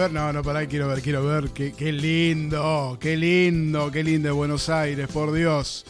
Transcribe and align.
ver, 0.00 0.12
no, 0.12 0.32
no, 0.32 0.42
pará, 0.42 0.66
quiero 0.66 0.88
ver, 0.88 1.02
quiero 1.02 1.26
ver. 1.26 1.50
Qué, 1.50 1.92
lindo, 1.92 2.96
qué 2.98 3.18
lindo, 3.18 3.90
qué 3.90 4.02
lindo 4.02 4.34
Buenos 4.34 4.70
Aires, 4.70 5.06
por 5.08 5.30
Dios. 5.30 5.84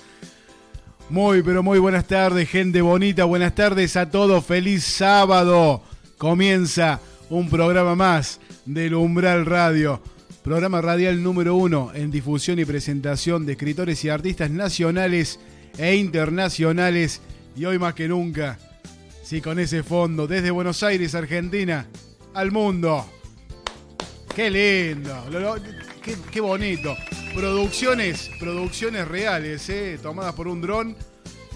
Muy, 1.09 1.45
pero 1.45 1.63
muy 1.63 1.79
buenas 1.79 2.09
tardes, 2.09 2.49
gente 2.49 2.83
bonita. 2.83 3.25
Buenas 3.25 3.55
tardes 3.55 3.97
a 3.97 4.11
todos. 4.11 4.45
Feliz 4.45 4.83
sábado. 4.83 5.83
Comienza 6.19 7.01
un 7.29 7.49
programa 7.49 7.95
más 7.95 8.41
del 8.67 8.95
Umbral 8.95 9.47
Radio. 9.47 10.03
Programa 10.43 10.81
radial 10.81 11.23
número 11.23 11.55
uno 11.55 11.93
en 11.95 12.11
difusión 12.11 12.59
y 12.59 12.65
presentación 12.65 13.47
de 13.47 13.53
escritores 13.53 14.05
y 14.05 14.09
artistas 14.09 14.51
nacionales 14.51 15.39
e 15.79 15.95
internacionales. 15.95 17.20
Y 17.55 17.65
hoy 17.65 17.79
más 17.79 17.95
que 17.95 18.09
nunca, 18.09 18.59
sí, 19.23 19.41
con 19.41 19.61
ese 19.61 19.84
fondo, 19.84 20.27
desde 20.27 20.51
Buenos 20.51 20.83
Aires, 20.83 21.15
Argentina, 21.15 21.87
al 22.34 22.51
mundo. 22.51 23.06
Qué 24.34 24.48
lindo, 24.48 25.25
qué, 26.30 26.41
bonito. 26.41 26.97
Producciones, 27.34 28.30
producciones 28.39 29.09
reales, 29.09 29.69
eh, 29.69 29.98
tomadas 30.01 30.34
por 30.34 30.47
un 30.47 30.61
dron. 30.61 30.97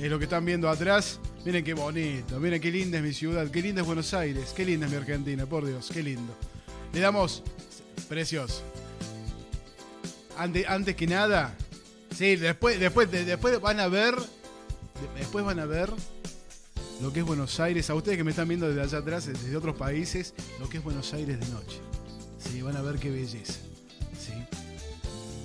Es 0.01 0.11
lo 0.11 0.19
que 0.19 0.25
están 0.25 0.45
viendo 0.45 0.69
atrás. 0.69 1.21
Miren 1.45 1.63
qué 1.63 1.73
bonito, 1.73 2.41
miren 2.41 2.61
qué 2.61 2.73
linda 2.73 2.99
es 2.99 3.05
mi 3.05 3.13
ciudad, 3.13 3.49
qué 3.49 3.63
linda 3.63 3.83
es 3.83 3.87
Buenos 3.87 4.13
Aires, 4.13 4.53
qué 4.57 4.65
linda 4.65 4.87
es 4.87 4.93
mi 4.93 4.99
Argentina, 4.99 5.47
por 5.47 5.65
Dios, 5.65 5.91
qué 5.93 6.03
lindo. 6.03 6.35
Le 6.93 7.01
damos, 7.01 7.43
precioso. 8.09 8.63
Antes, 10.37 10.67
antes 10.67 10.97
que 10.97 11.07
nada, 11.07 11.55
sí, 12.17 12.37
después, 12.37 12.81
después, 12.81 13.11
después 13.11 13.61
van 13.61 13.79
a 13.79 13.89
ver, 13.89 14.17
después 15.17 15.45
van 15.45 15.61
a 15.61 15.67
ver 15.67 15.91
lo 17.01 17.13
que 17.13 17.21
es 17.21 17.27
Buenos 17.27 17.61
Aires, 17.61 17.89
a 17.91 17.95
ustedes 17.95 18.17
que 18.17 18.25
me 18.25 18.31
están 18.31 18.49
viendo 18.49 18.67
desde 18.67 18.83
allá 18.83 18.99
atrás, 18.99 19.27
desde 19.27 19.57
otros 19.57 19.77
países, 19.77 20.35
lo 20.59 20.69
que 20.69 20.79
es 20.79 20.85
Buenos 20.85 21.13
Aires 21.13 21.39
de 21.39 21.47
noche. 21.49 21.79
Sí, 22.51 22.63
van 22.63 22.77
a 22.77 22.83
ver 22.83 22.97
qué 22.97 23.11
belleza. 23.11 23.55
Sí. 24.19 24.33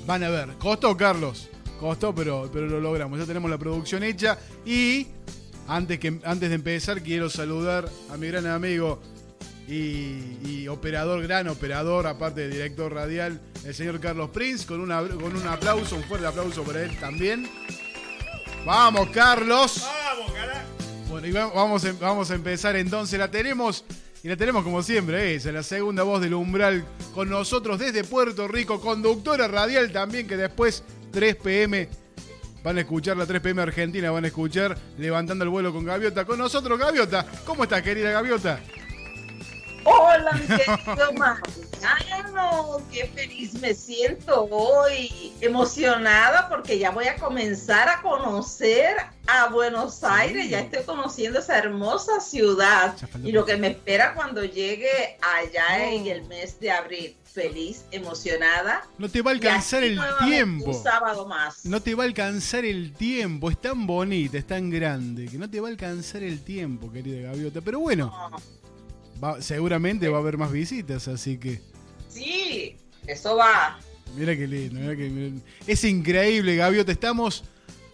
Van 0.05 0.23
a 0.23 0.29
ver. 0.29 0.49
Costó, 0.59 0.95
Carlos. 0.95 1.49
Costó, 1.79 2.13
pero, 2.13 2.49
pero 2.51 2.67
lo 2.67 2.79
logramos. 2.79 3.19
Ya 3.19 3.25
tenemos 3.25 3.49
la 3.49 3.57
producción 3.57 4.03
hecha. 4.03 4.37
Y 4.65 5.07
antes, 5.67 5.99
que, 5.99 6.19
antes 6.23 6.49
de 6.49 6.55
empezar, 6.55 7.01
quiero 7.01 7.29
saludar 7.29 7.89
a 8.11 8.17
mi 8.17 8.27
gran 8.27 8.47
amigo 8.47 8.99
y, 9.67 10.67
operador, 10.67 11.21
gran 11.21 11.47
operador, 11.47 12.07
aparte 12.07 12.41
de 12.41 12.49
director 12.49 12.91
radial, 12.91 13.39
el 13.63 13.75
señor 13.75 13.99
Carlos 13.99 14.31
Prince, 14.31 14.65
con, 14.65 14.81
una, 14.81 15.01
con 15.01 15.35
un 15.35 15.47
aplauso, 15.47 15.95
un 15.95 16.03
fuerte 16.03 16.25
aplauso 16.25 16.63
para 16.63 16.83
él 16.83 16.97
también. 16.99 17.47
Vamos, 18.65 19.09
Carlos. 19.09 19.83
Vamos, 19.83 20.31
carajo. 20.31 20.67
Bueno, 21.09 21.27
y 21.27 21.31
vamos, 21.31 21.99
vamos 21.99 22.31
a 22.31 22.35
empezar 22.35 22.75
entonces. 22.75 23.19
La 23.19 23.29
tenemos 23.29 23.85
y 24.23 24.27
la 24.27 24.35
tenemos 24.35 24.63
como 24.63 24.83
siempre, 24.83 25.35
esa, 25.35 25.51
la 25.51 25.63
segunda 25.63 26.03
voz 26.03 26.21
del 26.21 26.33
umbral 26.33 26.83
con 27.13 27.29
nosotros 27.29 27.79
desde 27.79 28.03
Puerto 28.03 28.47
Rico, 28.47 28.81
conductora 28.81 29.47
radial 29.47 29.91
también, 29.91 30.27
que 30.27 30.35
después 30.35 30.83
3 31.11 31.35
pm 31.37 31.89
van 32.63 32.77
a 32.77 32.81
escuchar 32.81 33.15
la 33.15 33.25
3 33.25 33.41
pm 33.41 33.61
Argentina, 33.61 34.11
van 34.11 34.25
a 34.25 34.27
escuchar 34.27 34.77
levantando 34.97 35.43
el 35.45 35.49
vuelo 35.49 35.71
con 35.71 35.85
Gaviota. 35.85 36.25
Con 36.25 36.37
nosotros, 36.37 36.77
Gaviota. 36.77 37.25
¿Cómo 37.45 37.63
estás, 37.63 37.81
querida 37.81 38.11
Gaviota? 38.11 38.59
Hola, 39.85 40.31
mi 40.33 40.45
querido 40.45 41.13
Mariano, 41.81 42.81
qué 42.91 43.07
feliz 43.07 43.53
me 43.55 43.73
siento 43.73 44.47
hoy, 44.51 45.33
emocionada 45.41 46.49
porque 46.49 46.77
ya 46.77 46.91
voy 46.91 47.07
a 47.07 47.15
comenzar 47.15 47.87
a 47.87 48.01
conocer 48.01 48.97
a 49.27 49.49
Buenos 49.49 50.03
Aires, 50.03 50.49
ya 50.49 50.59
estoy 50.59 50.83
conociendo 50.83 51.39
esa 51.39 51.57
hermosa 51.57 52.19
ciudad 52.19 52.95
y 53.23 53.31
lo 53.31 53.45
que 53.45 53.57
me 53.57 53.67
espera 53.67 54.13
cuando 54.13 54.43
llegue 54.43 55.17
allá 55.21 55.91
en 55.91 56.07
el 56.07 56.23
mes 56.23 56.59
de 56.59 56.71
abril. 56.71 57.15
Feliz, 57.31 57.85
emocionada. 57.91 58.87
No 58.97 59.07
te 59.07 59.21
va 59.21 59.29
a 59.29 59.33
alcanzar 59.35 59.83
el 59.83 60.01
tiempo. 60.25 60.71
Un 60.71 60.73
sábado 60.73 61.27
más. 61.27 61.63
No 61.63 61.79
te 61.79 61.93
va 61.93 62.03
a 62.03 62.07
alcanzar 62.07 62.65
el 62.65 62.91
tiempo. 62.91 63.51
Es 63.51 63.61
tan 63.61 63.85
bonita, 63.85 64.39
es 64.39 64.47
tan 64.47 64.71
grande 64.71 65.27
que 65.27 65.37
no 65.37 65.47
te 65.47 65.61
va 65.61 65.67
a 65.67 65.71
alcanzar 65.71 66.23
el 66.23 66.43
tiempo, 66.43 66.91
querida 66.91 67.29
Gaviota. 67.29 67.61
Pero 67.61 67.79
bueno 67.79 68.11
seguramente 69.39 70.09
va 70.09 70.17
a 70.17 70.21
haber 70.21 70.37
más 70.37 70.51
visitas, 70.51 71.07
así 71.07 71.37
que. 71.37 71.61
Sí, 72.07 72.77
eso 73.07 73.35
va. 73.35 73.79
Mira 74.15 74.35
qué 74.35 74.47
lindo, 74.47 74.79
mira 74.79 74.95
que 74.95 75.31
Es 75.67 75.83
increíble, 75.83 76.55
Gaviota. 76.55 76.91
Estamos 76.91 77.43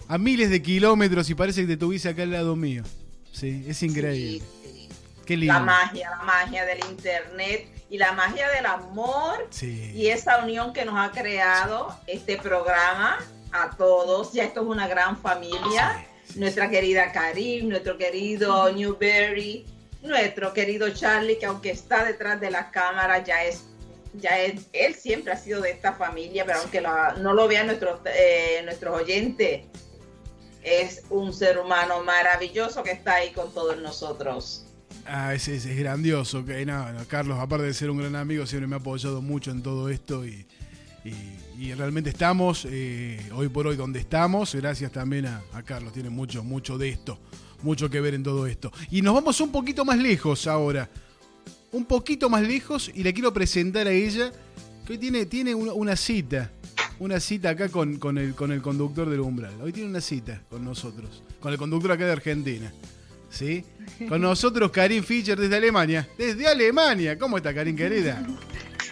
a 0.08 0.18
miles 0.18 0.50
de 0.50 0.62
kilómetros 0.62 1.30
y 1.30 1.36
parece 1.36 1.62
que 1.62 1.68
te 1.68 1.78
tuviste 1.78 2.10
acá 2.10 2.24
al 2.24 2.32
lado 2.32 2.56
mío. 2.56 2.84
Sí, 3.32 3.66
es 3.68 3.82
increíble. 3.84 4.42
Qué 5.26 5.36
lindo. 5.36 5.54
La 5.54 5.60
magia, 5.60 6.10
la 6.12 6.24
magia 6.24 6.66
del 6.66 6.80
internet 6.90 7.68
y 7.90 7.98
la 7.98 8.14
magia 8.14 8.50
del 8.50 8.66
amor 8.66 9.50
y 9.62 10.08
esa 10.08 10.44
unión 10.44 10.74
que 10.74 10.86
nos 10.86 10.96
ha 10.98 11.12
creado 11.12 11.98
este 12.08 12.38
programa 12.38 13.18
a 13.52 13.72
todos. 13.76 14.34
Ya 14.34 14.44
esto 14.44 14.62
es 14.62 14.68
una 14.68 14.88
gran 14.88 15.18
familia. 15.18 16.06
Nuestra 16.36 16.70
querida 16.70 17.12
Karim, 17.12 17.70
nuestro 17.70 17.98
querido 17.98 18.72
Newberry, 18.76 19.66
nuestro 20.06 20.54
querido 20.54 20.90
Charlie, 20.90 21.38
que 21.38 21.46
aunque 21.46 21.72
está 21.72 22.06
detrás 22.06 22.40
de 22.40 22.52
la 22.52 22.72
cámara, 22.72 23.24
ya 23.24 23.44
es, 23.44 23.64
ya 24.14 24.40
es, 24.40 24.68
él 24.74 24.96
siempre 24.96 25.34
ha 25.34 25.38
sido 25.38 25.62
de 25.62 25.72
esta 25.72 25.94
familia, 25.94 26.46
pero 26.46 26.60
aunque 26.60 26.82
no 26.82 27.34
lo 27.34 27.48
vean 27.48 27.68
nuestros, 27.68 28.00
eh, 28.06 28.62
nuestros 28.64 29.02
oyentes, 29.02 29.64
es 30.64 31.04
un 31.10 31.34
ser 31.34 31.60
humano 31.60 32.04
maravilloso 32.04 32.82
que 32.84 32.92
está 32.92 33.16
ahí 33.16 33.32
con 33.32 33.54
todos 33.54 33.78
nosotros. 33.78 34.66
Ah, 35.06 35.36
es, 35.36 35.48
es, 35.48 35.68
grandioso. 35.78 36.44
Que, 36.44 36.66
Carlos, 37.08 37.38
aparte 37.40 37.66
de 37.66 37.74
ser 37.74 37.92
un 37.92 38.00
gran 38.00 38.16
amigo, 38.16 38.46
siempre 38.48 38.68
me 38.68 38.76
ha 38.76 38.80
apoyado 38.80 39.22
mucho 39.22 39.52
en 39.52 39.62
todo 39.62 39.90
esto 39.90 40.26
y, 40.26 40.46
realmente 41.78 42.10
estamos 42.10 42.68
eh, 42.70 43.20
hoy 43.34 43.48
por 43.48 43.68
hoy 43.68 43.76
donde 43.76 44.00
estamos, 44.00 44.56
gracias 44.56 44.92
también 44.92 45.28
a, 45.28 45.42
a 45.54 45.62
Carlos, 45.62 45.94
tiene 45.94 46.10
mucho, 46.10 46.44
mucho 46.44 46.78
de 46.78 46.90
esto 46.90 47.20
mucho 47.62 47.90
que 47.90 48.02
ver 48.02 48.14
en 48.14 48.24
todo 48.24 48.48
esto. 48.48 48.72
Y 48.92 49.02
nos 49.02 49.14
vamos 49.14 49.40
un 49.42 49.52
poquito 49.52 49.86
más 49.86 49.98
lejos 49.98 50.48
ahora. 50.48 50.90
Un 51.72 51.86
poquito 51.86 52.30
más 52.30 52.42
lejos 52.42 52.92
y 52.94 53.04
le 53.04 53.14
quiero 53.14 53.34
presentar 53.34 53.88
a 53.88 53.92
ella 53.92 54.32
que 54.86 54.94
hoy 54.94 55.00
tiene, 55.00 55.26
tiene 55.26 55.56
una, 55.56 55.96
cita. 55.96 56.52
Una 57.00 57.20
cita 57.20 57.50
acá 57.50 57.70
con, 57.70 57.98
con, 57.98 58.18
el, 58.18 58.34
con 58.36 58.52
el 58.52 58.62
conductor 58.62 59.10
del 59.10 59.20
umbral. 59.20 59.60
Hoy 59.62 59.74
tiene 59.74 59.90
una 59.90 60.02
cita 60.02 60.42
con 60.50 60.64
nosotros. 60.64 61.24
Con 61.40 61.52
el 61.52 61.58
conductor 61.58 61.92
acá 61.92 62.06
de 62.06 62.12
Argentina. 62.12 62.72
¿Sí? 63.30 63.66
Con 64.10 64.22
nosotros 64.22 64.72
Karin 64.72 65.04
Fischer 65.04 65.40
desde 65.40 65.56
Alemania. 65.56 66.08
Desde 66.18 66.48
Alemania. 66.48 67.18
¿Cómo 67.18 67.38
está 67.38 67.54
Karin 67.54 67.76
querida? 67.76 68.22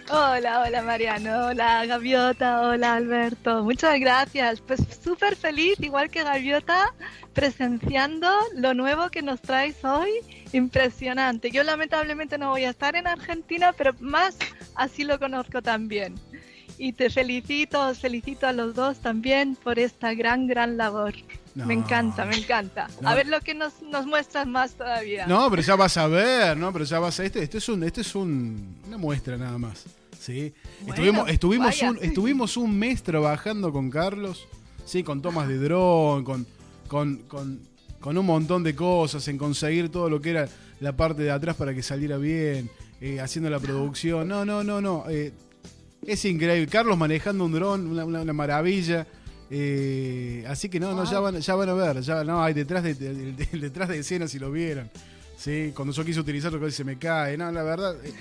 Hola, 0.09 0.61
hola 0.61 0.81
Mariano, 0.83 1.47
hola 1.47 1.85
Gaviota, 1.85 2.61
hola 2.61 2.95
Alberto. 2.95 3.63
Muchas 3.63 3.99
gracias. 3.99 4.61
Pues 4.61 4.81
súper 5.01 5.35
feliz, 5.35 5.79
igual 5.79 6.09
que 6.09 6.23
Gaviota, 6.23 6.93
presenciando 7.33 8.29
lo 8.55 8.73
nuevo 8.73 9.09
que 9.09 9.21
nos 9.21 9.41
traes 9.41 9.83
hoy. 9.83 10.11
Impresionante. 10.51 11.51
Yo 11.51 11.63
lamentablemente 11.63 12.37
no 12.37 12.49
voy 12.49 12.65
a 12.65 12.71
estar 12.71 12.95
en 12.95 13.07
Argentina, 13.07 13.73
pero 13.75 13.93
más 13.99 14.37
así 14.75 15.03
lo 15.03 15.17
conozco 15.19 15.61
también. 15.61 16.15
Y 16.77 16.93
te 16.93 17.09
felicito, 17.09 17.95
felicito 17.95 18.45
a 18.45 18.53
los 18.53 18.75
dos 18.75 18.99
también 18.99 19.55
por 19.55 19.79
esta 19.79 20.13
gran, 20.13 20.47
gran 20.47 20.75
labor. 20.75 21.13
Me 21.55 21.73
encanta, 21.73 22.25
me 22.25 22.35
encanta. 22.35 22.87
A 23.03 23.13
ver 23.13 23.27
lo 23.27 23.39
que 23.41 23.53
nos, 23.53 23.81
nos 23.81 24.05
muestras 24.07 24.47
más 24.47 24.73
todavía. 24.73 25.27
No, 25.27 25.49
pero 25.49 25.61
ya 25.61 25.75
vas 25.75 25.97
a 25.97 26.07
ver, 26.07 26.57
¿no? 26.57 26.73
Pero 26.73 26.85
ya 26.85 26.99
vas 26.99 27.19
a... 27.19 27.25
Este, 27.25 27.43
este 27.43 27.59
es, 27.59 27.69
un, 27.69 27.83
este 27.83 28.01
es 28.01 28.15
un, 28.15 28.77
una 28.87 28.97
muestra 28.97 29.37
nada 29.37 29.57
más. 29.57 29.85
¿sí? 30.19 30.53
estuvimos, 30.87 31.29
estuvimos, 31.29 31.81
un, 31.81 31.99
estuvimos 32.01 32.57
un 32.57 32.77
mes 32.77 33.03
trabajando 33.03 33.71
con 33.71 33.89
Carlos, 33.89 34.47
¿sí? 34.85 35.03
Con 35.03 35.21
tomas 35.21 35.47
de 35.47 35.57
dron, 35.57 36.23
con, 36.23 36.47
con, 36.87 37.17
con, 37.99 38.17
un 38.17 38.25
montón 38.25 38.63
de 38.63 38.75
cosas, 38.75 39.27
en 39.27 39.37
conseguir 39.37 39.89
todo 39.89 40.09
lo 40.09 40.21
que 40.21 40.31
era 40.31 40.49
la 40.79 40.93
parte 40.93 41.23
de 41.23 41.31
atrás 41.31 41.55
para 41.55 41.73
que 41.73 41.83
saliera 41.83 42.17
bien, 42.17 42.69
eh, 43.01 43.19
haciendo 43.19 43.49
la 43.49 43.59
producción. 43.59 44.27
No, 44.27 44.45
no, 44.45 44.63
no, 44.63 44.81
no. 44.81 45.05
Eh, 45.09 45.33
es 46.05 46.25
increíble. 46.25 46.67
Carlos 46.67 46.97
manejando 46.97 47.45
un 47.45 47.51
dron, 47.51 47.99
una 47.99 48.33
maravilla. 48.33 49.05
Eh, 49.55 50.43
así 50.47 50.67
que 50.67 50.79
no, 50.79 50.95
no, 50.95 51.03
ya 51.03 51.19
van, 51.19 51.39
ya 51.39 51.53
van 51.53 51.69
a 51.69 51.73
ver, 51.75 52.01
ya 52.01 52.23
no, 52.23 52.43
hay 52.43 52.55
detrás 52.55 52.83
de, 52.83 52.95
detrás 53.53 53.87
de 53.87 53.99
escenas 53.99 54.31
si 54.31 54.39
lo 54.39 54.51
vieron. 54.51 54.89
¿sí? 55.37 55.71
Cuando 55.75 55.93
yo 55.93 56.03
quise 56.03 56.19
utilizarlo 56.19 56.59
casi 56.59 56.71
se 56.71 56.83
me 56.83 56.97
cae. 56.97 57.37
No, 57.37 57.51
la 57.51 57.61
verdad, 57.61 57.95
eh, 58.03 58.13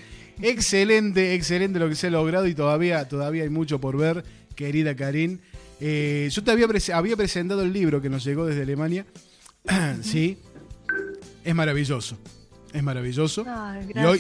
excelente, 0.43 1.33
excelente 1.35 1.79
lo 1.79 1.89
que 1.89 1.95
se 1.95 2.09
ha 2.09 2.11
logrado 2.11 2.47
y 2.47 2.55
todavía, 2.55 3.09
todavía 3.09 3.45
hay 3.45 3.49
mucho 3.49 3.81
por 3.81 3.97
ver, 3.97 4.23
querida 4.55 4.95
Karin. 4.95 5.41
Eh, 5.81 6.29
yo 6.31 6.45
te 6.45 6.51
había, 6.51 6.69
había 6.93 7.17
presentado 7.17 7.63
el 7.63 7.73
libro 7.73 8.03
que 8.03 8.11
nos 8.11 8.25
llegó 8.25 8.45
desde 8.45 8.65
Alemania. 8.65 9.07
sí, 10.03 10.37
es 11.45 11.55
maravilloso. 11.55 12.19
Es 12.75 12.83
maravilloso. 12.83 13.47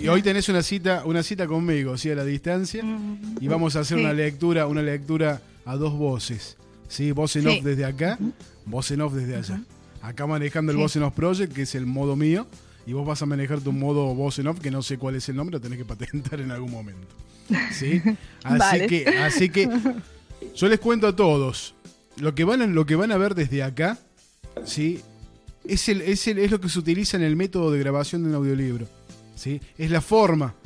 y, 0.00 0.08
hoy, 0.08 0.22
tenés 0.22 0.48
una 0.48 0.62
cita, 0.62 1.02
una 1.04 1.22
cita 1.22 1.46
conmigo, 1.46 1.98
¿sí? 1.98 2.10
a 2.10 2.14
la 2.14 2.24
distancia. 2.24 2.82
Y 3.38 3.48
vamos 3.48 3.76
a 3.76 3.80
hacer 3.80 3.98
una 3.98 4.14
lectura, 4.14 4.66
una 4.66 4.80
lectura 4.80 5.42
a 5.66 5.76
dos 5.76 5.92
voces. 5.92 6.56
¿Sí? 6.92 7.10
Voz 7.12 7.34
en 7.36 7.48
off 7.48 7.64
desde 7.64 7.84
acá, 7.86 8.18
voz 8.66 8.90
en 8.90 9.00
off 9.00 9.14
desde 9.14 9.36
allá. 9.36 9.62
Acá 10.02 10.26
manejando 10.26 10.72
el 10.72 10.78
Voz 10.78 10.96
en 10.96 11.04
Off 11.04 11.14
Project, 11.14 11.52
que 11.52 11.62
es 11.62 11.74
el 11.76 11.86
modo 11.86 12.16
mío, 12.16 12.46
y 12.86 12.92
vos 12.92 13.06
vas 13.06 13.22
a 13.22 13.26
manejar 13.26 13.60
tu 13.60 13.72
modo 13.72 14.14
voz 14.16 14.38
en 14.40 14.48
off, 14.48 14.58
que 14.58 14.70
no 14.70 14.82
sé 14.82 14.98
cuál 14.98 15.14
es 15.14 15.28
el 15.28 15.36
nombre, 15.36 15.54
lo 15.54 15.60
tenés 15.60 15.78
que 15.78 15.84
patentar 15.84 16.40
en 16.40 16.50
algún 16.50 16.70
momento. 16.70 17.06
¿sí? 17.72 18.02
Así, 18.44 18.86
que, 18.86 19.08
así 19.08 19.48
que 19.48 19.68
yo 20.56 20.68
les 20.68 20.80
cuento 20.80 21.06
a 21.06 21.14
todos, 21.14 21.74
lo 22.16 22.34
que 22.34 22.44
van, 22.44 22.74
lo 22.74 22.84
que 22.84 22.96
van 22.96 23.12
a 23.12 23.16
ver 23.16 23.34
desde 23.34 23.62
acá, 23.62 23.98
¿sí? 24.64 25.00
Es, 25.64 25.88
el, 25.88 26.02
es, 26.02 26.26
el, 26.26 26.38
es 26.38 26.50
lo 26.50 26.60
que 26.60 26.68
se 26.68 26.78
utiliza 26.78 27.16
en 27.16 27.22
el 27.22 27.36
método 27.36 27.70
de 27.70 27.78
grabación 27.78 28.24
de 28.24 28.30
un 28.30 28.34
audiolibro. 28.34 28.88
¿sí? 29.36 29.60
Es 29.78 29.90
la 29.90 30.00
forma. 30.00 30.56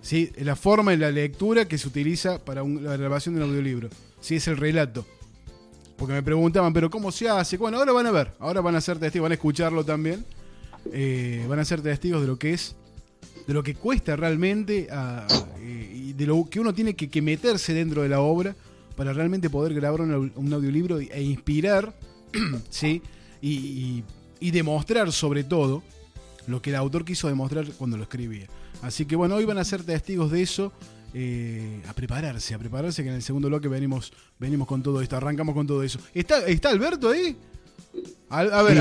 ¿sí? 0.00 0.32
Es 0.34 0.46
la 0.46 0.56
forma 0.56 0.94
y 0.94 0.96
la 0.96 1.10
lectura 1.10 1.68
que 1.68 1.76
se 1.76 1.86
utiliza 1.86 2.42
para 2.42 2.64
la 2.64 2.96
grabación 2.96 3.34
de 3.34 3.42
un 3.42 3.50
audiolibro. 3.50 3.90
¿sí? 4.20 4.36
Es 4.36 4.48
el 4.48 4.56
relato. 4.56 5.06
Porque 6.04 6.16
me 6.16 6.22
preguntaban, 6.22 6.70
pero 6.74 6.90
¿cómo 6.90 7.10
se 7.10 7.30
hace? 7.30 7.56
Bueno, 7.56 7.78
ahora 7.78 7.92
van 7.92 8.06
a 8.06 8.10
ver, 8.10 8.32
ahora 8.38 8.60
van 8.60 8.76
a 8.76 8.80
ser 8.82 8.98
testigos, 8.98 9.24
van 9.24 9.32
a 9.32 9.36
escucharlo 9.36 9.84
también. 9.84 10.22
Eh, 10.92 11.46
van 11.48 11.58
a 11.60 11.64
ser 11.64 11.80
testigos 11.80 12.20
de 12.20 12.26
lo 12.26 12.38
que 12.38 12.52
es, 12.52 12.76
de 13.46 13.54
lo 13.54 13.62
que 13.62 13.74
cuesta 13.74 14.14
realmente 14.14 14.86
eh, 14.90 15.90
y 15.94 16.12
de 16.12 16.26
lo 16.26 16.44
que 16.50 16.60
uno 16.60 16.74
tiene 16.74 16.94
que, 16.94 17.22
meterse 17.22 17.72
dentro 17.72 18.02
de 18.02 18.10
la 18.10 18.20
obra 18.20 18.54
para 18.96 19.14
realmente 19.14 19.48
poder 19.48 19.72
grabar 19.72 20.02
un, 20.02 20.52
audiolibro 20.52 20.98
e 21.00 21.22
inspirar, 21.22 21.94
¿sí? 22.68 23.00
Y, 23.40 24.04
y, 24.40 24.50
demostrar 24.50 25.10
sobre 25.10 25.42
todo 25.42 25.82
lo 26.46 26.60
que 26.60 26.68
el 26.68 26.76
autor 26.76 27.06
quiso 27.06 27.28
demostrar 27.28 27.64
cuando 27.78 27.96
lo 27.96 28.02
escribía. 28.02 28.46
Así 28.82 29.06
que 29.06 29.16
bueno, 29.16 29.36
hoy 29.36 29.46
van 29.46 29.56
a 29.56 29.64
ser 29.64 29.82
testigos 29.82 30.30
de 30.30 30.42
eso. 30.42 30.70
Eh, 31.16 31.80
a 31.88 31.92
prepararse, 31.92 32.54
a 32.54 32.58
prepararse 32.58 33.04
que 33.04 33.08
en 33.08 33.14
el 33.14 33.22
segundo 33.22 33.46
bloque 33.48 33.68
venimos, 33.68 34.12
venimos 34.40 34.66
con 34.66 34.82
todo 34.82 35.00
esto, 35.00 35.16
arrancamos 35.16 35.54
con 35.54 35.64
todo 35.64 35.84
eso. 35.84 36.00
¿Está, 36.12 36.44
está 36.46 36.70
Alberto 36.70 37.10
ahí? 37.10 37.36
a 38.30 38.62
ver, 38.62 38.78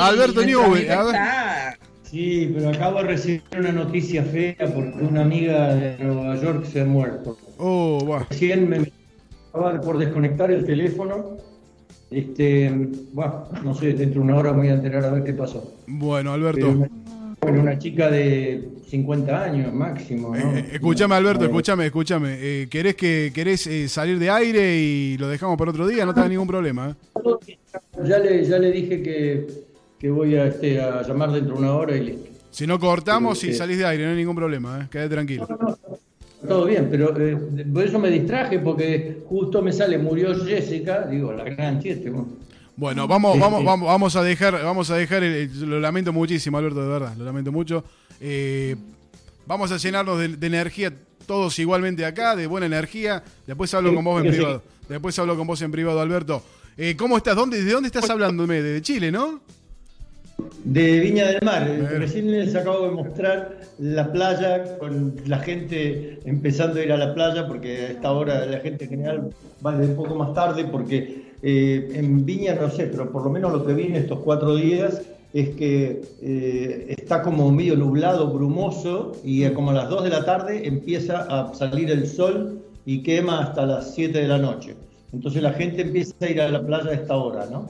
Alberto 0.00 0.44
Newell. 0.44 0.88
Sí, 2.02 2.50
pero 2.54 2.70
acabo 2.70 2.98
de 2.98 3.04
recibir 3.04 3.42
una 3.58 3.72
noticia 3.72 4.22
fea 4.24 4.56
porque 4.74 4.98
una 5.02 5.22
amiga 5.22 5.74
de 5.74 5.98
Nueva 6.04 6.40
York 6.40 6.64
se 6.64 6.80
ha 6.80 6.84
muerto. 6.84 7.36
Oh, 7.58 8.06
va. 8.06 8.26
Recién 8.30 8.68
me 8.68 8.92
acaba 9.48 9.80
por 9.80 9.98
desconectar 9.98 10.50
el 10.50 10.64
teléfono. 10.64 11.38
Este, 12.10 12.70
bueno, 13.12 13.48
no 13.64 13.74
sé, 13.74 13.94
dentro 13.94 14.20
de 14.20 14.26
una 14.26 14.36
hora 14.36 14.52
me 14.52 14.58
voy 14.58 14.68
a 14.68 14.74
enterar 14.74 15.04
a 15.04 15.10
ver 15.10 15.24
qué 15.24 15.32
pasó. 15.32 15.74
Bueno, 15.86 16.32
Alberto. 16.32 16.86
Bueno, 17.44 17.60
una 17.60 17.78
chica 17.78 18.10
de 18.10 18.68
50 18.88 19.44
años 19.44 19.72
máximo. 19.72 20.34
¿no? 20.34 20.56
Eh, 20.56 20.70
escúchame, 20.72 21.14
Alberto, 21.14 21.44
escúchame, 21.44 21.86
escúchame. 21.86 22.36
Eh, 22.40 22.68
¿Querés, 22.70 22.94
que, 22.96 23.30
querés 23.34 23.66
eh, 23.66 23.88
salir 23.88 24.18
de 24.18 24.30
aire 24.30 24.76
y 24.76 25.18
lo 25.18 25.28
dejamos 25.28 25.56
para 25.56 25.70
otro 25.70 25.86
día? 25.86 26.04
No 26.04 26.14
te 26.14 26.20
da 26.20 26.28
ningún 26.28 26.46
problema. 26.46 26.96
Ya 28.02 28.18
le, 28.18 28.44
ya 28.44 28.58
le 28.58 28.72
dije 28.72 29.02
que, 29.02 30.10
voy 30.10 30.36
a, 30.36 30.46
este, 30.46 30.80
a 30.80 31.02
llamar 31.02 31.32
dentro 31.32 31.54
de 31.54 31.60
una 31.60 31.74
hora 31.74 31.96
y 31.96 32.04
listo. 32.04 32.30
Si 32.50 32.66
no 32.66 32.78
cortamos 32.78 33.42
y 33.44 33.52
salís 33.52 33.78
de 33.78 33.86
aire, 33.86 34.04
no 34.04 34.10
hay 34.10 34.16
ningún 34.16 34.36
problema, 34.36 34.80
¿eh? 34.80 34.86
quédate 34.90 35.10
tranquilo. 35.10 35.48
todo 36.46 36.66
bien, 36.66 36.88
pero 36.90 37.12
por 37.12 37.84
eso 37.84 37.98
me 37.98 38.10
distraje, 38.10 38.60
porque 38.60 39.18
justo 39.28 39.60
me 39.60 39.72
sale, 39.72 39.98
murió 39.98 40.34
Jessica, 40.44 41.06
digo, 41.06 41.32
la 41.32 41.44
gran 41.44 41.80
chiste. 41.80 42.10
Bueno, 42.10 42.28
vamos, 42.76 43.38
vamos, 43.38 43.64
vamos, 43.64 43.88
vamos 43.88 44.16
a 44.16 44.22
dejar, 44.22 44.62
vamos 44.62 44.90
a 44.90 44.96
dejar, 44.96 45.22
lo 45.22 45.80
lamento 45.80 46.12
muchísimo, 46.12 46.58
Alberto, 46.58 46.82
de 46.82 46.88
verdad, 46.88 47.14
lo 47.16 47.24
lamento 47.24 47.52
mucho. 47.52 47.84
Eh, 48.20 48.76
vamos 49.46 49.70
a 49.72 49.76
llenarnos 49.76 50.18
de, 50.18 50.46
energía 50.46 50.92
todos 51.26 51.58
igualmente 51.58 52.04
acá, 52.04 52.36
de 52.36 52.46
buena 52.46 52.66
energía. 52.66 53.22
Después 53.46 53.72
hablo 53.74 53.94
con 53.94 54.04
vos 54.04 54.22
en 54.24 54.30
privado. 54.30 54.62
Después 54.88 55.18
hablo 55.18 55.36
con 55.36 55.46
vos 55.46 55.62
en 55.62 55.72
privado, 55.72 56.00
Alberto. 56.00 56.42
Eh, 56.76 56.96
¿Cómo 56.96 57.16
estás? 57.16 57.36
¿Dónde, 57.36 57.62
¿De 57.62 57.72
dónde 57.72 57.86
estás 57.86 58.10
hablándome? 58.10 58.60
De 58.60 58.82
Chile, 58.82 59.10
¿no? 59.10 59.40
De 60.64 61.00
Viña 61.00 61.26
del 61.26 61.40
Mar. 61.42 61.68
Recién 61.98 62.30
les 62.30 62.54
acabo 62.54 62.88
de 62.88 62.90
mostrar 62.90 63.60
la 63.78 64.12
playa 64.12 64.78
con 64.78 65.14
la 65.26 65.38
gente 65.38 66.18
empezando 66.24 66.80
a 66.80 66.82
ir 66.82 66.92
a 66.92 66.96
la 66.96 67.14
playa 67.14 67.46
porque 67.46 67.76
a 67.76 67.88
esta 67.90 68.12
hora 68.12 68.44
la 68.46 68.58
gente 68.58 68.84
en 68.84 68.90
general 68.90 69.30
va 69.64 69.76
de 69.76 69.86
un 69.86 69.96
poco 69.96 70.16
más 70.16 70.34
tarde 70.34 70.64
porque 70.64 71.23
eh, 71.46 71.90
en 71.92 72.24
Viña 72.24 72.54
no 72.54 72.70
sé, 72.70 72.86
pero 72.86 73.12
por 73.12 73.22
lo 73.22 73.28
menos 73.28 73.52
lo 73.52 73.66
que 73.66 73.74
vi 73.74 73.82
en 73.82 73.96
estos 73.96 74.20
cuatro 74.20 74.56
días 74.56 75.02
es 75.34 75.50
que 75.50 76.00
eh, 76.22 76.94
está 76.96 77.20
como 77.20 77.52
medio 77.52 77.76
nublado, 77.76 78.32
brumoso, 78.32 79.12
y 79.22 79.46
como 79.50 79.72
a 79.72 79.74
las 79.74 79.90
2 79.90 80.04
de 80.04 80.10
la 80.10 80.24
tarde 80.24 80.66
empieza 80.66 81.26
a 81.28 81.52
salir 81.54 81.90
el 81.90 82.06
sol 82.06 82.62
y 82.86 83.02
quema 83.02 83.40
hasta 83.40 83.66
las 83.66 83.94
7 83.94 84.16
de 84.20 84.26
la 84.26 84.38
noche. 84.38 84.74
Entonces 85.12 85.42
la 85.42 85.52
gente 85.52 85.82
empieza 85.82 86.14
a 86.22 86.30
ir 86.30 86.40
a 86.40 86.48
la 86.48 86.64
playa 86.64 86.90
a 86.90 86.94
esta 86.94 87.14
hora, 87.14 87.46
¿no? 87.50 87.68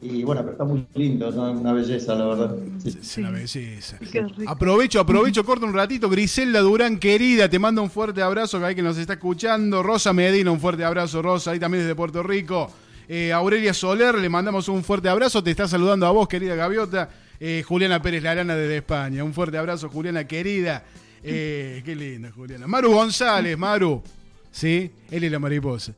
Y 0.00 0.22
bueno, 0.22 0.42
pero 0.42 0.52
está 0.52 0.64
muy 0.64 0.86
lindo, 0.94 1.28
es 1.30 1.34
una 1.34 1.72
belleza, 1.72 2.14
la 2.14 2.26
verdad. 2.26 2.56
Sí. 2.78 3.20
Una 3.20 3.30
belleza. 3.32 3.98
Aprovecho, 4.46 5.00
aprovecho, 5.00 5.42
corto 5.44 5.66
un 5.66 5.74
ratito. 5.74 6.08
Griselda 6.08 6.60
Durán, 6.60 6.98
querida, 6.98 7.48
te 7.48 7.58
mando 7.58 7.82
un 7.82 7.90
fuerte 7.90 8.22
abrazo, 8.22 8.60
que 8.60 8.66
hay 8.66 8.74
que 8.76 8.82
nos 8.82 8.98
está 8.98 9.14
escuchando. 9.14 9.82
Rosa 9.82 10.12
Medina, 10.12 10.52
un 10.52 10.60
fuerte 10.60 10.84
abrazo, 10.84 11.22
Rosa, 11.22 11.50
ahí 11.50 11.58
también 11.58 11.82
desde 11.82 11.96
Puerto 11.96 12.22
Rico. 12.22 12.70
Eh, 13.08 13.32
Aurelia 13.32 13.72
Soler, 13.72 14.16
le 14.16 14.28
mandamos 14.28 14.68
un 14.68 14.82
fuerte 14.82 15.08
abrazo. 15.08 15.42
Te 15.42 15.50
está 15.50 15.68
saludando 15.68 16.06
a 16.06 16.10
vos, 16.10 16.26
querida 16.28 16.54
Gaviota. 16.54 17.08
Eh, 17.38 17.62
Juliana 17.66 18.02
Pérez 18.02 18.22
Larana 18.22 18.56
desde 18.56 18.78
España. 18.78 19.22
Un 19.22 19.32
fuerte 19.32 19.58
abrazo, 19.58 19.88
Juliana, 19.88 20.26
querida. 20.26 20.84
Eh, 21.22 21.82
qué 21.84 21.94
linda, 21.94 22.32
Juliana. 22.32 22.66
Maru 22.66 22.92
González, 22.92 23.56
Maru. 23.56 24.02
¿Sí? 24.50 24.90
Él 25.10 25.24
es 25.24 25.30
la 25.30 25.38
mariposa. 25.38 25.92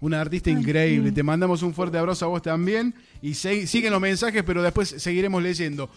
Una 0.00 0.20
artista 0.20 0.50
increíble. 0.50 1.10
Te 1.10 1.22
mandamos 1.22 1.62
un 1.62 1.74
fuerte 1.74 1.98
abrazo 1.98 2.26
a 2.26 2.28
vos 2.28 2.42
también. 2.42 2.94
Y 3.22 3.34
siguen 3.34 3.90
los 3.90 4.00
mensajes, 4.00 4.42
pero 4.44 4.62
después 4.62 4.94
seguiremos 4.98 5.42
leyendo. 5.42 5.90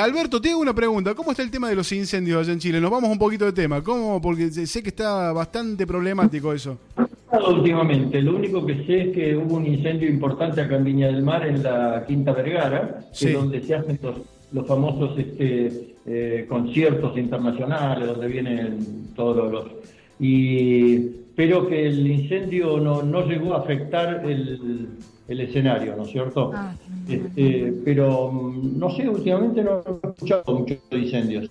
Alberto, 0.00 0.40
te 0.40 0.50
hago 0.50 0.60
una 0.60 0.74
pregunta. 0.74 1.14
¿Cómo 1.14 1.30
está 1.30 1.42
el 1.42 1.50
tema 1.50 1.68
de 1.68 1.76
los 1.76 1.90
incendios 1.92 2.40
allá 2.42 2.52
en 2.52 2.58
Chile? 2.58 2.80
Nos 2.80 2.90
vamos 2.90 3.10
un 3.10 3.18
poquito 3.18 3.44
de 3.44 3.52
tema. 3.52 3.82
¿Cómo? 3.82 4.20
Porque 4.20 4.50
sé 4.50 4.82
que 4.82 4.88
está 4.88 5.32
bastante 5.32 5.86
problemático 5.86 6.52
eso 6.52 6.78
últimamente. 7.48 8.22
Lo 8.22 8.36
único 8.36 8.64
que 8.64 8.84
sé 8.86 9.00
es 9.02 9.14
que 9.14 9.36
hubo 9.36 9.56
un 9.56 9.66
incendio 9.66 10.08
importante 10.08 10.60
acá 10.60 10.76
en 10.76 10.84
Viña 10.84 11.06
del 11.08 11.22
Mar, 11.22 11.46
en 11.46 11.62
la 11.62 12.04
Quinta 12.06 12.32
Vergara, 12.32 13.00
que 13.18 13.26
es 13.26 13.34
donde 13.34 13.62
se 13.62 13.74
hacen 13.74 13.98
los, 14.52 14.66
famosos 14.66 15.18
este, 15.18 15.94
eh, 16.06 16.46
conciertos 16.48 17.16
internacionales, 17.18 18.08
donde 18.08 18.28
vienen 18.28 19.12
todos 19.14 19.52
los... 19.52 19.64
y, 20.18 20.98
pero 21.36 21.68
que 21.68 21.86
el 21.86 22.04
incendio 22.04 22.80
no, 22.80 23.02
no 23.02 23.24
llegó 23.26 23.54
a 23.54 23.58
afectar 23.58 24.22
el, 24.24 24.88
el 25.28 25.40
escenario, 25.42 25.94
¿no 25.94 26.02
es 26.02 26.10
cierto? 26.10 26.50
Ah, 26.54 26.74
este, 27.08 27.74
pero 27.84 28.32
mm, 28.32 28.78
no 28.78 28.90
sé, 28.90 29.08
últimamente 29.08 29.62
no 29.62 29.82
he 29.86 30.08
escuchado 30.08 30.42
muchos 30.58 30.78
incendios. 30.90 31.50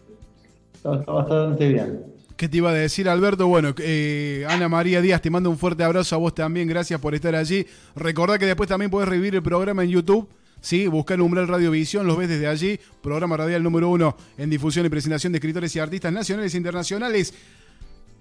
está 0.74 0.90
bastante 0.90 1.70
bien. 1.70 2.17
¿Qué 2.38 2.48
te 2.48 2.58
iba 2.58 2.70
a 2.70 2.74
decir, 2.74 3.10
Alberto? 3.10 3.48
Bueno, 3.48 3.74
eh, 3.80 4.46
Ana 4.48 4.70
María 4.70 5.02
Díaz, 5.02 5.24
te 5.24 5.32
mando 5.32 5.50
un 5.50 5.58
fuerte 5.58 5.84
abrazo 5.84 6.14
a 6.14 6.20
vos 6.20 6.36
también. 6.36 6.68
Gracias 6.68 7.00
por 7.02 7.16
estar 7.16 7.36
allí. 7.36 7.66
Recordá 7.96 8.38
que 8.38 8.46
después 8.46 8.70
también 8.70 8.92
podés 8.92 9.10
revivir 9.10 9.34
el 9.34 9.42
programa 9.42 9.84
en 9.84 9.90
YouTube. 9.90 10.30
Sí, 10.62 10.86
buscar 10.86 11.20
Umbral 11.20 11.48
Radiovisión, 11.48 12.06
los 12.06 12.16
ves 12.16 12.30
desde 12.30 12.46
allí. 12.46 12.80
Programa 13.02 13.38
radial 13.38 13.64
número 13.64 13.90
uno 13.90 14.16
en 14.38 14.52
difusión 14.52 14.86
y 14.86 14.90
presentación 14.90 15.34
de 15.34 15.38
escritores 15.38 15.76
y 15.76 15.80
artistas 15.80 16.14
nacionales 16.14 16.54
e 16.54 16.58
internacionales. 16.58 17.34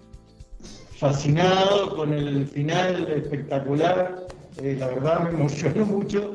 Fascinado 0.99 1.95
con 1.95 2.11
el 2.13 2.47
final 2.47 3.09
espectacular, 3.11 4.27
eh, 4.63 4.77
la 4.79 4.87
verdad 4.87 5.25
me 5.25 5.31
emocionó 5.31 5.85
mucho, 5.85 6.33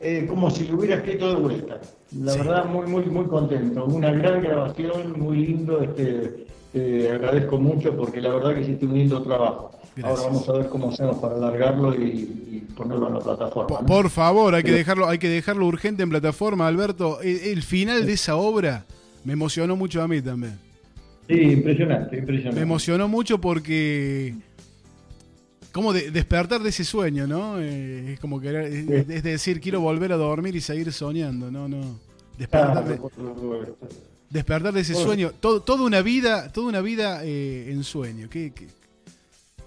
eh, 0.00 0.26
como 0.28 0.50
si 0.50 0.66
lo 0.66 0.78
hubiera 0.78 0.96
escrito 0.96 1.28
de 1.28 1.36
vuelta. 1.40 1.80
La 2.20 2.36
verdad, 2.36 2.64
muy, 2.66 2.86
muy, 2.86 3.04
muy 3.06 3.26
contento. 3.26 3.84
Una 3.84 4.10
gran 4.10 4.42
grabación, 4.42 5.18
muy 5.18 5.46
lindo. 5.46 5.80
Este, 5.80 6.46
te 6.76 7.10
agradezco 7.10 7.58
mucho 7.58 7.96
porque 7.96 8.20
la 8.20 8.34
verdad 8.34 8.54
que 8.54 8.60
hiciste 8.60 8.84
un 8.84 8.98
lindo 8.98 9.22
trabajo. 9.22 9.70
Ahora 10.02 10.22
vamos 10.24 10.46
a 10.46 10.52
ver 10.52 10.68
cómo 10.68 10.90
hacemos 10.90 11.16
para 11.16 11.36
alargarlo 11.36 11.94
y, 11.94 12.66
ponerlo 12.76 13.08
en 13.08 13.14
la 13.14 13.20
plataforma. 13.20 13.86
Por, 13.86 14.10
favor, 14.10 14.54
hay 14.54 14.62
que 14.62 14.72
dejarlo, 14.72 15.08
hay 15.08 15.16
que 15.16 15.30
dejarlo 15.30 15.66
urgente 15.66 16.02
en 16.02 16.10
plataforma, 16.10 16.68
Alberto. 16.68 17.22
El, 17.22 17.62
final 17.62 18.04
de 18.04 18.12
esa 18.12 18.36
obra 18.36 18.84
me 19.24 19.32
emocionó 19.32 19.74
mucho 19.74 20.02
a 20.02 20.08
mí 20.08 20.20
también. 20.20 20.58
Sí, 21.26 21.40
impresionante, 21.40 22.18
impresionante. 22.18 22.60
Me 22.60 22.62
emocionó 22.62 23.08
mucho 23.08 23.40
porque 23.40 24.34
como 25.72 25.94
despertar 25.94 26.62
de 26.62 26.68
ese 26.68 26.84
sueño, 26.84 27.26
¿no? 27.26 27.58
Eh, 27.58 28.12
es 28.12 28.20
como 28.20 28.38
que 28.38 28.48
es, 29.08 29.22
decir, 29.22 29.62
quiero 29.62 29.80
volver 29.80 30.12
a 30.12 30.16
dormir 30.16 30.54
y 30.54 30.60
seguir 30.60 30.92
soñando, 30.92 31.50
no, 31.50 31.68
no. 31.68 31.98
Despertar 32.36 32.84
de, 32.84 33.00
despertar 34.30 34.72
de 34.72 34.80
ese 34.80 34.94
sueño, 34.94 35.32
todo, 35.38 35.62
toda 35.62 35.84
una 35.84 36.02
vida, 36.02 36.52
toda 36.52 36.68
una 36.68 36.80
vida 36.80 37.24
eh, 37.24 37.70
en 37.70 37.84
sueño, 37.84 38.28
que, 38.28 38.52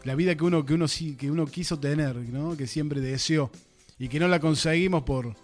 la 0.03 0.15
vida 0.15 0.35
que 0.35 0.43
uno, 0.43 0.65
que 0.65 0.73
uno 0.73 0.85
que 1.17 1.31
uno 1.31 1.45
quiso 1.45 1.79
tener, 1.79 2.15
¿no? 2.15 2.55
que 2.55 2.67
siempre 2.67 3.01
deseó. 3.01 3.49
y 3.97 4.07
que 4.07 4.19
no 4.19 4.27
la 4.27 4.39
conseguimos 4.39 5.03
por... 5.03 5.35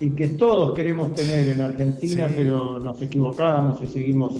Y 0.00 0.10
que 0.10 0.28
todos 0.28 0.74
queremos 0.74 1.12
tener 1.14 1.48
en 1.48 1.60
Argentina, 1.60 2.28
pero 2.34 2.78
nos 2.78 3.02
equivocamos 3.02 3.82
y 3.82 3.86
seguimos 3.88 4.32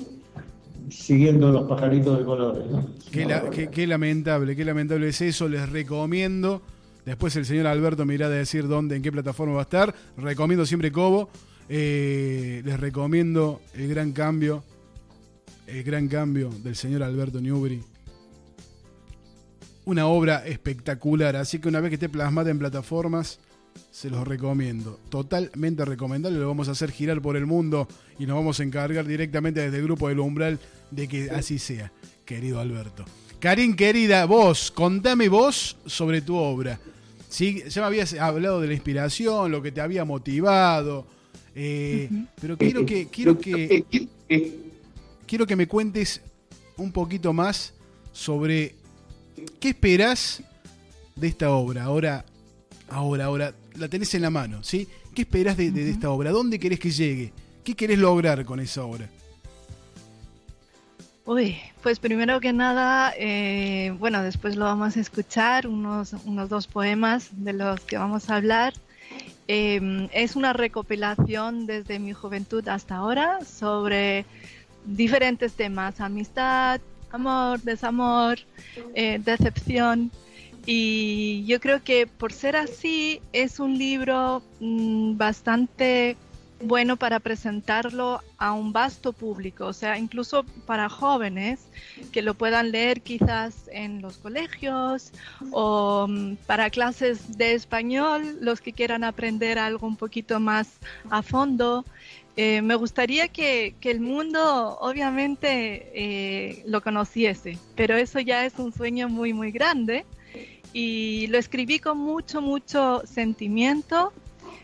siguiendo 0.88 1.50
los 1.50 1.68
pajaritos 1.68 2.18
de 2.18 2.24
colores. 2.24 2.64
Qué, 3.10 3.86
lamentable, 3.86 4.54
qué 4.54 4.64
lamentable 4.64 5.08
es 5.08 5.20
eso, 5.20 5.48
les 5.48 5.68
recomiendo. 5.68 6.62
Después 7.04 7.34
el 7.36 7.46
señor 7.46 7.66
Alberto 7.66 8.04
me 8.04 8.14
irá 8.14 8.26
a 8.26 8.30
decir 8.30 8.68
dónde, 8.68 8.96
en 8.96 9.02
qué 9.02 9.10
plataforma 9.10 9.54
va 9.54 9.60
a 9.60 9.62
estar. 9.62 9.94
Recomiendo 10.16 10.64
siempre 10.66 10.92
Cobo. 10.92 11.28
Eh, 11.68 12.62
les 12.64 12.80
recomiendo 12.80 13.60
el 13.74 13.88
gran 13.88 14.12
cambio, 14.12 14.64
el 15.66 15.82
gran 15.82 16.08
cambio 16.08 16.50
del 16.62 16.76
señor 16.76 17.02
Alberto 17.02 17.40
Newbery 17.40 17.82
una 19.88 20.06
obra 20.06 20.46
espectacular. 20.46 21.34
Así 21.34 21.58
que 21.58 21.68
una 21.68 21.80
vez 21.80 21.88
que 21.88 21.94
esté 21.94 22.10
plasmada 22.10 22.50
en 22.50 22.58
plataformas, 22.58 23.38
se 23.90 24.10
los 24.10 24.28
recomiendo. 24.28 25.00
Totalmente 25.08 25.82
recomendable. 25.86 26.38
Lo 26.38 26.46
vamos 26.46 26.68
a 26.68 26.72
hacer 26.72 26.90
girar 26.90 27.22
por 27.22 27.38
el 27.38 27.46
mundo 27.46 27.88
y 28.18 28.26
nos 28.26 28.36
vamos 28.36 28.60
a 28.60 28.64
encargar 28.64 29.06
directamente 29.06 29.60
desde 29.60 29.78
el 29.78 29.84
grupo 29.84 30.08
del 30.08 30.20
Umbral 30.20 30.58
de 30.90 31.08
que 31.08 31.30
así 31.30 31.58
sea, 31.58 31.90
querido 32.26 32.60
Alberto. 32.60 33.06
Karin, 33.40 33.74
querida, 33.76 34.26
vos, 34.26 34.70
contame 34.70 35.30
vos 35.30 35.78
sobre 35.86 36.20
tu 36.20 36.36
obra. 36.36 36.78
¿Sí? 37.30 37.62
Ya 37.70 37.80
me 37.80 37.86
habías 37.86 38.12
hablado 38.12 38.60
de 38.60 38.68
la 38.68 38.74
inspiración, 38.74 39.50
lo 39.50 39.62
que 39.62 39.72
te 39.72 39.80
había 39.80 40.04
motivado. 40.04 41.06
Eh, 41.60 42.08
pero 42.40 42.56
quiero 42.56 42.86
que, 42.86 43.08
quiero 43.08 43.38
que. 43.38 43.84
Quiero 45.26 45.46
que 45.46 45.56
me 45.56 45.66
cuentes 45.66 46.22
un 46.76 46.92
poquito 46.92 47.32
más 47.32 47.74
sobre 48.12 48.76
¿Qué 49.60 49.70
esperás 49.70 50.42
de 51.16 51.28
esta 51.28 51.50
obra? 51.50 51.84
Ahora, 51.84 52.24
ahora, 52.88 53.24
ahora, 53.26 53.54
la 53.74 53.88
tenés 53.88 54.14
en 54.14 54.22
la 54.22 54.30
mano, 54.30 54.62
¿sí? 54.62 54.88
¿Qué 55.14 55.22
esperás 55.22 55.56
de, 55.56 55.90
esta 55.90 56.10
obra? 56.10 56.30
¿Dónde 56.30 56.58
querés 56.58 56.78
que 56.78 56.90
llegue? 56.90 57.32
¿Qué 57.64 57.74
querés 57.74 57.98
lograr 57.98 58.44
con 58.44 58.60
esa 58.60 58.84
obra? 58.84 59.08
Uy, 61.24 61.56
pues 61.82 61.98
primero 61.98 62.40
que 62.40 62.52
nada, 62.52 63.12
eh, 63.18 63.94
bueno, 63.98 64.22
después 64.22 64.56
lo 64.56 64.64
vamos 64.64 64.96
a 64.96 65.00
escuchar, 65.00 65.66
unos, 65.66 66.14
unos 66.24 66.48
dos 66.48 66.66
poemas 66.66 67.28
de 67.32 67.52
los 67.52 67.80
que 67.80 67.98
vamos 67.98 68.30
a 68.30 68.36
hablar. 68.36 68.72
Em, 69.50 70.10
es 70.12 70.36
una 70.36 70.52
recopilación 70.52 71.64
desde 71.64 71.98
mi 71.98 72.12
juventud 72.12 72.68
hasta 72.68 72.96
ahora 72.96 73.38
sobre 73.46 74.26
diferentes 74.84 75.54
temas, 75.54 76.00
amistad, 76.02 76.82
amor, 77.10 77.60
desamor, 77.62 78.38
eh, 78.94 79.18
decepción. 79.24 80.10
Y 80.66 81.46
yo 81.46 81.60
creo 81.60 81.82
que 81.82 82.06
por 82.06 82.30
ser 82.30 82.56
así 82.56 83.22
es 83.32 83.58
un 83.58 83.78
libro 83.78 84.42
mm, 84.60 85.16
bastante 85.16 86.18
bueno 86.60 86.96
para 86.96 87.20
presentarlo 87.20 88.20
a 88.36 88.52
un 88.52 88.72
vasto 88.72 89.12
público, 89.12 89.66
o 89.66 89.72
sea, 89.72 89.98
incluso 89.98 90.44
para 90.66 90.88
jóvenes 90.88 91.60
que 92.12 92.22
lo 92.22 92.34
puedan 92.34 92.72
leer 92.72 93.00
quizás 93.00 93.68
en 93.72 94.02
los 94.02 94.18
colegios 94.18 95.12
o 95.50 96.06
mm, 96.08 96.36
para 96.46 96.70
clases 96.70 97.38
de 97.38 97.54
español, 97.54 98.38
los 98.40 98.60
que 98.60 98.72
quieran 98.72 99.04
aprender 99.04 99.58
algo 99.58 99.86
un 99.86 99.96
poquito 99.96 100.40
más 100.40 100.78
a 101.10 101.22
fondo. 101.22 101.84
Eh, 102.36 102.62
me 102.62 102.76
gustaría 102.76 103.28
que, 103.28 103.74
el 103.82 104.00
mundo 104.00 104.78
obviamente 104.80 105.90
eh, 105.92 106.62
lo 106.66 106.80
conociese, 106.82 107.58
pero 107.74 107.96
eso 107.96 108.20
ya 108.20 108.44
es 108.44 108.54
un 108.58 108.72
sueño 108.72 109.08
muy, 109.08 109.32
muy 109.32 109.50
grande. 109.50 110.04
Y 110.72 111.26
lo 111.28 111.38
escribí 111.38 111.78
con 111.78 111.98
mucho, 111.98 112.42
mucho 112.42 113.02
sentimiento, 113.06 114.12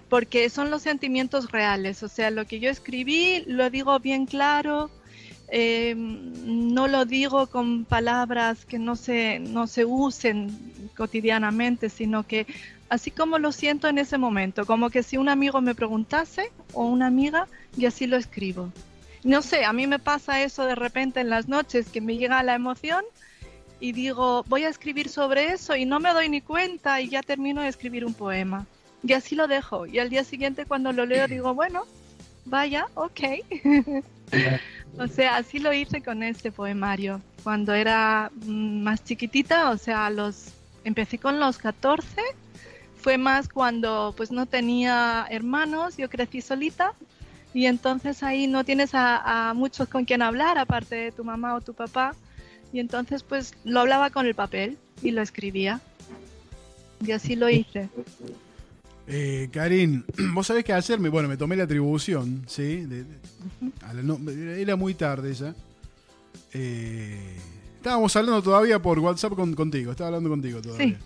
porque 0.09 0.49
son 0.51 0.71
los 0.71 0.83
sentimientos 0.83 1.51
reales. 1.51 2.03
O 2.03 2.09
sea, 2.09 2.31
lo 2.31 2.47
que 2.47 2.61
yo 2.61 2.71
escribí 2.71 3.45
lo 3.47 3.71
digo 3.71 3.99
bien 4.01 4.27
claro, 4.27 4.91
eh, 5.49 5.95
no 5.97 6.89
lo 6.89 7.05
digo 7.05 7.47
con 7.47 7.85
palabras 7.85 8.65
que 8.65 8.79
no 8.79 8.97
se, 8.97 9.39
no 9.39 9.67
se 9.67 9.85
usen 9.85 10.91
cotidianamente, 10.97 11.91
sino 11.91 12.27
que 12.27 12.47
así 12.89 13.11
como 13.11 13.39
lo 13.39 13.53
siento 13.53 13.89
en 13.89 13.99
ese 13.99 14.19
momento, 14.19 14.67
como 14.67 14.91
que 14.91 15.03
si 15.03 15.17
un 15.17 15.29
amigo 15.29 15.61
me 15.61 15.75
preguntase 15.75 16.51
o 16.73 16.85
una 16.87 17.07
amiga, 17.07 17.47
y 17.77 17.87
así 17.87 18.07
lo 18.07 18.17
escribo. 18.17 18.73
No 19.25 19.43
sé, 19.43 19.65
a 19.65 19.73
mí 19.73 19.87
me 19.87 19.99
pasa 19.99 20.43
eso 20.43 20.65
de 20.65 20.75
repente 20.75 21.21
en 21.21 21.31
las 21.31 21.49
noches 21.49 21.89
que 21.89 22.01
me 22.01 22.17
llega 22.17 22.43
la 22.43 22.55
emoción 22.55 23.05
y 23.81 23.93
digo, 23.93 24.45
voy 24.49 24.65
a 24.65 24.69
escribir 24.69 25.09
sobre 25.09 25.53
eso 25.53 25.75
y 25.77 25.85
no 25.87 25.99
me 25.99 26.13
doy 26.13 26.29
ni 26.29 26.41
cuenta 26.41 27.01
y 27.01 27.09
ya 27.09 27.23
termino 27.23 27.63
de 27.63 27.69
escribir 27.69 28.05
un 28.05 28.15
poema. 28.15 28.67
Y 29.07 29.13
así 29.13 29.35
lo 29.35 29.47
dejo. 29.47 29.87
Y 29.87 29.99
al 29.99 30.11
día 30.11 30.25
siguiente 30.25 30.67
cuando 30.67 30.93
lo 30.93 31.07
leo 31.07 31.29
digo, 31.29 31.55
bueno, 31.55 31.85
vaya, 32.45 32.87
ok. 32.95 33.21
o 34.99 35.07
sea, 35.09 35.37
así 35.37 35.59
lo 35.59 35.73
hice 35.73 36.03
con 36.03 36.23
este 36.23 36.51
poemario. 36.51 37.21
Cuando 37.43 37.75
era 37.75 38.31
mm, 38.35 38.83
más 38.83 39.05
chiquitita, 39.05 39.71
o 39.71 39.77
sea, 39.77 40.11
los 40.11 40.49
empecé 40.85 41.19
con 41.19 41.41
los 41.41 41.59
14 41.59 42.21
fue 43.05 43.19
más 43.19 43.51
cuando 43.51 44.15
pues 44.17 44.33
no 44.33 44.47
tenía 44.47 45.27
hermanos, 45.29 45.99
yo 45.99 46.09
crecí 46.09 46.41
solita 46.41 46.95
y 47.53 47.67
entonces 47.67 48.23
ahí 48.23 48.47
no 48.47 48.65
tienes 48.65 48.93
a, 48.95 49.53
muchos 49.55 49.89
con 49.89 50.07
quien 50.07 50.23
hablar 50.23 50.57
aparte 50.57 50.95
de 50.97 51.13
tu 51.13 51.23
mamá 51.23 51.55
o 51.55 51.61
tu 51.61 51.75
papá 51.75 52.15
y 52.73 52.81
entonces 52.81 53.23
pues 53.23 53.53
lo 53.63 53.81
hablaba 53.81 54.09
con 54.09 54.25
el 54.25 54.35
papel 54.35 54.79
y 55.03 55.11
lo 55.11 55.21
escribía 55.21 55.83
y 57.07 57.13
así 57.13 57.37
lo 57.37 57.51
hice. 57.51 57.91
Eh, 59.07 59.49
Karin, 59.53 60.05
vos 60.35 60.47
sabés 60.47 60.65
qué 60.65 60.73
hacerme, 60.73 61.09
bueno, 61.09 61.29
me 61.29 61.37
tomé 61.37 61.57
la 61.57 61.65
atribución, 61.65 62.45
¿sí? 62.47 62.87
era 64.59 64.77
muy 64.77 64.95
tarde 64.95 65.35
ya. 65.35 65.55
Eh, 66.53 67.37
estábamos 67.77 68.15
hablando 68.17 68.43
todavía 68.43 68.81
por 68.81 68.99
WhatsApp 68.99 69.35
contigo, 69.35 69.91
estaba 69.91 70.09
hablando 70.09 70.31
contigo 70.31 70.63
todavía. 70.63 70.99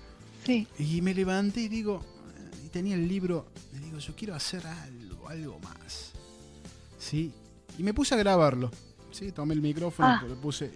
Y 0.78 1.02
me 1.02 1.12
levanté 1.12 1.62
y 1.62 1.69
digo, 1.69 2.02
y 2.64 2.69
tenía 2.69 2.95
el 2.95 3.07
libro, 3.07 3.47
y 3.75 3.85
digo, 3.85 3.99
yo 3.99 4.14
quiero 4.14 4.35
hacer 4.35 4.67
algo, 4.67 5.28
algo 5.28 5.59
más. 5.61 6.12
¿Sí? 6.99 7.33
Y 7.76 7.83
me 7.83 7.93
puse 7.93 8.14
a 8.14 8.19
grabarlo. 8.19 8.71
¿Sí? 9.11 9.33
Tomé 9.33 9.55
el 9.55 9.61
micrófono, 9.61 10.09
ah. 10.09 10.25
puse, 10.40 10.71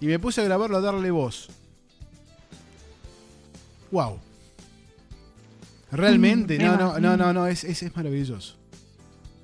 y 0.00 0.06
me 0.06 0.18
puse 0.18 0.40
a 0.40 0.44
grabarlo 0.44 0.76
a 0.76 0.80
darle 0.80 1.10
voz. 1.10 1.48
¡Wow! 3.90 4.20
Realmente, 5.92 6.58
mm, 6.58 6.62
no, 6.62 6.76
no, 6.76 7.00
no, 7.00 7.16
no, 7.16 7.32
no, 7.32 7.46
es, 7.46 7.64
es, 7.64 7.94
maravilloso. 7.96 8.56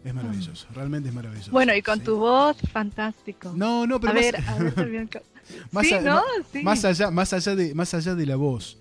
Es 0.04 0.14
maravilloso, 0.14 0.68
realmente 0.72 1.08
es 1.08 1.14
maravilloso. 1.14 1.50
Bueno, 1.50 1.74
y 1.74 1.82
con 1.82 2.00
tu 2.00 2.16
voz, 2.16 2.56
fantástico. 2.72 3.52
No, 3.56 3.86
no, 3.86 3.98
pero 3.98 4.12
a 4.12 4.14
ver, 4.14 4.36
a 4.36 4.54
ver, 4.56 5.08
más, 5.72 5.86
¿no? 6.02 6.22
más 6.62 6.84
allá, 6.84 7.10
más 7.10 7.32
allá 7.32 7.56
de, 7.56 7.74
más 7.74 7.92
allá 7.92 8.14
de 8.14 8.26
la 8.26 8.36
voz, 8.36 8.78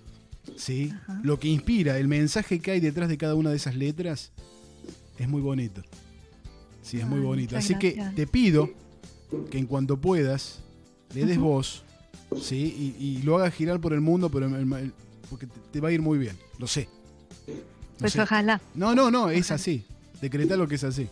¿sí? 0.56 0.92
Lo 1.22 1.40
que 1.40 1.48
inspira, 1.48 1.98
el 1.98 2.06
mensaje 2.06 2.60
que 2.60 2.70
hay 2.70 2.80
detrás 2.80 3.08
de 3.08 3.18
cada 3.18 3.34
una 3.34 3.50
de 3.50 3.56
esas 3.56 3.74
letras, 3.74 4.30
es 5.18 5.28
muy 5.28 5.40
bonito. 5.40 5.82
Sí, 6.82 7.00
es 7.00 7.06
muy 7.06 7.18
bonito. 7.18 7.56
Así 7.56 7.74
que 7.74 8.00
te 8.14 8.28
pido 8.28 8.70
que 9.50 9.58
en 9.58 9.66
cuanto 9.66 10.00
puedas, 10.00 10.60
le 11.14 11.24
des 11.26 11.38
voz, 11.38 11.82
¿sí? 12.40 12.94
Y, 13.00 13.22
lo 13.22 13.36
hagas 13.36 13.54
girar 13.54 13.80
por 13.80 13.92
el 13.92 14.00
mundo, 14.00 14.30
pero 14.30 14.48
porque 15.28 15.48
te, 15.72 15.80
va 15.80 15.88
a 15.88 15.92
ir 15.92 16.02
muy 16.02 16.18
bien, 16.18 16.36
lo 16.58 16.66
sé. 16.66 16.88
Pues 17.98 18.16
ojalá. 18.16 18.60
No, 18.74 18.94
no, 18.94 19.10
no, 19.10 19.30
es 19.30 19.50
así. 19.50 19.84
Decreta 20.20 20.56
lo 20.56 20.68
que 20.68 20.76
es 20.76 20.84
así. 20.84 21.08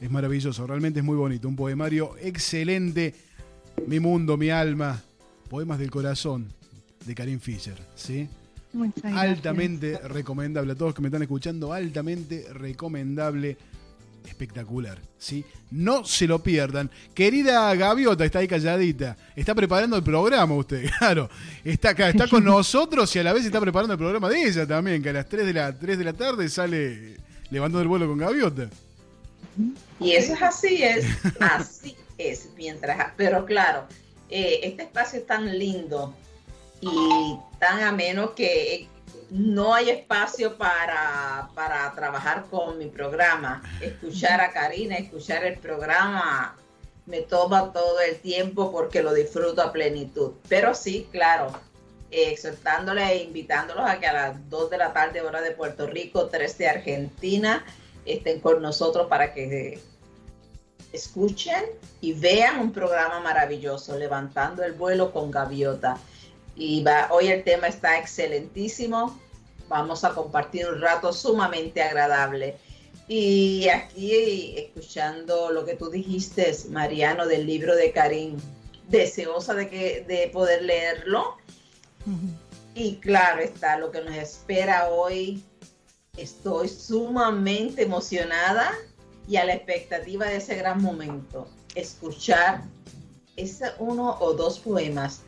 Es 0.00 0.10
maravilloso, 0.10 0.66
realmente 0.66 1.00
es 1.00 1.04
muy 1.04 1.16
bonito. 1.16 1.48
Un 1.48 1.56
poemario 1.56 2.14
excelente. 2.20 3.14
Mi 3.86 4.00
mundo, 4.00 4.36
mi 4.36 4.50
alma. 4.50 5.02
Poemas 5.48 5.78
del 5.78 5.90
corazón 5.90 6.46
de 7.06 7.14
Karim 7.14 7.40
Fischer, 7.40 7.78
¿sí? 7.94 8.28
altamente 9.04 9.98
recomendable. 9.98 10.72
A 10.72 10.74
todos 10.74 10.94
que 10.94 11.00
me 11.00 11.08
están 11.08 11.22
escuchando, 11.22 11.72
altamente 11.72 12.46
recomendable. 12.52 13.56
Espectacular, 14.28 14.98
¿sí? 15.18 15.44
No 15.70 16.04
se 16.04 16.26
lo 16.26 16.42
pierdan. 16.42 16.90
Querida 17.14 17.74
Gaviota, 17.74 18.24
está 18.24 18.40
ahí 18.40 18.48
calladita. 18.48 19.16
Está 19.34 19.54
preparando 19.54 19.96
el 19.96 20.02
programa 20.02 20.54
usted, 20.54 20.88
claro. 20.98 21.28
Está 21.64 21.90
acá, 21.90 22.08
está 22.08 22.28
con 22.28 22.44
nosotros 22.44 23.14
y 23.16 23.18
a 23.18 23.24
la 23.24 23.32
vez 23.32 23.44
está 23.44 23.60
preparando 23.60 23.94
el 23.94 23.98
programa 23.98 24.28
de 24.28 24.42
ella 24.42 24.66
también, 24.66 25.02
que 25.02 25.08
a 25.08 25.14
las 25.14 25.28
3 25.28 25.46
de 25.46 25.52
la, 25.52 25.76
3 25.76 25.98
de 25.98 26.04
la 26.04 26.12
tarde 26.12 26.48
sale 26.48 27.16
levantando 27.50 27.82
el 27.82 27.88
vuelo 27.88 28.06
con 28.06 28.18
Gaviota. 28.18 28.68
Y 29.98 30.12
eso 30.12 30.34
es 30.34 30.42
así, 30.42 30.82
es 30.82 31.06
así 31.40 31.96
es. 32.18 32.48
Mientras, 32.56 33.12
pero 33.16 33.44
claro, 33.44 33.86
eh, 34.28 34.60
este 34.62 34.82
espacio 34.82 35.20
es 35.20 35.26
tan 35.26 35.58
lindo 35.58 36.14
y 36.80 37.36
tan 37.58 37.82
ameno 37.82 38.34
que 38.34 38.88
no 39.30 39.74
hay 39.74 39.90
espacio 39.90 40.56
para, 40.56 41.50
para 41.54 41.92
trabajar 41.94 42.46
con 42.50 42.78
mi 42.78 42.86
programa. 42.86 43.62
Escuchar 43.80 44.40
a 44.40 44.52
Karina, 44.52 44.96
escuchar 44.96 45.44
el 45.44 45.58
programa 45.58 46.56
me 47.08 47.22
toma 47.22 47.72
todo 47.72 48.00
el 48.00 48.18
tiempo 48.20 48.70
porque 48.70 49.02
lo 49.02 49.14
disfruto 49.14 49.62
a 49.62 49.72
plenitud. 49.72 50.32
Pero 50.48 50.74
sí, 50.74 51.08
claro, 51.10 51.52
exhortándoles 52.10 53.10
e 53.10 53.22
invitándolos 53.24 53.88
a 53.88 53.98
que 53.98 54.06
a 54.06 54.12
las 54.12 54.50
2 54.50 54.70
de 54.70 54.78
la 54.78 54.92
tarde, 54.92 55.22
hora 55.22 55.40
de 55.40 55.52
Puerto 55.52 55.86
Rico, 55.86 56.26
3 56.26 56.58
de 56.58 56.68
Argentina, 56.68 57.64
estén 58.04 58.40
con 58.40 58.60
nosotros 58.60 59.08
para 59.08 59.32
que 59.32 59.80
escuchen 60.92 61.64
y 62.00 62.12
vean 62.12 62.60
un 62.60 62.72
programa 62.72 63.20
maravilloso, 63.20 63.98
Levantando 63.98 64.62
el 64.64 64.72
vuelo 64.72 65.12
con 65.12 65.30
Gaviota. 65.30 65.98
Y 66.58 66.82
va, 66.82 67.06
hoy 67.12 67.28
el 67.28 67.44
tema 67.44 67.68
está 67.68 67.98
excelentísimo. 67.98 69.16
Vamos 69.68 70.02
a 70.02 70.12
compartir 70.12 70.68
un 70.68 70.80
rato 70.80 71.12
sumamente 71.12 71.80
agradable. 71.80 72.56
Y 73.06 73.68
aquí, 73.68 74.56
escuchando 74.56 75.52
lo 75.52 75.64
que 75.64 75.74
tú 75.74 75.88
dijiste, 75.88 76.52
Mariano, 76.70 77.26
del 77.26 77.46
libro 77.46 77.76
de 77.76 77.92
Karim, 77.92 78.36
deseosa 78.88 79.54
de, 79.54 79.68
que, 79.68 80.04
de 80.08 80.28
poder 80.32 80.62
leerlo. 80.62 81.36
Y 82.74 82.96
claro 82.96 83.40
está 83.40 83.78
lo 83.78 83.92
que 83.92 84.00
nos 84.00 84.16
espera 84.16 84.88
hoy. 84.88 85.44
Estoy 86.16 86.68
sumamente 86.68 87.82
emocionada 87.82 88.72
y 89.28 89.36
a 89.36 89.44
la 89.44 89.54
expectativa 89.54 90.26
de 90.26 90.36
ese 90.36 90.56
gran 90.56 90.82
momento. 90.82 91.46
Escuchar 91.76 92.64
ese 93.36 93.70
uno 93.78 94.16
o 94.18 94.32
dos 94.32 94.58
poemas 94.58 95.22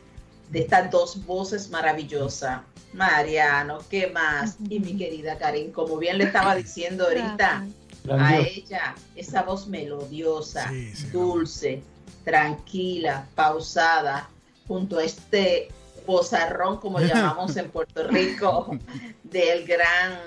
de 0.51 0.59
estas 0.59 0.91
dos 0.91 1.25
voces 1.25 1.69
maravillosas. 1.69 2.61
Mariano, 2.93 3.79
¿qué 3.89 4.07
más? 4.07 4.57
Y 4.69 4.79
mi 4.79 4.97
querida 4.97 5.37
Karin, 5.37 5.71
como 5.71 5.97
bien 5.97 6.17
le 6.17 6.25
estaba 6.25 6.55
diciendo 6.55 7.05
ahorita, 7.05 7.65
a 8.09 8.37
ella, 8.37 8.95
esa 9.15 9.43
voz 9.43 9.67
melodiosa, 9.67 10.69
dulce, 11.11 11.81
tranquila, 12.25 13.25
pausada, 13.33 14.29
junto 14.67 14.97
a 14.97 15.05
este 15.05 15.69
bozarrón, 16.05 16.77
como 16.77 16.99
llamamos 16.99 17.55
en 17.55 17.69
Puerto 17.69 18.07
Rico, 18.07 18.77
del 19.23 19.65
gran 19.65 20.19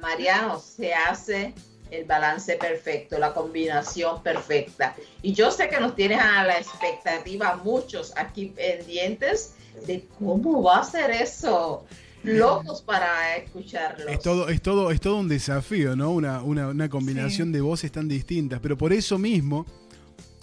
Mariano, 0.00 0.60
se 0.60 0.94
hace 0.94 1.52
el 1.90 2.04
balance 2.04 2.56
perfecto, 2.56 3.18
la 3.18 3.32
combinación 3.32 4.22
perfecta. 4.22 4.94
Y 5.22 5.32
yo 5.32 5.50
sé 5.50 5.68
que 5.68 5.80
nos 5.80 5.96
tienes 5.96 6.20
a 6.20 6.44
la 6.44 6.58
expectativa 6.58 7.56
muchos 7.64 8.12
aquí 8.16 8.46
pendientes 8.46 9.55
de 9.86 10.06
cómo 10.18 10.62
va 10.62 10.80
a 10.80 10.84
ser 10.84 11.10
eso. 11.10 11.84
Locos 12.22 12.82
para 12.82 13.36
escucharlo. 13.36 14.08
Es 14.08 14.18
todo, 14.18 14.48
es 14.48 14.60
todo, 14.60 14.90
es 14.90 15.00
todo 15.00 15.18
un 15.18 15.28
desafío, 15.28 15.94
¿no? 15.94 16.10
Una, 16.10 16.42
una, 16.42 16.88
combinación 16.88 17.52
de 17.52 17.60
voces 17.60 17.92
tan 17.92 18.08
distintas. 18.08 18.58
Pero 18.60 18.76
por 18.76 18.92
eso 18.92 19.16
mismo, 19.16 19.64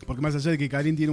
porque 0.08 0.22
más 0.22 0.34
allá 0.34 0.52
de 0.52 0.58
que 0.58 0.70
Karin 0.70 0.96
tiene 0.96 1.12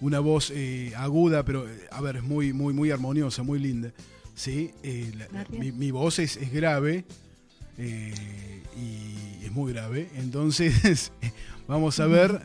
una 0.00 0.18
voz 0.18 0.50
eh, 0.52 0.92
aguda, 0.96 1.44
pero 1.44 1.68
eh, 1.68 1.86
a 1.92 2.00
ver, 2.00 2.16
es 2.16 2.24
muy, 2.24 2.52
muy, 2.52 2.72
muy 2.74 2.90
armoniosa, 2.90 3.44
muy 3.44 3.60
linda. 3.60 3.92
Sí, 4.34 4.72
eh, 4.82 5.12
mi, 5.50 5.90
voz 5.90 6.18
es, 6.18 6.36
es 6.36 6.52
grave, 6.52 7.04
eh, 7.78 8.12
y 8.76 9.44
es 9.44 9.52
muy 9.52 9.72
grave. 9.72 10.08
Entonces, 10.16 11.12
vamos 11.68 12.00
a 12.00 12.06
ver. 12.06 12.40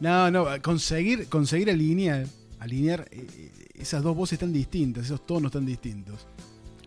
No, 0.00 0.30
no, 0.30 0.46
conseguir, 0.62 1.28
conseguir 1.28 1.70
alinear, 1.70 2.26
alinear 2.60 3.08
eh, 3.10 3.50
esas 3.74 4.02
dos 4.02 4.16
voces 4.16 4.38
tan 4.38 4.52
distintas, 4.52 5.06
esos 5.06 5.26
tonos 5.26 5.50
tan 5.50 5.66
distintos. 5.66 6.26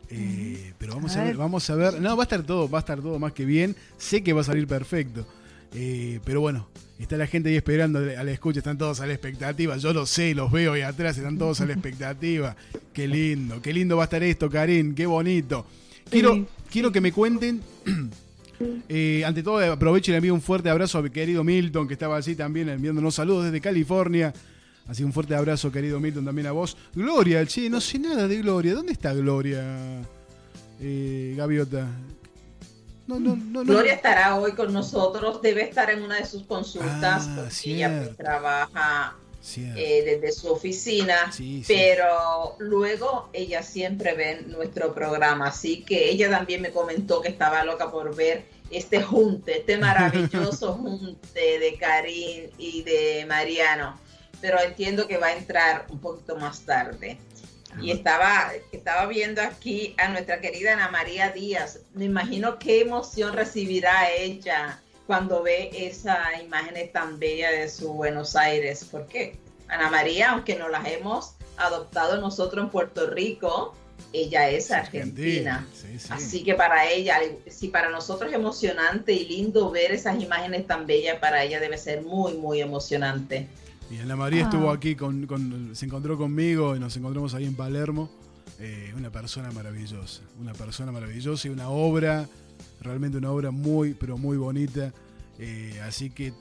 Eh, 0.09 0.73
pero 0.77 0.95
vamos 0.95 1.15
a, 1.17 1.23
ver, 1.23 1.35
vamos 1.35 1.69
a 1.69 1.75
ver. 1.75 1.99
No, 1.99 2.15
va 2.15 2.23
a 2.23 2.25
estar 2.25 2.43
todo, 2.43 2.69
va 2.69 2.79
a 2.79 2.81
estar 2.81 3.01
todo 3.01 3.19
más 3.19 3.33
que 3.33 3.45
bien. 3.45 3.75
Sé 3.97 4.23
que 4.23 4.31
va 4.31 4.41
a 4.41 4.43
salir 4.43 4.67
perfecto. 4.67 5.27
pero 6.23 6.39
bueno, 6.39 6.67
está 6.99 7.17
la 7.17 7.27
gente 7.27 7.49
ahí 7.49 7.55
esperando 7.55 7.99
a 7.99 8.23
la 8.23 8.31
escucha, 8.31 8.59
están 8.59 8.77
todos 8.77 8.99
a 9.01 9.07
la 9.07 9.13
expectativa. 9.13 9.75
Yo 9.77 9.91
lo 9.93 10.05
sé, 10.05 10.35
los 10.35 10.51
veo 10.51 10.73
ahí 10.73 10.81
atrás, 10.81 11.17
están 11.17 11.37
todos 11.37 11.61
a 11.61 11.65
la 11.65 11.73
expectativa. 11.73 12.55
Qué 12.93 13.07
lindo, 13.07 13.59
qué 13.59 13.73
lindo 13.73 13.97
va 13.97 14.03
a 14.03 14.05
estar 14.05 14.21
esto, 14.21 14.51
Karim, 14.51 14.93
qué 14.93 15.07
bonito. 15.07 15.65
Quiero, 16.11 16.45
quiero 16.69 16.91
que 16.91 17.01
me 17.01 17.11
cuenten. 17.11 17.61
Eh, 18.87 19.23
ante 19.25 19.43
todo, 19.43 19.59
aprovecho 19.73 20.11
y 20.11 20.13
le 20.13 20.17
envío 20.17 20.33
un 20.33 20.41
fuerte 20.41 20.69
abrazo 20.69 20.97
a 20.97 21.01
mi 21.01 21.09
querido 21.09 21.43
Milton, 21.43 21.85
que 21.85 21.93
estaba 21.93 22.15
así 22.15 22.35
también 22.35 22.69
enviándonos 22.69 23.15
saludos 23.15 23.45
desde 23.45 23.59
California. 23.59 24.33
Así 24.87 25.03
un 25.03 25.13
fuerte 25.13 25.35
abrazo, 25.35 25.71
querido 25.71 25.99
Milton, 25.99 26.25
también 26.25 26.47
a 26.47 26.51
vos. 26.51 26.75
Gloria, 26.93 27.45
che, 27.45 27.69
no 27.69 27.79
sé 27.79 27.99
nada 27.99 28.27
de 28.27 28.37
Gloria. 28.37 28.73
¿Dónde 28.73 28.91
está 28.91 29.13
Gloria, 29.13 30.01
eh, 30.81 31.33
Gaviota? 31.37 31.87
No, 33.07 33.19
no, 33.19 33.35
no, 33.35 33.63
Gloria 33.63 33.93
estará 33.93 34.35
hoy 34.35 34.53
con 34.53 34.71
nosotros, 34.71 35.41
debe 35.41 35.63
estar 35.63 35.89
en 35.89 36.03
una 36.03 36.17
de 36.17 36.25
sus 36.25 36.43
consultas, 36.43 37.27
ah, 37.27 37.35
porque 37.35 37.75
ella 37.75 38.09
trabaja 38.15 39.17
eh, 39.57 40.03
desde 40.05 40.31
su 40.31 40.49
oficina, 40.49 41.29
pero 41.67 42.55
luego 42.59 43.29
ella 43.33 43.61
siempre 43.61 44.13
ve 44.13 44.43
nuestro 44.47 44.93
programa, 44.93 45.47
así 45.47 45.83
que 45.83 46.09
ella 46.09 46.29
también 46.29 46.61
me 46.61 46.71
comentó 46.71 47.19
que 47.19 47.27
estaba 47.27 47.65
loca 47.65 47.91
por 47.91 48.15
ver 48.15 48.45
este 48.71 49.03
junte, 49.03 49.59
este 49.59 49.77
maravilloso 49.77 50.73
junte 50.81 51.59
de 51.59 51.75
Karim 51.77 52.51
y 52.57 52.83
de 52.83 53.25
Mariano, 53.27 53.99
pero 54.43 54.59
entiendo 54.59 55.07
que 55.07 55.15
va 55.15 55.27
a 55.27 55.37
entrar 55.37 55.85
un 55.89 55.99
poquito 55.99 56.35
más 56.35 56.65
tarde. 56.65 57.17
Y 57.81 57.91
estaba, 57.91 58.51
estaba 58.73 59.05
viendo 59.05 59.41
aquí 59.41 59.95
a 59.97 60.09
nuestra 60.09 60.41
querida 60.41 60.73
Ana 60.73 60.89
María 60.89 61.29
Díaz. 61.29 61.79
Me 61.93 62.05
imagino 62.05 62.59
qué 62.59 62.81
emoción 62.81 63.33
recibirá 63.33 64.11
ella 64.11 64.81
cuando 65.07 65.43
ve 65.43 65.69
esa 65.73 66.19
imagen 66.43 66.75
tan 66.91 67.19
bella 67.19 67.51
de 67.51 67.69
su 67.69 67.93
Buenos 67.93 68.35
Aires. 68.35 68.85
porque 68.91 69.39
Ana 69.69 69.89
María, 69.89 70.31
aunque 70.31 70.57
no 70.57 70.67
las 70.67 70.85
hemos 70.89 71.35
adoptado 71.55 72.19
nosotros 72.19 72.65
en 72.65 72.69
Puerto 72.69 73.09
Rico, 73.09 73.73
ella 74.11 74.49
es 74.49 74.71
argentina. 74.71 75.65
Así 76.09 76.43
que 76.43 76.55
para 76.55 76.91
ella, 76.91 77.21
si 77.47 77.69
para 77.69 77.89
nosotros 77.89 78.29
es 78.29 78.35
emocionante 78.35 79.13
y 79.13 79.23
lindo 79.23 79.71
ver 79.71 79.93
esas 79.93 80.21
imágenes 80.21 80.67
tan 80.67 80.85
bellas, 80.85 81.17
para 81.19 81.45
ella 81.45 81.61
debe 81.61 81.77
ser 81.77 82.01
muy, 82.01 82.33
muy 82.33 82.59
emocionante. 82.59 83.47
Y 83.91 83.99
Ana 83.99 84.15
María 84.15 84.43
estuvo 84.43 84.71
ah. 84.71 84.75
aquí, 84.75 84.95
con, 84.95 85.71
se 85.73 85.85
encontró 85.85 86.17
conmigo 86.17 86.75
y 86.75 86.79
nos 86.79 86.95
encontramos 86.97 87.33
ahí 87.33 87.45
en 87.45 87.55
Palermo. 87.55 88.09
Eh, 88.59 88.93
una 88.97 89.09
persona 89.09 89.51
maravillosa, 89.51 90.21
una 90.39 90.53
persona 90.53 90.91
maravillosa 90.91 91.47
y 91.47 91.51
una 91.51 91.69
obra, 91.69 92.27
realmente 92.81 93.17
una 93.17 93.31
obra 93.31 93.51
muy, 93.51 93.93
pero 93.93 94.17
muy 94.17 94.37
bonita. 94.37 94.93
Eh, 95.39 95.81
así 95.85 96.09
que 96.09 96.33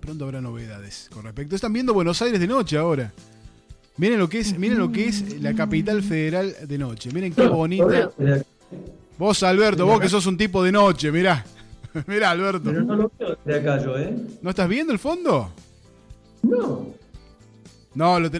pronto 0.00 0.24
habrá 0.24 0.40
novedades 0.40 1.08
con 1.12 1.24
respecto. 1.24 1.54
Están 1.54 1.72
viendo 1.72 1.94
Buenos 1.94 2.20
Aires 2.22 2.40
de 2.40 2.46
noche 2.46 2.76
ahora. 2.76 3.12
Miren 3.96 4.18
lo 4.18 4.28
que 4.28 4.40
es, 4.40 4.58
miren 4.58 4.78
lo 4.78 4.90
que 4.90 5.06
es 5.06 5.40
la 5.40 5.54
capital 5.54 6.02
federal 6.02 6.54
de 6.66 6.78
noche. 6.78 7.10
Miren 7.12 7.32
qué 7.32 7.46
bonita. 7.46 8.10
Vos, 9.18 9.42
Alberto, 9.42 9.86
vos 9.86 10.00
que 10.00 10.08
sos 10.08 10.26
un 10.26 10.36
tipo 10.36 10.64
de 10.64 10.72
noche, 10.72 11.12
mirá. 11.12 11.44
mirá, 12.06 12.30
Alberto. 12.30 12.70
Pero 12.70 12.82
no 12.82 12.96
lo 12.96 13.12
veo 13.18 13.36
de 13.44 13.54
acá 13.54 13.84
yo, 13.84 13.98
¿eh? 13.98 14.16
¿No 14.40 14.50
estás 14.50 14.68
viendo 14.68 14.92
el 14.92 14.98
fondo? 14.98 15.52
No. 16.42 16.86
No, 17.94 18.20
lo, 18.20 18.30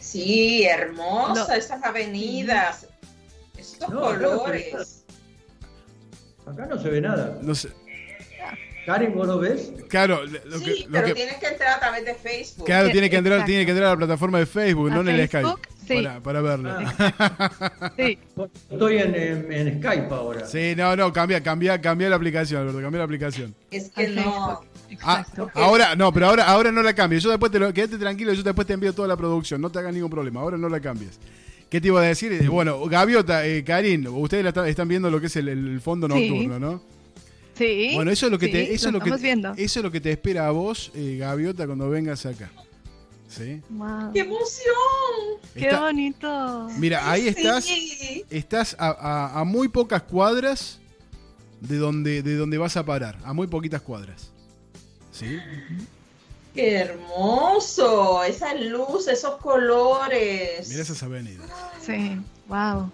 Sí, 0.00 0.64
hermosa 0.64 1.56
esas 1.56 1.82
avenidas. 1.82 2.86
Estos 3.56 3.90
colores. 3.90 5.04
Acá 6.46 6.66
no 6.66 6.78
se 6.80 6.90
ve 6.90 7.00
nada. 7.00 7.38
No 7.40 7.54
sé. 7.54 7.70
Karen, 8.84 9.14
¿vos 9.14 9.28
lo 9.28 9.38
ves? 9.38 9.72
Claro, 9.88 10.24
lo 10.24 10.58
sí, 10.58 10.88
pero 10.90 11.14
tienes 11.14 11.36
que 11.36 11.46
entrar 11.46 11.76
a 11.76 11.80
través 11.80 12.04
de 12.04 12.14
Facebook. 12.14 12.66
Claro, 12.66 12.90
tiene 12.90 13.08
que 13.08 13.16
entrar, 13.16 13.44
tiene 13.44 13.64
que 13.64 13.70
entrar 13.70 13.88
a 13.88 13.90
la 13.92 13.96
plataforma 13.96 14.40
de 14.40 14.46
Facebook, 14.46 14.90
no 14.90 15.02
en 15.02 15.08
el 15.08 15.28
Skype. 15.28 15.48
Sí. 15.98 16.06
Para, 16.22 16.40
verlo. 16.40 16.70
Ah. 16.70 17.92
sí. 17.96 18.18
Estoy 18.70 18.98
en, 18.98 19.14
en, 19.52 19.78
Skype 19.78 20.14
ahora. 20.14 20.46
Sí, 20.46 20.74
no, 20.76 20.94
no, 20.96 21.12
cambia, 21.12 21.42
cambia, 21.42 21.80
cambia 21.80 22.08
la 22.08 22.16
aplicación, 22.16 22.62
Alberto, 22.62 22.80
cambia 22.80 22.98
la 22.98 23.04
aplicación. 23.04 23.54
Es 23.70 23.90
que 23.90 24.08
no. 24.08 24.60
Ah, 25.02 25.24
ahora, 25.54 25.96
no, 25.96 26.12
pero 26.12 26.26
ahora, 26.26 26.44
ahora 26.44 26.70
no 26.70 26.82
la 26.82 26.94
cambies. 26.94 27.22
Yo 27.22 27.30
después 27.30 27.50
te 27.50 27.58
lo, 27.58 27.72
quédate 27.72 27.98
tranquilo, 27.98 28.32
yo 28.32 28.42
después 28.42 28.66
te 28.66 28.74
envío 28.74 28.92
toda 28.92 29.08
la 29.08 29.16
producción, 29.16 29.60
no 29.60 29.70
te 29.70 29.78
hagas 29.78 29.94
ningún 29.94 30.10
problema. 30.10 30.40
Ahora 30.40 30.58
no 30.58 30.68
la 30.68 30.80
cambies. 30.80 31.18
¿Qué 31.72 31.80
te 31.80 31.88
iba 31.88 32.02
a 32.02 32.04
decir? 32.04 32.32
Eh, 32.32 32.48
bueno, 32.48 32.84
Gaviota, 32.86 33.46
eh, 33.46 33.64
Karin, 33.64 34.06
ustedes 34.06 34.54
están 34.66 34.88
viendo 34.88 35.10
lo 35.10 35.18
que 35.20 35.28
es 35.28 35.36
el, 35.36 35.80
fondo 35.80 36.06
nocturno, 36.06 36.58
¿no? 36.58 36.82
Sí. 37.54 37.92
Bueno, 37.94 38.10
eso 38.10 38.26
es 38.26 38.32
lo 38.32 38.38
que 38.38 38.48
te, 38.48 38.74
eso 38.74 38.88
es 38.88 38.92
lo 38.92 39.00
que, 39.00 39.08
eso 39.08 39.78
es 39.80 39.82
lo 39.82 39.90
que 39.90 40.00
te 40.00 40.10
espera 40.10 40.48
a 40.48 40.50
vos, 40.50 40.92
eh, 40.94 41.16
Gaviota, 41.18 41.64
cuando 41.64 41.88
vengas 41.88 42.26
acá. 42.26 42.50
¿Sí? 43.36 43.62
¡Qué 44.12 44.20
emoción! 44.20 45.40
¡Qué 45.54 45.74
bonito! 45.74 46.68
Mira, 46.76 47.10
ahí 47.10 47.28
estás. 47.28 47.66
Estás 48.28 48.76
a, 48.78 49.42
muy 49.46 49.68
pocas 49.68 50.02
cuadras 50.02 50.80
de 51.60 51.78
donde, 51.78 52.22
de 52.22 52.36
donde 52.36 52.58
vas 52.58 52.76
a 52.76 52.84
parar. 52.84 53.16
A 53.24 53.32
muy 53.32 53.46
poquitas 53.46 53.80
cuadras. 53.80 54.30
¿Sí? 55.12 55.38
¡Qué 56.54 56.74
hermoso! 56.74 58.22
Esa 58.22 58.54
luz, 58.54 59.08
esos 59.08 59.36
colores. 59.36 60.68
Mira 60.68 60.82
esas 60.82 61.02
avenidas. 61.02 61.48
Sí, 61.80 62.20
wow. 62.48 62.90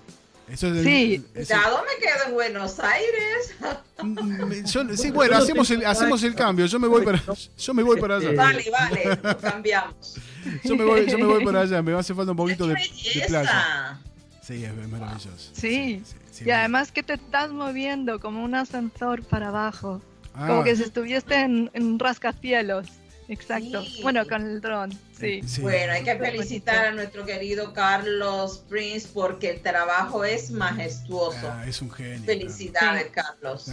Eso 0.50 0.68
es 0.68 0.84
sí. 0.84 1.24
¿Ya 1.34 1.68
dónde 1.68 1.90
quedo 2.00 2.26
en 2.26 2.32
Buenos 2.32 2.80
Aires? 2.80 3.54
Mm, 4.02 4.64
sí, 4.96 5.10
bueno, 5.10 5.36
hacemos 5.36 5.70
el, 5.70 5.84
hacemos 5.84 6.22
el 6.22 6.34
cambio. 6.34 6.66
Yo 6.66 6.78
me 6.78 6.88
voy 6.88 7.04
para, 7.04 7.22
yo 7.58 7.74
me 7.74 7.82
voy 7.82 8.00
para 8.00 8.16
allá. 8.16 8.32
Vale, 8.32 8.64
vale, 8.70 9.18
cambiamos. 9.40 10.16
yo, 10.64 10.76
me 10.76 10.84
voy, 10.84 11.06
yo 11.06 11.18
me 11.18 11.26
voy 11.26 11.44
para 11.44 11.60
allá, 11.62 11.82
me 11.82 11.92
va 11.92 11.98
a 11.98 12.00
hacer 12.00 12.16
falta 12.16 12.30
un 12.30 12.36
poquito 12.36 12.66
de, 12.66 12.74
de, 12.74 13.26
playa. 13.26 13.98
Sí, 14.42 14.64
es 14.64 14.88
maravilloso. 14.88 15.50
Sí. 15.52 16.02
y 16.44 16.50
además 16.50 16.92
que 16.92 17.02
te 17.02 17.14
estás 17.14 17.50
moviendo 17.50 18.18
como 18.18 18.42
un 18.42 18.54
ascensor 18.54 19.22
para 19.24 19.48
abajo. 19.48 20.00
como 20.32 20.60
ah. 20.60 20.64
que 20.64 20.76
si 20.76 20.84
estuvieste 20.84 21.34
en, 21.34 21.70
en 21.74 21.84
un 21.84 21.98
rascacielos. 21.98 22.86
Exacto. 23.28 23.84
Bueno, 24.02 24.26
con 24.26 24.42
el 24.42 24.60
dron, 24.60 24.90
sí. 25.12 25.42
Bueno, 25.60 25.92
hay 25.92 26.02
que 26.02 26.16
felicitar 26.16 26.86
a 26.86 26.92
nuestro 26.92 27.26
querido 27.26 27.74
Carlos 27.74 28.64
Prince 28.70 29.06
porque 29.12 29.50
el 29.50 29.60
trabajo 29.60 30.24
es 30.24 30.50
majestuoso. 30.50 31.50
Ah, 31.50 31.66
es 31.68 31.82
un 31.82 31.90
genio. 31.90 32.24
Felicidades, 32.24 33.10
Carlos. 33.12 33.70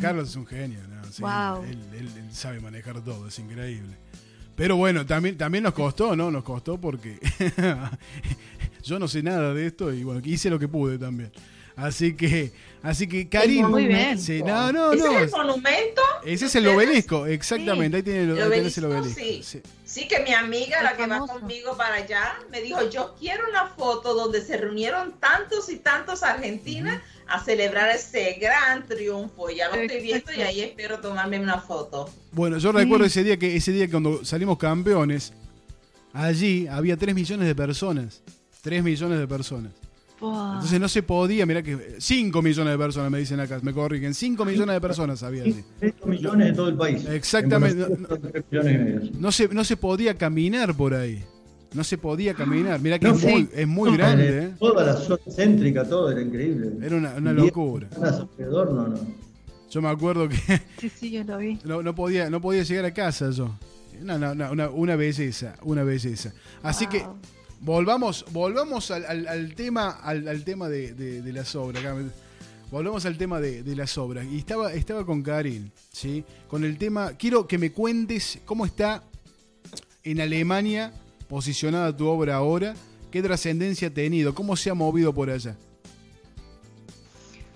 Carlos 0.00 0.30
es 0.30 0.36
un 0.36 0.46
genio. 0.46 0.80
wow. 1.20 1.62
él, 1.62 2.10
sabe 2.32 2.58
manejar 2.60 3.00
todo, 3.04 3.28
es 3.28 3.38
increíble. 3.38 3.96
Pero 4.56 4.76
bueno, 4.76 5.06
también, 5.06 5.36
también 5.36 5.62
nos 5.62 5.74
costó, 5.74 6.16
¿no? 6.16 6.30
Nos 6.30 6.42
costó 6.42 6.80
porque 6.80 7.20
yo 8.82 8.98
no 8.98 9.06
sé 9.06 9.22
nada 9.22 9.54
de 9.54 9.66
esto 9.66 9.92
y 9.92 10.02
bueno, 10.02 10.20
hice 10.24 10.50
lo 10.50 10.58
que 10.58 10.66
pude 10.66 10.98
también. 10.98 11.30
Así 11.76 12.16
que, 12.16 12.52
así 12.82 13.06
que 13.06 13.28
Karim. 13.28 13.68
Muy 13.68 13.86
bien. 13.86 14.18
no, 14.46 14.72
no, 14.72 14.92
¿Ese 14.94 15.06
es 15.06 15.22
el 15.24 15.30
monumento? 15.30 16.02
Ese 16.24 16.46
es 16.46 16.54
el 16.54 16.66
obelisco, 16.68 17.26
exactamente. 17.26 17.98
Ahí 17.98 18.02
tiene 18.02 18.22
el, 18.22 18.42
obelisco, 18.42 18.80
el 18.80 18.86
obelisco. 18.86 19.20
Sí. 19.42 19.62
sí. 19.84 20.08
que 20.08 20.20
mi 20.20 20.32
amiga, 20.32 20.82
la 20.82 20.96
que 20.96 21.06
va 21.06 21.18
conmigo 21.18 21.76
para 21.76 21.96
allá, 21.96 22.38
me 22.50 22.62
dijo: 22.62 22.88
Yo 22.88 23.14
quiero 23.18 23.46
una 23.50 23.66
foto 23.66 24.14
donde 24.14 24.40
se 24.40 24.56
reunieron 24.56 25.20
tantos 25.20 25.68
y 25.68 25.76
tantos 25.76 26.22
argentinas 26.22 27.02
a 27.28 27.44
celebrar 27.44 27.90
ese 27.90 28.38
gran 28.40 28.86
triunfo. 28.86 29.50
Ya 29.50 29.68
lo 29.68 29.74
estoy 29.74 30.00
viendo 30.00 30.32
y 30.32 30.40
ahí 30.40 30.60
espero 30.62 31.00
tomarme 31.00 31.38
una 31.38 31.60
foto. 31.60 32.08
Bueno, 32.32 32.56
yo 32.56 32.72
recuerdo 32.72 33.04
ese 33.04 33.22
día 33.22 33.36
que 33.36 33.54
ese 33.54 33.72
día 33.72 33.90
cuando 33.90 34.24
salimos 34.24 34.56
campeones, 34.56 35.34
allí 36.14 36.66
había 36.68 36.96
3 36.96 37.14
millones 37.14 37.46
de 37.46 37.54
personas. 37.54 38.22
3 38.62 38.82
millones 38.82 39.18
de 39.18 39.28
personas. 39.28 39.72
Entonces 40.20 40.80
no 40.80 40.88
se 40.88 41.02
podía, 41.02 41.44
mira 41.44 41.62
que 41.62 41.96
5 41.98 42.40
millones 42.40 42.72
de 42.72 42.78
personas 42.78 43.10
me 43.10 43.18
dicen 43.18 43.38
acá, 43.38 43.60
me 43.62 43.72
corrigen, 43.72 44.14
5 44.14 44.44
millones 44.44 44.74
de 44.74 44.80
personas 44.80 45.22
había 45.22 45.44
5 45.44 46.06
millones 46.06 46.48
en 46.48 46.56
todo 46.56 46.68
el 46.68 46.76
país. 46.76 47.04
Exactamente. 47.06 47.86
No, 49.18 49.30
se, 49.30 49.48
no 49.48 49.64
se 49.64 49.76
podía 49.76 50.14
caminar 50.16 50.74
por 50.74 50.94
ahí. 50.94 51.22
No 51.74 51.84
se 51.84 51.98
podía 51.98 52.32
caminar. 52.32 52.80
Mira 52.80 52.98
que 52.98 53.08
es, 53.08 53.22
muy, 53.22 53.48
es 53.52 53.68
muy 53.68 53.94
grande. 53.96 54.44
¿eh? 54.44 54.52
Toda 54.58 54.86
la 54.86 54.94
zona 54.94 55.20
céntrica, 55.30 55.86
todo 55.86 56.10
era 56.10 56.22
increíble. 56.22 56.72
Era 56.80 56.96
una, 56.96 57.14
una 57.14 57.32
locura. 57.32 57.88
no, 58.38 58.64
no. 58.64 58.94
Yo 59.70 59.82
me 59.82 59.88
acuerdo 59.88 60.28
que. 60.28 60.36
Sí, 60.80 60.88
sí, 60.88 61.10
yo 61.10 61.24
lo 61.24 61.36
vi. 61.38 61.58
No, 61.64 61.82
no, 61.82 61.94
podía, 61.94 62.30
no 62.30 62.40
podía 62.40 62.62
llegar 62.62 62.86
a 62.86 62.94
casa 62.94 63.30
yo. 63.30 63.54
No, 64.00 64.18
no, 64.18 64.34
no 64.34 64.52
una, 64.52 64.70
una 64.70 64.96
belleza, 64.96 65.56
una 65.62 65.82
belleza. 65.82 66.32
Así 66.62 66.86
que 66.86 67.04
Volvamos, 67.60 68.24
volvamos 68.32 68.90
al, 68.90 69.54
tema, 69.54 69.90
al, 69.90 70.44
tema 70.44 70.68
de, 70.68 71.22
las 71.32 71.54
obras. 71.54 71.82
Volvamos 72.70 73.06
al 73.06 73.16
tema 73.16 73.40
de, 73.40 73.76
las 73.76 73.96
obras. 73.98 74.26
Y 74.30 74.38
estaba, 74.38 74.72
estaba 74.72 75.04
con 75.04 75.22
Karin, 75.22 75.72
¿sí? 75.90 76.24
Con 76.48 76.64
el 76.64 76.78
tema. 76.78 77.12
Quiero 77.14 77.46
que 77.46 77.58
me 77.58 77.72
cuentes 77.72 78.40
cómo 78.44 78.66
está 78.66 79.02
en 80.04 80.20
Alemania 80.20 80.92
posicionada 81.28 81.96
tu 81.96 82.06
obra 82.06 82.36
ahora. 82.36 82.74
¿Qué 83.10 83.22
trascendencia 83.22 83.88
ha 83.88 83.94
tenido? 83.94 84.34
¿Cómo 84.34 84.56
se 84.56 84.70
ha 84.70 84.74
movido 84.74 85.14
por 85.14 85.30
allá? 85.30 85.56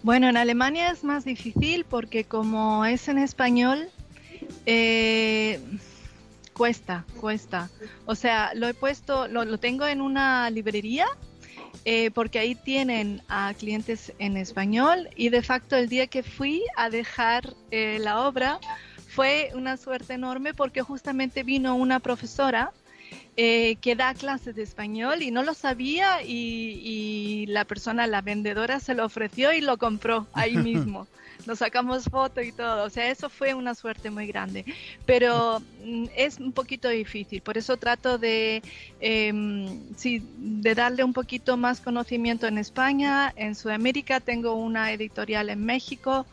Bueno, 0.03 0.29
en 0.29 0.37
Alemania 0.37 0.91
es 0.91 1.05
más 1.05 1.25
difícil 1.25 1.85
porque 1.85 2.25
como 2.25 2.87
es 2.87 3.07
en 3.09 3.19
español, 3.19 3.89
eh, 4.65 5.61
Cuesta, 6.61 7.07
cuesta. 7.19 7.71
O 8.05 8.15
sea, 8.15 8.53
lo 8.55 8.69
he 8.69 8.75
puesto, 8.75 9.29
lo, 9.29 9.57
tengo 9.57 9.87
en 9.87 10.03
una 10.03 10.51
librería 10.51 11.07
eh, 11.87 12.11
porque 12.11 12.39
ahí 12.39 12.55
tienen 12.55 13.23
a 13.31 13.55
clientes 13.55 14.13
en 14.19 14.37
español 14.37 15.09
y 15.17 15.31
de 15.31 15.41
facto 15.41 15.75
el 15.75 15.89
día 15.89 16.07
que 16.07 16.23
fui 16.23 16.63
a 16.77 16.91
dejar 16.91 17.55
eh, 17.71 17.97
la 17.99 18.29
obra 18.29 18.59
fue 19.09 19.53
una 19.55 19.79
suerte 19.79 20.13
enorme 20.13 20.53
porque 20.53 20.83
justamente 20.83 21.45
vino 21.45 21.77
una 21.77 21.99
profesora 21.99 22.73
eh, 23.39 23.77
que 23.77 23.97
da 23.97 24.13
clases 24.13 24.55
de 24.55 24.63
español 24.63 25.23
y 25.23 25.31
no 25.31 25.43
lo 25.43 25.55
sabía 25.55 26.23
y, 26.23 26.29
la 27.53 27.65
persona, 27.65 28.07
la 28.07 28.23
vendedora, 28.23 28.81
se 28.81 28.95
lo 28.95 29.05
ofreció 29.05 29.53
y 29.53 29.61
lo 29.61 29.79
compró 29.79 30.27
ahí 30.33 30.57
mismo 30.57 31.07
nos 31.47 31.59
sacamos 31.59 32.05
foto 32.05 32.41
y 32.41 32.53
todo. 32.53 32.85
O 32.85 32.91
sea, 32.91 33.11
eso 33.11 33.29
fue 33.29 33.55
una 33.55 33.75
suerte 33.75 34.11
muy 34.11 34.27
grande. 34.27 34.65
Pero 35.07 35.61
mm, 35.85 36.07
es 36.17 36.39
un 36.39 36.53
poquito 36.53 36.89
difícil, 36.89 37.43
por 37.43 37.59
eso 37.59 37.77
trato 37.77 38.19
de, 38.19 38.63
em, 39.01 39.81
sí, 39.97 40.23
de 40.37 40.75
darle 40.75 41.05
un 41.05 41.13
poquito 41.13 41.57
más 41.57 41.81
conocimiento 41.81 42.47
en 42.47 42.59
España. 42.59 43.33
En 43.37 43.55
Sudamérica 43.55 44.21
tengo 44.21 44.55
una 44.55 44.93
editorial 44.93 45.51
en 45.51 45.65
México 45.65 46.27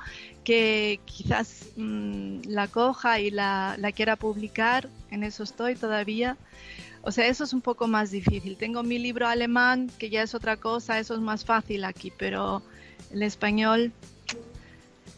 que 0.43 0.99
quizás 1.06 1.67
mm, 1.75 2.41
la 2.47 2.67
coja 2.67 3.19
y 3.19 3.32
la, 3.32 3.75
la 3.77 3.91
quiera 3.91 4.15
publicar. 4.15 4.89
En 5.12 5.23
eso 5.23 5.43
estoy 5.43 5.75
todavía. 5.75 6.38
O 7.08 7.12
sea, 7.13 7.26
eso 7.28 7.46
es 7.46 7.54
un 7.54 7.62
poco 7.62 7.88
más 7.88 8.12
difícil. 8.12 8.58
Tengo 8.58 8.84
mi 8.84 9.00
libro 9.00 9.30
alemán, 9.30 9.89
que 9.98 10.10
ya 10.10 10.24
es 10.24 10.36
otra 10.36 10.58
cosa, 10.58 11.00
eso 11.00 11.13
es 11.13 11.22
más 11.22 11.46
fácil 11.46 11.86
aquí, 11.86 12.12
pero 12.12 12.62
el 13.13 13.24
español 13.24 13.93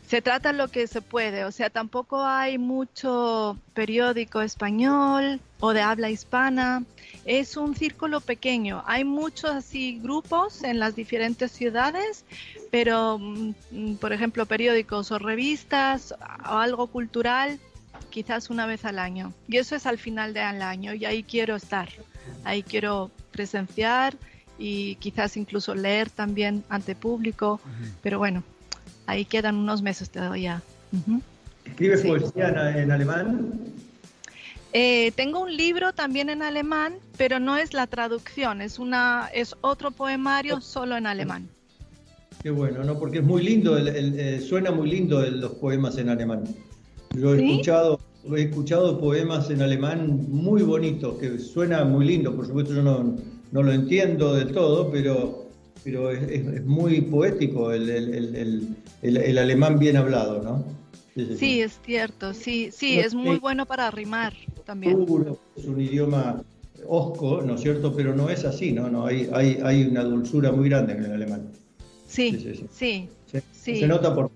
se 0.08 0.21
trata 0.21 0.54
lo 0.54 0.67
que 0.67 0.86
se 0.86 1.02
puede, 1.02 1.45
o 1.45 1.52
sea, 1.52 1.71
tampoco 1.71 2.23
hay 2.23 2.60
mucho 2.60 3.58
periódico 3.73 4.41
español 4.41 5.39
o 5.60 5.73
de 5.73 5.82
habla 5.82 6.12
hispana, 6.12 6.84
es 7.25 7.58
un 7.58 7.75
círculo 7.75 8.21
pequeño, 8.21 8.84
hay 8.86 9.04
muchos 9.04 9.49
así 9.49 9.99
grupos 9.99 10.63
en 10.63 10.78
las 10.78 10.95
diferentes 10.95 11.52
ciudades, 11.52 12.23
pero 12.69 13.17
mm, 13.19 13.95
por 13.95 14.13
ejemplo 14.13 14.45
periódicos 14.45 15.12
o 15.12 15.17
revistas 15.17 16.13
o 16.47 16.54
algo 16.54 16.86
cultural 16.86 17.60
quizás 18.09 18.49
una 18.49 18.65
vez 18.65 18.85
al 18.85 18.99
año 18.99 19.33
y 19.47 19.57
eso 19.57 19.75
es 19.75 19.85
al 19.85 19.97
final 19.97 20.33
del 20.33 20.62
año 20.62 20.93
y 20.93 21.05
ahí 21.05 21.23
quiero 21.23 21.55
estar, 21.55 21.89
ahí 22.43 22.63
quiero 22.63 23.12
presenciar 23.31 24.15
y 24.57 24.95
quizás 24.95 25.38
incluso 25.38 25.73
leer 25.73 26.09
también 26.09 26.63
ante 26.69 26.95
público, 26.95 27.62
pero 28.01 28.17
bueno, 28.17 28.43
ahí 29.05 29.25
quedan 29.25 29.55
unos 29.55 29.81
meses 29.81 30.09
todavía. 30.09 30.62
¿Escribes 31.65 32.01
poesía 32.01 32.77
en, 32.77 32.91
alemán? 32.91 33.51
Eh, 34.73 35.12
tengo 35.15 35.39
un 35.39 35.55
libro 35.55 35.93
también 35.93 36.29
en 36.29 36.43
alemán, 36.43 36.95
pero 37.17 37.39
no 37.39 37.57
es 37.57 37.73
la 37.73 37.88
traducción, 37.88 38.62
es 38.62 38.79
una 38.79 39.29
es 39.33 39.55
otro 39.62 39.91
poemario 39.91 40.62
solo 40.62 40.97
en 40.97 41.07
alemán. 41.07 41.47
Qué 42.43 42.51
bueno, 42.51 42.83
¿no? 42.83 42.97
Porque 42.97 43.19
es 43.19 43.23
muy 43.23 43.43
lindo, 43.43 43.77
eh, 43.77 44.39
suena 44.41 44.71
muy 44.71 44.89
lindo 44.89 45.21
los 45.21 45.53
poemas 45.53 45.97
en 45.97 46.09
alemán. 46.09 46.43
Yo 47.19 47.36
he 47.36 47.45
escuchado 47.45 47.99
he 48.36 48.41
escuchado 48.43 48.99
poemas 48.99 49.49
en 49.49 49.62
alemán 49.62 50.27
muy 50.29 50.62
bonitos, 50.62 51.17
que 51.19 51.39
suena 51.39 51.86
muy 51.86 52.05
lindo, 52.05 52.36
por 52.36 52.45
supuesto 52.45 52.73
yo 52.73 52.84
no, 52.84 53.15
no 53.51 53.63
lo 53.63 53.71
entiendo 53.71 54.36
de 54.36 54.45
todo, 54.45 54.91
pero 54.91 55.49
pero 55.84 56.12
es, 56.12 56.65
muy 56.65 57.01
poético 57.01 57.71
el, 57.71 57.89
el, 59.01 59.38
alemán 59.38 59.79
bien 59.79 59.95
hablado, 59.95 60.43
¿no? 60.43 60.63
Sí, 61.38 61.62
es 61.62 61.79
cierto, 61.86 62.34
sí, 62.34 62.69
sí, 62.71 62.99
es 62.99 63.13
muy 63.13 63.38
bueno 63.38 63.65
para 63.65 63.89
rimar 63.91 64.34
también. 64.65 65.05
Es 65.55 65.65
un 65.65 65.82
idioma 65.82 66.43
osco, 66.88 67.41
¿no 67.41 67.55
es 67.55 67.62
cierto? 67.62 67.93
Pero 67.95 68.15
no 68.15 68.29
es 68.29 68.45
así, 68.45 68.71
¿no? 68.71 68.89
no 68.89 69.05
hay, 69.05 69.29
hay, 69.34 69.60
hay 69.63 69.84
una 69.84 70.03
dulzura 70.03 70.51
muy 70.51 70.69
grande 70.69 70.93
en 70.93 71.05
el 71.05 71.13
alemán. 71.13 71.49
Sí, 72.08 72.38
sí, 72.39 72.65
sí. 72.71 73.41
Se, 73.51 73.88
nota 73.88 74.15
por... 74.15 74.32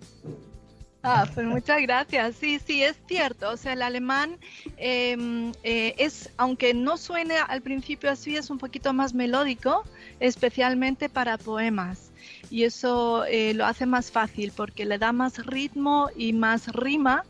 Ah, 1.06 1.28
pues 1.34 1.46
muchas 1.46 1.82
gracias. 1.82 2.38
Sí, 2.38 2.60
sí, 2.66 2.82
es 2.82 2.96
cierto. 3.08 3.50
O 3.50 3.58
sea, 3.58 3.74
el 3.74 3.82
alemán 3.82 4.38
em, 4.78 5.52
eh, 5.64 5.96
es, 5.98 6.30
aunque 6.38 6.74
no 6.74 6.96
suene 6.96 7.36
al 7.38 7.62
principio 7.62 8.10
así, 8.10 8.38
es 8.38 8.50
un 8.50 8.58
poquito 8.58 8.94
más 8.94 9.14
melódico, 9.14 9.84
especialmente 10.22 11.10
para 11.10 11.38
poemas. 11.38 12.10
Y 12.50 12.64
eso 12.64 13.26
eh, 13.26 13.54
lo 13.54 13.66
hace 13.66 13.86
más 13.86 14.12
fácil 14.12 14.54
porque 14.56 14.86
le 14.86 14.98
da 14.98 15.12
más 15.12 15.46
ritmo 15.46 16.10
y 16.16 16.32
más 16.32 16.70
rima 16.70 17.26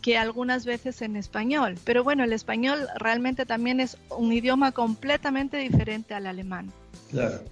que 0.00 0.16
algunas 0.16 0.64
veces 0.64 1.02
en 1.02 1.16
español. 1.16 1.76
Pero 1.84 2.02
bueno, 2.02 2.24
el 2.24 2.32
español 2.32 2.88
realmente 2.96 3.44
también 3.44 3.80
es 3.80 3.98
un 4.08 4.32
idioma 4.32 4.72
completamente 4.72 5.58
diferente 5.58 6.14
al 6.14 6.26
alemán. 6.26 6.72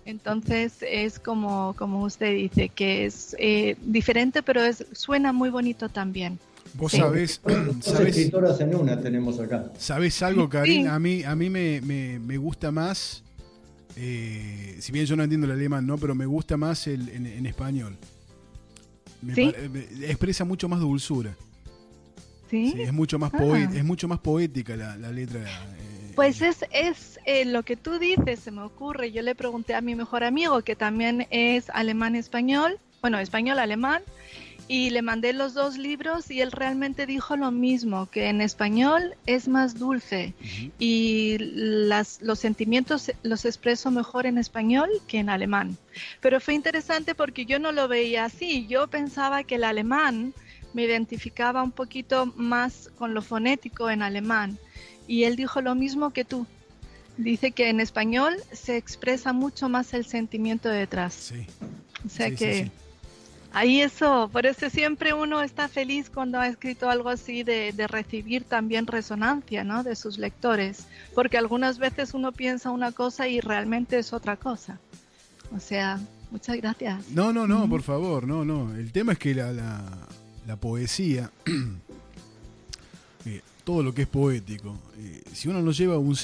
Entonces 0.05 0.75
es 0.81 1.19
como, 1.19 1.75
como 1.77 2.03
usted 2.03 2.35
dice, 2.35 2.69
que 2.69 3.07
es 3.07 3.37
eh, 3.39 3.77
diferente, 3.83 4.43
pero 4.43 4.63
es, 4.63 4.85
suena 4.93 5.33
muy 5.33 5.51
bonito 5.51 5.89
también. 5.89 6.39
Vos 6.75 6.93
sabés, 6.93 7.41
escritoras 8.07 8.61
en 8.61 8.75
una 8.75 9.01
tenemos 9.01 9.41
acá. 9.41 9.71
¿Sabés 9.77 10.23
algo, 10.23 10.49
Karin? 10.49 10.87
A 10.87 10.99
mí, 10.99 11.25
a 11.25 11.35
mí 11.35 11.51
me, 11.51 11.81
me, 11.81 12.37
gusta 12.37 12.71
más, 12.71 13.25
eh, 13.97 14.77
si 14.79 14.93
bien 14.93 15.05
yo 15.05 15.17
no 15.17 15.25
entiendo 15.25 15.47
el 15.47 15.53
alemán, 15.53 15.87
¿no? 15.87 15.99
pero 15.99 16.15
me 16.15 16.27
gusta 16.27 16.57
más 16.57 16.87
el, 16.87 17.09
en, 17.09 17.47
español. 17.47 17.97
expresa 20.03 20.45
mucho 20.45 20.69
más 20.69 20.81
dulzura. 20.81 21.37
¿Sí? 22.49 22.75
es, 22.79 22.93
mucho 22.93 23.17
más 23.17 23.33
ah. 23.33 23.71
es 23.73 23.85
mucho 23.85 24.09
más 24.09 24.19
poética 24.19 24.75
la, 24.77 24.97
la 24.97 25.13
letra 25.13 25.45
pues 26.15 26.43
es, 26.43 26.65
es 26.71 27.19
eh, 27.25 27.45
lo 27.45 27.63
que 27.63 27.77
tú 27.77 27.99
dices, 27.99 28.41
se 28.41 28.51
me 28.51 28.63
ocurre. 28.63 29.13
Yo 29.13 29.23
le 29.23 29.35
pregunté 29.35 29.75
a 29.75 29.81
mi 29.81 29.95
mejor 29.95 30.25
amigo, 30.25 30.63
que 30.63 30.77
también 30.77 31.27
es 31.31 31.71
alemán-español, 31.71 32.79
bueno, 33.01 33.19
español-alemán, 33.19 34.03
y 34.69 34.91
le 34.91 35.03
mandé 35.03 35.33
los 35.33 35.53
dos 35.53 35.77
libros 35.79 36.31
y 36.31 36.43
él 36.43 36.53
realmente 36.53 37.05
dijo 37.05 37.37
lo 37.37 37.51
mismo, 37.51 38.07
que 38.07 38.29
en 38.29 38.41
español 38.41 39.17
es 39.27 39.49
más 39.49 39.77
dulce 39.77 40.33
y 40.79 41.39
las, 41.41 42.23
los 42.23 42.39
sentimientos 42.39 43.11
los 43.25 43.45
expreso 43.45 43.91
mejor 43.91 44.27
en 44.27 44.39
español 44.39 44.89
que 45.09 45.19
en 45.19 45.29
alemán. 45.29 45.77
Pero 46.21 46.41
fue 46.41 46.55
interesante 46.55 47.17
porque 47.17 47.47
yo 47.47 47.59
no 47.59 47.73
lo 47.73 47.89
veía 47.89 48.27
así, 48.27 48.69
yo 48.69 48.87
pensaba 48.87 49.43
que 49.43 49.57
el 49.57 49.65
alemán 49.65 50.35
me 50.73 50.85
identificaba 50.85 51.65
un 51.65 51.73
poquito 51.73 52.27
más 52.37 52.91
con 52.97 53.13
lo 53.13 53.23
fonético 53.23 53.91
en 53.91 54.03
alemán 54.03 54.57
y 55.11 55.25
él 55.25 55.35
dijo 55.35 55.61
lo 55.61 55.75
mismo 55.75 56.13
que 56.13 56.25
tú. 56.25 56.47
Dice 57.17 57.51
que 57.51 57.69
en 57.69 57.81
español 57.81 58.37
se 58.53 58.77
expresa 58.77 59.33
mucho 59.33 59.69
más 59.69 59.93
el 59.93 60.07
sentimiento 60.07 60.69
detrás. 60.69 61.15
Sí. 61.15 61.47
O 62.07 62.09
sea 62.09 62.31
que 62.31 62.71
ahí 63.53 63.81
eso, 63.81 64.31
por 64.33 64.47
eso 64.47 64.71
siempre 64.71 65.13
uno 65.13 65.43
está 65.43 65.67
feliz 65.67 66.09
cuando 66.11 66.39
ha 66.39 66.47
escrito 66.47 66.89
algo 66.89 67.09
así 67.09 67.43
de, 67.43 67.75
recibir 67.89 68.45
también 68.45 68.87
resonancia, 68.87 69.65
¿no? 69.65 69.83
De 69.83 69.97
sus 69.97 70.17
lectores, 70.17 70.87
porque 71.13 71.39
algunas 71.39 71.79
veces 71.79 72.15
uno 72.15 72.31
piensa 72.31 72.71
una 72.71 72.93
cosa 72.93 73.27
y 73.27 73.41
realmente 73.41 73.99
es 73.99 74.13
otra 74.13 74.37
cosa. 74.37 74.79
O 75.53 75.59
sea, 75.59 75.99
muchas 76.31 76.57
gracias. 76.59 77.11
No, 77.11 77.33
no, 77.33 77.49
no, 77.49 77.69
por 77.69 77.83
favor, 77.83 78.29
no, 78.29 78.45
no. 78.45 78.77
El 78.77 78.93
tema 78.93 79.15
es 79.15 79.19
que 79.19 79.35
la, 79.35 79.53
la 80.47 80.57
poesía 80.57 81.33
todo 83.63 83.83
lo 83.83 83.95
que 83.95 84.03
es 84.03 84.09
poético. 84.09 84.77
Eh, 84.99 85.23
si 85.33 85.49
uno 85.49 85.63
no 85.63 85.73
lleva 85.73 85.99
un 85.99 86.17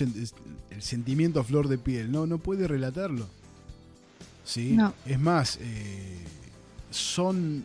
el 0.70 0.82
sentimiento 0.82 1.40
a 1.40 1.44
flor 1.44 1.68
de 1.68 1.78
piel, 1.78 2.10
no, 2.12 2.26
no 2.26 2.38
puede 2.38 2.68
relatarlo. 2.68 3.26
¿Sí? 4.44 4.76
Es 5.04 5.18
más, 5.18 5.58
eh, 5.60 6.18
son. 6.90 7.64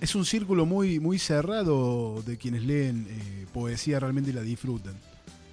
Es 0.00 0.14
un 0.14 0.24
círculo 0.24 0.66
muy, 0.66 0.98
muy 0.98 1.18
cerrado 1.18 2.22
de 2.26 2.36
quienes 2.36 2.64
leen 2.64 3.06
eh, 3.08 3.46
poesía 3.52 4.00
realmente 4.00 4.32
la 4.32 4.42
disfrutan. 4.42 4.94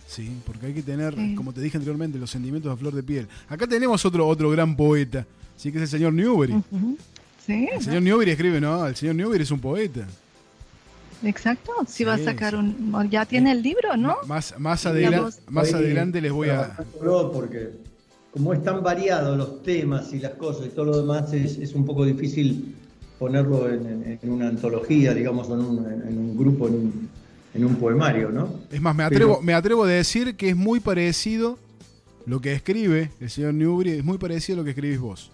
¿Sí? 0.08 0.32
Porque 0.45 0.67
hay 0.67 0.74
que 0.74 0.82
tener, 0.82 1.15
como 1.36 1.54
te 1.54 1.62
dije 1.62 1.78
anteriormente, 1.78 2.17
los 2.17 2.32
sentimientos 2.32 2.74
a 2.74 2.76
flor 2.76 2.95
de 2.95 3.04
piel. 3.04 3.28
Acá 3.48 3.67
tenemos 3.67 4.04
otro, 4.06 4.28
otro 4.28 4.50
gran 4.50 4.76
poeta, 4.76 5.26
¿sí? 5.56 5.72
que 5.72 5.78
es 5.78 5.84
el 5.84 5.88
señor 5.88 6.13
Newbery. 6.13 6.54
el 7.48 7.82
señor 7.84 8.02
Newbery 8.02 8.32
escribe, 8.32 8.60
no, 8.60 8.88
el 8.88 8.95
señor 8.95 9.13
Newbery 9.15 9.43
es 9.43 9.52
un 9.52 9.60
poeta. 9.60 10.08
Exacto, 11.23 11.71
si 11.88 12.03
va 12.03 12.13
a 12.13 12.17
sacar 12.17 12.55
un... 12.55 13.10
Ya 13.10 13.25
tiene 13.25 13.51
el 13.51 13.62
libro, 13.62 13.97
¿no? 13.97 14.17
Más, 14.25 14.55
más, 14.58 14.86
adelante, 14.86 15.38
más 15.49 15.73
adelante 15.73 16.21
les 16.21 16.32
voy 16.32 16.49
a... 16.49 16.77
Porque 17.34 17.71
como 18.32 18.53
es 18.53 18.63
tan 18.63 18.84
variado 18.84 19.36
los 19.36 19.63
temas 19.63 20.13
y 20.13 20.19
las 20.19 20.34
cosas 20.34 20.67
y 20.67 20.69
todo 20.69 20.86
lo 20.86 21.01
demás, 21.01 21.34
es, 21.34 21.73
un 21.73 21.86
poco 21.86 22.05
difícil 22.05 22.75
ponerlo 23.17 23.69
en, 23.69 24.19
una 24.23 24.47
antología, 24.47 25.13
digamos, 25.13 25.47
en 25.47 25.60
un, 25.60 25.86
en 26.08 26.17
un 26.17 26.38
grupo, 26.38 26.67
en 26.67 27.65
un, 27.65 27.75
poemario, 27.75 28.29
¿no? 28.29 28.53
Es 28.71 28.79
más, 28.79 28.95
me 28.95 29.03
atrevo, 29.03 29.41
me 29.41 29.53
atrevo 29.53 29.84
a 29.84 29.88
decir 29.88 30.36
que 30.36 30.49
es 30.49 30.55
muy 30.55 30.79
parecido 30.79 31.58
lo 32.25 32.39
que 32.39 32.53
escribe 32.53 33.12
el 33.19 33.29
señor 33.29 33.55
Newbery, 33.55 33.91
es 33.91 34.05
muy 34.05 34.17
parecido 34.17 34.58
a 34.58 34.58
lo 34.60 34.63
que 34.63 34.71
escribís 34.71 34.99
vos. 34.99 35.32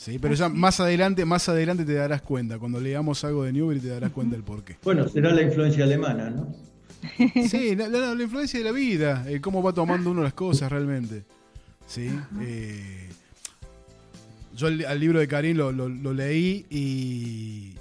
Sí, 0.00 0.18
pero 0.18 0.32
ya 0.32 0.48
más 0.48 0.80
adelante, 0.80 1.26
más 1.26 1.46
adelante 1.50 1.84
te 1.84 1.92
darás 1.92 2.22
cuenta. 2.22 2.58
Cuando 2.58 2.80
leamos 2.80 3.22
algo 3.22 3.44
de 3.44 3.52
Newbery 3.52 3.80
te 3.80 3.88
darás 3.88 4.10
cuenta 4.12 4.34
del 4.34 4.42
porqué. 4.42 4.78
Bueno, 4.82 5.06
será 5.06 5.30
la 5.30 5.42
influencia 5.42 5.84
alemana, 5.84 6.30
¿no? 6.30 6.54
Sí, 7.50 7.76
la, 7.76 8.14
influencia 8.18 8.60
de 8.60 8.64
la 8.64 8.72
vida, 8.72 9.26
eh, 9.28 9.42
cómo 9.42 9.62
va 9.62 9.74
tomando 9.74 10.10
uno 10.10 10.22
las 10.22 10.32
cosas 10.32 10.72
realmente. 10.72 11.24
Sí. 11.86 12.10
Eh, 12.40 13.10
yo 14.56 14.68
el, 14.68 14.78
libro 14.98 15.18
de 15.18 15.28
Karim 15.28 15.58
lo, 15.58 16.14
leí 16.14 16.64
y, 16.70 17.74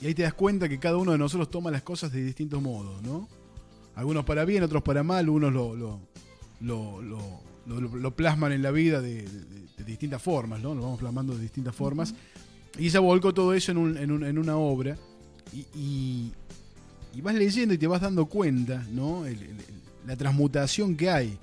y 0.00 0.06
ahí 0.06 0.14
te 0.14 0.22
das 0.22 0.32
cuenta 0.32 0.66
que 0.66 0.78
cada 0.78 0.96
uno 0.96 1.12
de 1.12 1.18
nosotros 1.18 1.50
toma 1.50 1.70
las 1.70 1.82
cosas 1.82 2.10
de 2.10 2.24
distintos 2.24 2.62
modos, 2.62 3.02
¿no? 3.02 3.28
Algunos 3.96 4.24
para 4.24 4.46
bien, 4.46 4.62
otros 4.62 4.82
para 4.82 5.02
mal, 5.02 5.28
unos 5.28 5.52
lo, 5.52 5.76
lo, 6.62 8.10
plasman 8.16 8.52
en 8.52 8.62
la 8.62 8.70
vida 8.70 9.02
de 9.02 9.24
de 9.24 9.63
distintas 9.82 10.22
formas, 10.22 10.60
¿no? 10.60 10.74
Lo 10.74 10.82
vamos 10.82 11.00
plasmando 11.00 11.34
de 11.34 11.42
distintas 11.42 11.74
formas. 11.74 12.14
Y 12.78 12.86
ella 12.86 13.00
volcó 13.00 13.32
todo 13.32 13.54
eso 13.54 13.72
en, 13.72 13.78
un, 13.78 13.96
en, 13.96 14.10
un, 14.10 14.24
en 14.24 14.38
una 14.38 14.56
obra. 14.56 14.96
Y, 15.52 16.32
y, 17.14 17.20
vas 17.20 17.34
leyendo 17.34 17.74
y 17.74 17.78
te 17.78 17.86
vas 17.86 18.00
dando 18.00 18.26
cuenta, 18.26 18.84
¿no? 18.90 19.24
la 20.06 20.16
transmutación 20.16 20.96
que 20.96 21.10
hay. 21.10 21.38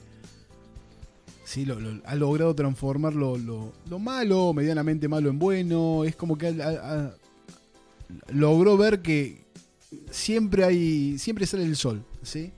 Sí, 1.43 1.65
lo, 1.65 1.77
ha 2.05 2.15
logrado 2.15 2.55
transformar 2.55 3.13
lo, 3.13 3.37
lo, 3.37 3.99
malo, 3.99 4.53
medianamente 4.53 5.07
malo 5.07 5.29
en 5.29 5.39
bueno. 5.39 6.03
Es 6.05 6.15
como 6.15 6.37
que 6.37 6.53
logró 8.29 8.77
ver 8.77 9.01
que 9.01 9.45
siempre 10.09 10.63
hay. 10.63 11.17
siempre 11.17 11.45
sale 11.45 11.63
el 11.63 11.75
sol. 11.75 12.03
¿sí? 12.21 12.51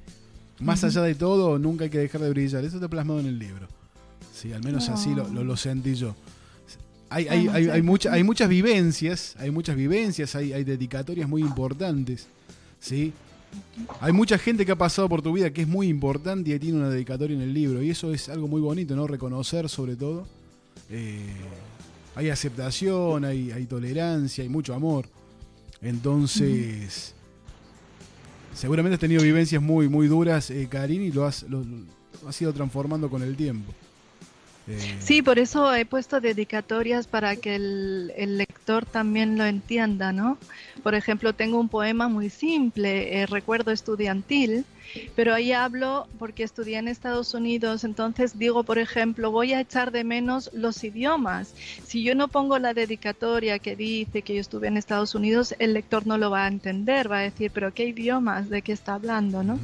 Más 0.59 0.83
allá 0.83 1.01
de 1.01 1.15
todo, 1.15 1.57
nunca 1.59 1.85
hay 1.85 1.89
que 1.89 1.99
dejar 1.99 2.21
de 2.21 2.29
brillar. 2.29 2.63
Eso 2.63 2.77
está 2.77 2.87
plasmado 2.87 3.19
en 3.19 3.27
el 3.27 3.39
libro. 3.39 3.67
Sí, 4.33 4.51
al 4.51 4.63
menos 4.63 4.89
así 4.89 5.13
lo, 5.13 5.27
lo, 5.29 5.55
sentí 5.55 5.93
yo. 5.93 6.15
Hay, 7.09 7.27
hay, 7.27 7.47
hay, 7.47 7.69
hay, 7.69 7.83
hay 8.09 8.23
muchas 8.23 8.49
vivencias, 8.49 9.35
hay 9.37 9.51
muchas 9.51 9.75
vivencias, 9.75 10.35
hay, 10.35 10.51
hay 10.53 10.63
dedicatorias 10.63 11.29
muy 11.29 11.43
importantes. 11.43 12.27
¿sí? 12.79 13.13
Hay 14.01 14.11
mucha 14.11 14.37
gente 14.37 14.65
que 14.65 14.71
ha 14.71 14.77
pasado 14.77 15.07
por 15.07 15.21
tu 15.21 15.31
vida 15.33 15.51
que 15.51 15.61
es 15.61 15.67
muy 15.67 15.87
importante 15.87 16.53
y 16.53 16.59
tiene 16.59 16.77
una 16.79 16.89
dedicatoria 16.89 17.35
en 17.35 17.41
el 17.41 17.53
libro. 17.53 17.81
Y 17.81 17.89
eso 17.89 18.13
es 18.13 18.27
algo 18.29 18.47
muy 18.47 18.61
bonito, 18.61 18.95
¿no? 18.95 19.07
Reconocer 19.07 19.69
sobre 19.69 19.95
todo. 19.95 20.25
Eh, 20.89 21.33
hay 22.15 22.29
aceptación, 22.29 23.25
hay, 23.25 23.51
hay, 23.51 23.65
tolerancia, 23.65 24.43
hay 24.43 24.49
mucho 24.49 24.73
amor. 24.73 25.07
Entonces, 25.81 27.13
seguramente 28.53 28.95
has 28.95 28.99
tenido 28.99 29.21
vivencias 29.21 29.61
muy, 29.61 29.87
muy 29.87 30.07
duras, 30.07 30.49
eh, 30.49 30.67
Karin, 30.69 31.01
y 31.01 31.11
lo 31.11 31.25
has, 31.25 31.43
lo 31.43 31.63
has 32.27 32.41
ido 32.41 32.53
transformando 32.53 33.09
con 33.09 33.21
el 33.21 33.35
tiempo. 33.35 33.73
Eh, 34.67 34.97
sí, 34.99 35.21
por 35.21 35.39
eso 35.39 35.73
he 35.75 35.85
puesto 35.85 36.21
dedicatorias 36.21 37.07
para 37.07 37.35
que 37.35 37.55
el, 37.55 38.37
lector 38.37 38.85
también 38.85 39.37
lo 39.37 39.45
entienda, 39.45 40.13
¿no? 40.13 40.37
Por 40.83 40.95
ejemplo, 40.95 41.33
tengo 41.33 41.59
un 41.59 41.69
poema 41.69 42.07
muy 42.07 42.29
simple, 42.29 43.21
eh, 43.21 43.25
recuerdo 43.25 43.71
estudiantil, 43.71 44.65
pero 45.15 45.33
ahí 45.33 45.51
hablo 45.51 46.07
porque 46.19 46.43
estudié 46.43 46.77
en 46.77 46.87
Estados 46.87 47.33
Unidos, 47.33 47.83
entonces 47.83 48.37
digo, 48.37 48.63
por 48.63 48.77
ejemplo, 48.77 49.31
voy 49.31 49.53
a 49.53 49.59
echar 49.59 49.91
de 49.91 50.03
menos 50.03 50.49
los 50.53 50.83
idiomas. 50.83 51.53
Si 51.85 52.03
yo 52.03 52.15
no 52.15 52.27
pongo 52.27 52.59
la 52.59 52.73
dedicatoria 52.73 53.59
que 53.59 53.75
dice 53.75 54.21
que 54.21 54.35
yo 54.35 54.41
estuve 54.41 54.67
en 54.67 54.77
Estados 54.77 55.15
Unidos, 55.15 55.55
el 55.59 55.73
lector 55.73 56.05
no 56.07 56.17
lo 56.17 56.29
va 56.29 56.45
a 56.45 56.47
entender, 56.47 57.11
va 57.11 57.19
a 57.19 57.21
decir, 57.21 57.51
pero 57.53 57.73
¿qué 57.73 57.87
idiomas? 57.87 58.49
¿De 58.49 58.61
qué 58.61 58.71
está 58.71 58.95
hablando? 58.95 59.43
¿no? 59.43 59.59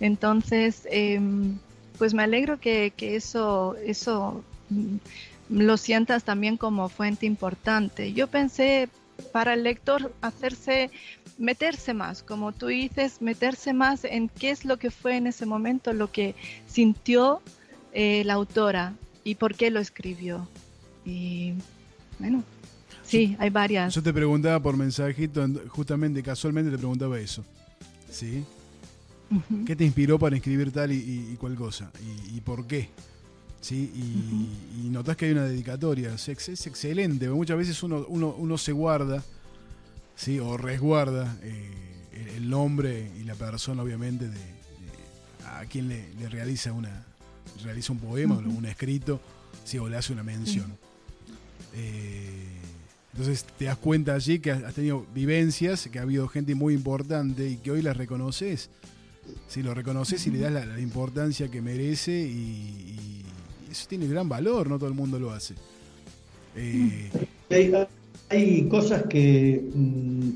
Entonces, 0.00 0.86
em, 0.90 1.58
pues 1.98 2.14
me 2.14 2.22
alegro 2.22 2.58
que, 2.58 2.92
eso, 2.98 3.76
eso 3.84 4.42
mm, 4.70 4.96
lo 5.50 5.76
sientas 5.76 6.24
también 6.24 6.56
como 6.56 6.88
fuente 6.88 7.26
importante. 7.26 8.12
Yo 8.12 8.26
pensé 8.26 8.88
para 9.32 9.54
el 9.54 9.62
lector 9.62 10.12
hacerse, 10.20 10.90
meterse 11.38 11.94
más, 11.94 12.22
como 12.22 12.52
tú 12.52 12.66
dices, 12.66 13.20
meterse 13.20 13.72
más 13.72 14.04
en 14.04 14.28
qué 14.28 14.50
es 14.50 14.64
lo 14.64 14.78
que 14.78 14.90
fue 14.90 15.16
en 15.16 15.26
ese 15.26 15.46
momento, 15.46 15.92
lo 15.92 16.10
que 16.10 16.34
sintió 16.66 17.40
eh, 17.92 18.24
la 18.24 18.34
autora 18.34 18.94
y 19.22 19.36
por 19.36 19.54
qué 19.54 19.70
lo 19.70 19.80
escribió. 19.80 20.48
Y 21.04 21.54
bueno, 22.18 22.42
sí, 23.04 23.36
hay 23.38 23.50
varias. 23.50 23.94
Yo 23.94 24.02
te 24.02 24.12
preguntaba 24.12 24.58
por 24.60 24.76
mensajito, 24.76 25.46
justamente, 25.68 26.22
casualmente 26.22 26.70
te 26.70 26.78
preguntaba 26.78 27.20
eso. 27.20 27.44
¿Sí? 28.10 28.44
¿Qué 29.66 29.76
te 29.76 29.84
inspiró 29.84 30.18
para 30.18 30.36
escribir 30.36 30.72
tal 30.72 30.92
y, 30.92 31.36
cual 31.38 31.54
cosa? 31.54 31.90
¿Y, 32.34 32.40
por 32.40 32.66
qué? 32.66 32.88
¿Sí? 33.60 33.90
Y, 34.84 34.88
notas 34.88 35.16
que 35.16 35.26
hay 35.26 35.32
una 35.32 35.44
dedicatoria. 35.44 36.14
Es, 36.14 36.28
es 36.28 36.66
excelente. 36.66 37.28
Muchas 37.28 37.56
veces 37.56 37.82
uno, 37.82 38.04
uno, 38.08 38.58
se 38.58 38.72
guarda 38.72 39.22
¿sí? 40.14 40.38
o 40.38 40.56
resguarda 40.56 41.36
eh, 41.42 42.36
el, 42.36 42.48
nombre 42.48 43.10
y 43.20 43.24
la 43.24 43.34
persona, 43.34 43.82
obviamente, 43.82 44.28
de, 44.28 44.40
a 45.46 45.64
quien 45.66 45.88
le, 45.88 46.28
realiza, 46.28 46.72
una, 46.72 47.04
realiza 47.62 47.92
un 47.92 47.98
poema 47.98 48.36
o 48.36 48.38
un 48.38 48.66
escrito 48.66 49.20
¿sí? 49.64 49.78
o 49.78 49.88
le 49.88 49.96
hace 49.96 50.12
una 50.12 50.22
mención. 50.22 50.66
Eh, 51.74 52.54
entonces 53.12 53.44
te 53.58 53.66
das 53.66 53.76
cuenta 53.76 54.14
allí 54.14 54.40
que 54.40 54.50
has 54.50 54.74
tenido 54.74 55.06
vivencias, 55.14 55.88
que 55.90 56.00
ha 56.00 56.02
habido 56.02 56.26
gente 56.28 56.54
muy 56.56 56.74
importante 56.74 57.48
y 57.48 57.56
que 57.56 57.70
hoy 57.70 57.80
las 57.80 57.96
reconoces 57.96 58.70
si 59.48 59.62
lo 59.62 59.74
reconoces 59.74 60.26
y 60.26 60.30
le 60.30 60.38
das 60.40 60.52
la, 60.52 60.80
importancia 60.80 61.48
que 61.48 61.62
merece 61.62 62.12
y, 62.12 63.22
eso 63.70 63.86
tiene 63.88 64.06
gran 64.06 64.28
valor, 64.28 64.68
no 64.68 64.78
todo 64.78 64.88
el 64.88 64.94
mundo 64.94 65.18
lo 65.18 65.32
hace. 65.32 65.54
Eh, 66.54 67.10
hay, 68.30 68.68
cosas 68.68 69.02
que, 69.08 69.68
mm, 69.74 70.28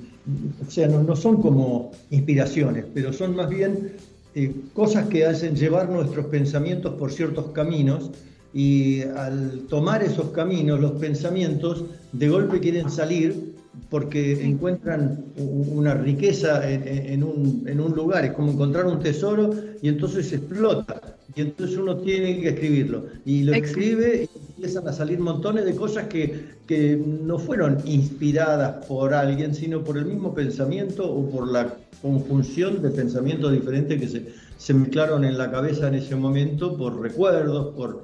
o 0.66 0.70
sea, 0.70 0.88
no, 0.88 1.14
son 1.14 1.40
como 1.40 1.92
inspiraciones, 2.10 2.84
pero 2.92 3.12
son 3.12 3.36
más 3.36 3.48
bien 3.48 3.92
eh, 4.34 4.52
cosas 4.74 5.08
que 5.08 5.24
hacen 5.24 5.54
llevar 5.54 5.88
nuestros 5.88 6.26
pensamientos 6.26 6.94
por 6.94 7.12
ciertos 7.12 7.52
caminos 7.52 8.10
y 8.52 9.02
al 9.02 9.66
tomar 9.68 10.02
esos 10.02 10.30
caminos, 10.30 10.80
los 10.80 10.92
pensamientos 10.92 11.84
de 12.12 12.28
golpe 12.28 12.60
quieren 12.60 12.90
salir 12.90 13.47
porque 13.90 14.44
encuentran 14.44 15.24
una 15.36 15.94
riqueza 15.94 16.68
en, 16.68 17.22
un, 17.22 17.64
en, 17.66 17.80
un, 17.80 17.92
lugar, 17.92 18.24
es 18.24 18.32
como 18.32 18.52
encontrar 18.52 18.86
un 18.86 19.00
tesoro 19.00 19.54
y 19.80 19.88
entonces 19.88 20.32
explota. 20.32 21.16
Y 21.34 21.42
entonces 21.42 21.76
uno 21.76 21.96
tiene 21.98 22.40
que 22.40 22.48
escribirlo. 22.48 23.06
Y 23.24 23.44
lo 23.44 23.54
escribe 23.54 24.28
y 24.34 24.38
empiezan 24.56 24.88
a 24.88 24.92
salir 24.92 25.20
montones 25.20 25.64
de 25.64 25.74
cosas 25.74 26.08
que, 26.08 26.46
que 26.66 26.96
no 26.96 27.38
fueron 27.38 27.78
inspiradas 27.84 28.84
por 28.86 29.14
alguien, 29.14 29.54
sino 29.54 29.84
por 29.84 29.96
el 29.96 30.06
mismo 30.06 30.34
pensamiento 30.34 31.10
o 31.10 31.30
por 31.30 31.50
la 31.50 31.74
conjunción 32.02 32.82
de 32.82 32.90
pensamientos 32.90 33.52
diferentes 33.52 34.00
que 34.00 34.08
se, 34.08 34.26
se 34.56 34.74
mezclaron 34.74 35.24
en 35.24 35.38
la 35.38 35.50
cabeza 35.50 35.88
en 35.88 35.94
ese 35.94 36.16
momento 36.16 36.76
por 36.76 37.00
recuerdos, 37.00 37.74
por, 37.74 38.02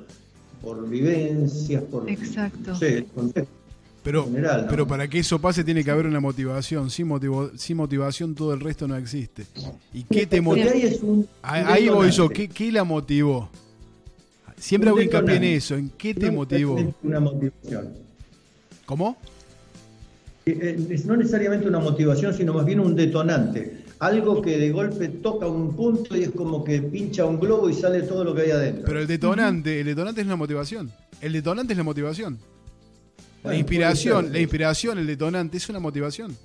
por 0.62 0.88
vivencias, 0.88 1.82
por... 1.82 2.08
Exacto. 2.08 2.74
Pero, 4.04 4.28
pero 4.68 4.86
para 4.86 5.08
que 5.08 5.20
eso 5.20 5.40
pase 5.40 5.64
tiene 5.64 5.82
que 5.82 5.90
haber 5.90 6.06
una 6.06 6.20
motivación. 6.20 6.90
Sin, 6.90 7.08
sin 7.56 7.76
motivación 7.78 8.34
todo 8.34 8.52
el 8.52 8.60
resto 8.60 8.86
no 8.86 8.96
existe. 8.96 9.46
¿Y 9.94 10.02
qué 10.04 10.26
te 10.26 10.42
motiva? 10.42 10.72
Ahí, 11.40 11.88
voy 11.88 12.10
yo. 12.10 12.28
¿Qué, 12.28 12.48
¿Qué, 12.48 12.70
la 12.70 12.84
motivó? 12.84 13.48
Siempre 14.58 14.90
hago 14.90 15.00
hincapié 15.00 15.36
en 15.36 15.44
eso. 15.44 15.74
¿En 15.74 15.88
qué 15.96 16.12
te 16.12 16.30
motivó? 16.30 16.76
Una 17.02 17.18
motivación. 17.18 17.94
¿Cómo? 18.84 19.16
Eh, 20.44 20.76
eh, 20.90 21.02
no 21.06 21.16
necesariamente 21.16 21.66
una 21.66 21.78
motivación, 21.78 22.34
sino 22.34 22.52
más 22.52 22.66
bien 22.66 22.80
un 22.80 22.94
detonante. 22.94 23.84
Algo 24.00 24.42
que 24.42 24.58
de 24.58 24.70
golpe 24.70 25.08
toca 25.08 25.46
un 25.46 25.74
punto 25.74 26.14
y 26.14 26.24
es 26.24 26.30
como 26.30 26.62
que 26.62 26.82
pincha 26.82 27.24
un 27.24 27.40
globo 27.40 27.70
y 27.70 27.72
sale 27.72 28.02
todo 28.02 28.22
lo 28.22 28.34
que 28.34 28.42
hay 28.42 28.50
adentro. 28.50 28.84
Pero 28.84 29.00
el 29.00 29.06
detonante, 29.06 29.80
el 29.80 29.86
detonante 29.86 30.20
es 30.20 30.26
la 30.26 30.36
motivación. 30.36 30.92
El 31.22 31.32
detonante 31.32 31.72
es 31.72 31.78
la 31.78 31.84
motivación 31.84 32.38
la 33.44 33.56
inspiración, 33.56 34.32
la 34.32 34.38
inspiración, 34.40 34.98
el 34.98 35.06
detonante, 35.06 35.58
es 35.58 35.68
una 35.68 35.78
motivación. 35.78 36.36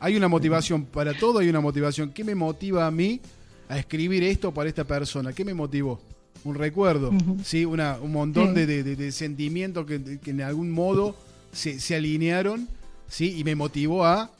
Hay 0.00 0.16
una 0.16 0.28
motivación 0.28 0.84
para 0.84 1.14
todo, 1.14 1.38
hay 1.38 1.48
una 1.48 1.60
motivación. 1.60 2.10
¿Qué 2.10 2.24
me 2.24 2.34
motiva 2.34 2.86
a 2.86 2.90
mí 2.90 3.20
a 3.68 3.78
escribir 3.78 4.24
esto 4.24 4.52
para 4.52 4.68
esta 4.68 4.84
persona? 4.84 5.32
¿Qué 5.32 5.44
me 5.44 5.54
motivó? 5.54 6.00
Un 6.44 6.56
recuerdo, 6.56 7.12
¿sí? 7.44 7.64
Una, 7.64 7.98
un 8.00 8.12
montón 8.12 8.54
de, 8.54 9.12
sentimientos 9.12 9.86
que, 9.86 10.20
en 10.26 10.42
algún 10.42 10.70
modo 10.70 11.16
se, 11.52 11.96
alinearon, 11.96 12.68
¿sí? 13.08 13.38
Y 13.38 13.44
me 13.44 13.54
motivó 13.54 14.04
a 14.04 14.30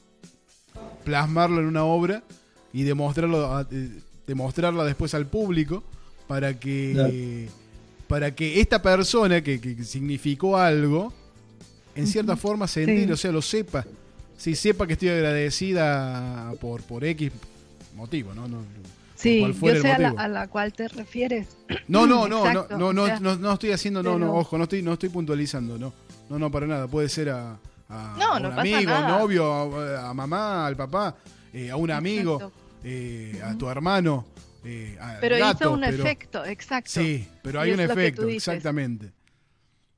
plasmarlo 1.05 1.61
en 1.61 1.67
una 1.67 1.85
obra 1.85 2.23
y 2.73 2.83
demostrarlo, 2.83 3.67
demostrarla 4.27 4.85
después 4.85 5.15
al 5.15 5.27
público 5.27 5.83
para 6.27 6.59
que, 6.59 7.49
para 8.09 8.35
que 8.35 8.61
esta 8.61 8.83
persona 8.83 9.41
que, 9.41 9.61
que 9.61 9.83
significó 9.85 10.59
algo, 10.59 11.13
en 11.97 12.07
cierta 12.07 12.37
forma 12.37 12.69
sentir, 12.69 13.11
o 13.11 13.17
sea, 13.17 13.33
lo 13.33 13.43
sepa. 13.43 13.85
Si 14.37 14.55
sepa 14.55 14.87
que 14.87 14.93
estoy 14.93 15.09
agradecida 15.09 16.53
por, 16.61 16.83
por 16.83 17.05
X 17.05 17.33
motivo, 17.95 18.35
¿no? 18.35 18.47
no 18.47 18.59
sí, 19.15 19.41
yo 19.41 19.81
sé 19.81 19.91
a 19.91 19.99
la, 19.99 20.11
a 20.11 20.29
la, 20.29 20.49
cual 20.49 20.73
te 20.73 20.89
refieres. 20.89 21.49
No, 21.89 22.07
no, 22.07 22.29
no, 22.29 22.53
no, 22.53 22.67
no, 22.69 22.93
no, 22.93 23.37
no, 23.37 23.53
estoy 23.53 23.73
haciendo, 23.73 24.03
no, 24.03 24.19
no, 24.19 24.35
ojo, 24.35 24.59
no 24.59 24.65
estoy, 24.65 24.83
no 24.83 24.93
estoy 24.93 25.09
puntualizando, 25.09 25.79
no. 25.79 25.93
No, 26.29 26.39
no, 26.39 26.51
para 26.51 26.67
nada. 26.67 26.89
Puede 26.89 27.09
ser 27.09 27.31
a, 27.31 27.59
a, 27.89 28.37
un 28.37 28.47
amigo, 28.47 28.91
a 28.91 29.01
un 29.01 29.09
novio, 29.09 29.99
a, 29.99 30.13
mamá, 30.13 30.67
al 30.67 30.77
papá, 30.77 31.17
eh, 31.53 31.71
a 31.71 31.77
un 31.77 31.91
amigo, 31.91 32.53
eh, 32.85 33.41
a 33.43 33.57
tu 33.57 33.69
hermano. 33.69 34.27
Eh, 34.65 34.99
pero 35.21 35.39
hizo 35.39 35.73
un 35.73 35.85
efecto, 35.85 36.45
exacto. 36.45 36.91
Sí, 36.91 37.29
pero 37.43 37.61
hay 37.61 37.73
un 37.73 37.81
efecto, 37.81 38.29
exactamente. 38.29 39.13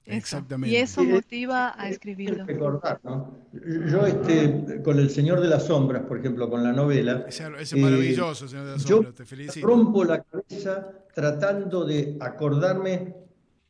Exactamente. 0.08 0.74
Y 0.74 0.80
eso 0.80 1.04
motiva 1.04 1.74
a 1.80 1.88
escribirlo. 1.88 2.44
Recordar, 2.46 3.00
¿no? 3.04 3.34
Yo 3.52 4.06
este, 4.06 4.82
con 4.82 4.98
El 4.98 5.10
Señor 5.10 5.40
de 5.40 5.48
las 5.48 5.66
Sombras, 5.66 6.02
por 6.02 6.18
ejemplo, 6.18 6.48
con 6.48 6.64
la 6.64 6.72
novela. 6.72 7.24
Ese, 7.28 7.44
es 7.58 7.76
maravilloso, 7.76 8.48
Señor 8.48 8.66
de 8.66 8.72
las 8.72 8.82
Sombras, 8.82 9.14
te 9.14 9.24
felicito. 9.24 9.66
Rompo 9.66 10.04
la 10.04 10.22
cabeza 10.22 10.92
tratando 11.14 11.84
de 11.84 12.16
acordarme 12.20 13.14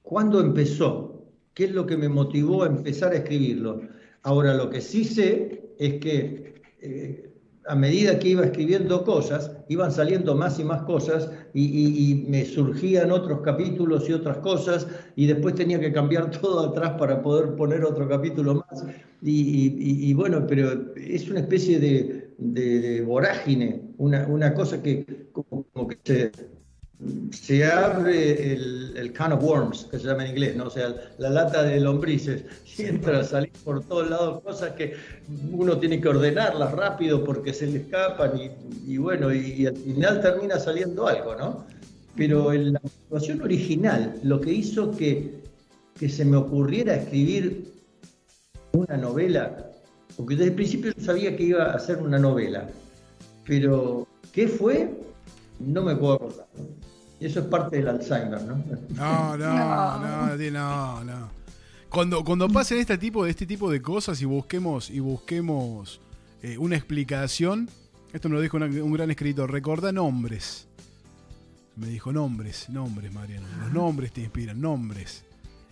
cuándo 0.03 0.41
empezó, 0.41 1.25
qué 1.55 1.65
es 1.65 1.73
lo 1.73 1.87
que 1.87 1.97
me 1.97 2.09
motivó 2.09 2.63
a 2.65 2.67
empezar 2.67 3.13
a 3.13 3.17
escribirlo. 3.17 3.83
Ahora, 4.23 4.55
lo 4.55 4.71
que 4.71 4.81
sí 4.81 5.05
sé 5.05 5.73
es 5.79 5.95
que 5.95 6.63
eh, 6.81 7.28
a 7.69 7.75
medida 7.75 8.19
que 8.19 8.31
iba 8.31 8.45
escribiendo 8.45 9.05
cosas, 9.05 9.53
iban 9.69 9.93
saliendo 9.93 10.35
más 10.35 10.59
y 10.59 10.65
más 10.65 10.83
cosas 10.83 11.31
y, 11.55 12.25
me 12.29 12.45
surgían 12.45 13.11
otros 13.11 13.41
capítulos 13.43 14.09
y 14.09 14.13
otras 14.13 14.39
cosas 14.39 14.87
y 15.17 15.27
después 15.27 15.55
tenía 15.55 15.79
que 15.79 15.93
cambiar 15.93 16.31
todo 16.41 16.71
atrás 16.71 16.95
para 16.99 17.23
poder 17.23 17.55
poner 17.57 17.85
otro 17.85 18.09
capítulo 18.09 18.65
más. 18.69 18.85
Y, 19.23 20.13
bueno, 20.15 20.47
pero 20.47 20.93
es 20.97 21.29
una 21.29 21.41
especie 21.41 21.79
de, 22.39 23.03
vorágine, 23.03 23.83
una, 23.99 24.27
una, 24.27 24.55
cosa 24.55 24.83
que 24.83 25.29
como 25.33 25.89
que 25.89 25.99
se 26.05 26.31
se 27.31 27.65
abre 27.65 28.53
el, 28.55 28.97
el, 28.97 29.13
can 29.13 29.33
of 29.33 29.43
worms, 29.43 29.87
que 29.89 29.99
se 29.99 30.07
llama 30.09 30.25
en 30.25 30.33
inglés, 30.33 30.57
¿no? 30.57 30.65
o 30.65 30.71
sea, 30.71 30.95
la 31.19 31.31
lata 31.31 31.63
de 31.63 31.79
lombrices, 31.79 32.45
y 32.79 32.83
entra 32.83 33.21
a 33.21 33.25
salir 33.25 33.53
por 33.65 33.85
todos 33.85 34.11
lados 34.11 34.43
cosas 34.43 34.73
que 34.73 34.95
uno 35.53 35.79
tiene 35.79 36.01
que 36.01 36.09
ordenarlas 36.09 36.73
rápido 36.73 37.25
porque 37.25 37.53
se 37.53 37.67
le 37.67 37.79
escapan 37.79 38.33
y, 38.87 38.97
bueno, 38.97 39.33
y, 39.33 39.67
al 39.67 39.77
final 39.77 40.21
termina 40.21 40.59
saliendo 40.59 41.07
algo, 41.07 41.37
¿no? 41.37 41.67
Pero 42.17 42.53
en 42.53 42.73
la 42.73 42.81
situación 42.81 43.43
original, 43.43 44.19
lo 44.25 44.41
que 44.41 44.53
hizo 44.53 44.91
que, 44.91 45.41
que 45.99 46.09
se 46.09 46.25
me 46.25 46.37
ocurriera 46.37 46.97
escribir 46.97 47.73
una 48.73 48.97
novela, 48.97 49.71
porque 50.17 50.35
desde 50.35 50.51
el 50.51 50.57
principio 50.57 50.93
yo 50.97 51.05
sabía 51.05 51.37
que 51.37 51.45
iba 51.45 51.63
a 51.63 51.75
hacer 51.75 51.99
una 51.99 52.19
novela, 52.19 52.69
pero 53.47 54.09
¿qué 54.33 54.49
fue? 54.49 54.91
No 55.61 55.83
me 55.83 55.95
puedo 55.95 56.15
acordar. 56.15 56.49
Eso 57.21 57.41
es 57.41 57.47
parte 57.47 57.79
del 57.79 57.89
Alzheimer, 57.89 58.43
¿no? 58.43 58.63
No, 58.95 59.37
no, 59.37 59.55
no, 60.37 60.51
no, 60.51 61.05
no. 61.05 61.31
Cuando, 61.89 62.23
cuando 62.23 62.49
pasen 62.49 62.79
este 62.79 62.99
tipo, 62.99 63.27
este 63.27 63.47
tipo 63.47 63.71
de 63.71 63.81
cosas 63.81 64.21
y 64.21 64.25
busquemos, 64.25 64.91
y 64.91 65.01
busquemos 65.01 66.01
eh, 66.43 66.59
una 66.59 66.77
explicación, 66.77 67.69
esto 68.13 68.29
me 68.29 68.37
lo 68.37 68.41
dijo 68.41 68.57
un 68.59 68.93
gran 68.93 69.11
escritor, 69.11 69.51
recuerda 69.51 69.91
nombres. 69.91 70.67
Me 71.77 71.87
dijo 71.87 72.13
nombres, 72.13 72.69
nombres, 72.69 73.13
Mariano. 73.13 73.47
Los 73.61 73.73
nombres 73.73 74.13
te 74.13 74.21
inspiran, 74.21 74.61
nombres. 74.61 75.25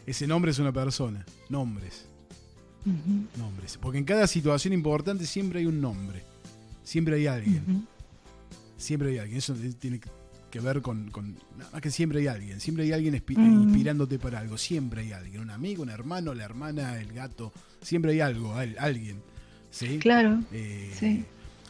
Ese 0.06 0.26
nombre 0.26 0.52
es 0.52 0.58
una 0.58 0.72
persona, 0.72 1.26
nombres. 1.48 2.06
Nombres. 3.36 3.76
Porque 3.80 3.98
en 3.98 4.04
cada 4.04 4.26
situación 4.28 4.72
importante 4.72 5.26
siempre 5.26 5.58
hay 5.60 5.66
un 5.66 5.80
nombre. 5.80 6.22
Siempre 6.84 7.16
hay 7.16 7.26
alguien. 7.26 7.86
Siempre 8.76 9.10
hay 9.10 9.18
alguien. 9.18 9.38
Eso 9.38 9.54
tiene 9.80 9.98
que 9.98 10.08
que 10.56 10.64
ver 10.64 10.82
con, 10.82 11.10
Nada 11.58 11.70
más 11.72 11.80
que 11.80 11.90
siempre 11.90 12.20
hay 12.20 12.26
alguien, 12.26 12.60
siempre 12.60 12.84
hay 12.84 12.92
alguien 12.92 13.14
inspirándote 13.14 14.18
para 14.18 14.40
algo, 14.40 14.56
siempre 14.56 15.02
hay 15.02 15.12
alguien, 15.12 15.42
un 15.42 15.50
amigo, 15.50 15.82
un 15.82 15.90
hermano, 15.90 16.34
la 16.34 16.44
hermana, 16.44 17.00
el 17.00 17.12
gato, 17.12 17.52
siempre 17.82 18.12
hay 18.12 18.20
algo, 18.20 18.54
alguien. 18.54 19.20
¿sí? 19.70 19.98
Claro. 19.98 20.40
Eh, 20.52 20.92
sí. 20.98 21.24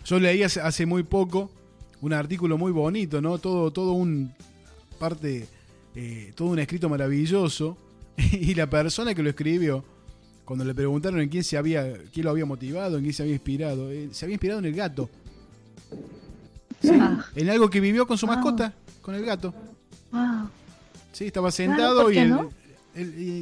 Yo 0.04 0.20
leí 0.20 0.42
hace, 0.42 0.86
muy 0.86 1.02
poco 1.02 1.50
un 2.00 2.12
artículo 2.12 2.56
muy 2.56 2.70
bonito, 2.70 3.20
¿no? 3.20 3.38
Todo, 3.38 3.72
todo 3.72 3.92
un 3.92 4.32
parte, 4.98 5.48
eh, 5.94 6.32
todo 6.34 6.48
un 6.48 6.58
escrito 6.58 6.88
maravilloso. 6.88 7.76
Y 8.32 8.54
la 8.54 8.70
persona 8.70 9.14
que 9.14 9.22
lo 9.22 9.28
escribió, 9.28 9.84
cuando 10.44 10.64
le 10.64 10.74
preguntaron 10.74 11.20
en 11.20 11.28
quién 11.28 11.44
se 11.44 11.58
había, 11.58 11.92
quién 12.12 12.24
lo 12.24 12.30
había 12.30 12.46
motivado, 12.46 12.96
en 12.96 13.02
quién 13.02 13.12
se 13.12 13.22
había 13.22 13.34
inspirado, 13.34 13.90
eh, 13.90 14.08
se 14.12 14.24
había 14.24 14.34
inspirado 14.34 14.60
en 14.60 14.66
el 14.66 14.74
gato. 14.74 15.10
Ah. 16.92 17.24
En 17.34 17.50
algo 17.50 17.70
que 17.70 17.80
vivió 17.80 18.06
con 18.06 18.18
su 18.18 18.26
mascota, 18.26 18.72
con 19.02 19.14
el 19.14 19.24
gato. 19.24 19.54
Sí, 21.12 21.26
estaba 21.26 21.50
sentado 21.50 22.10
y, 22.10 22.16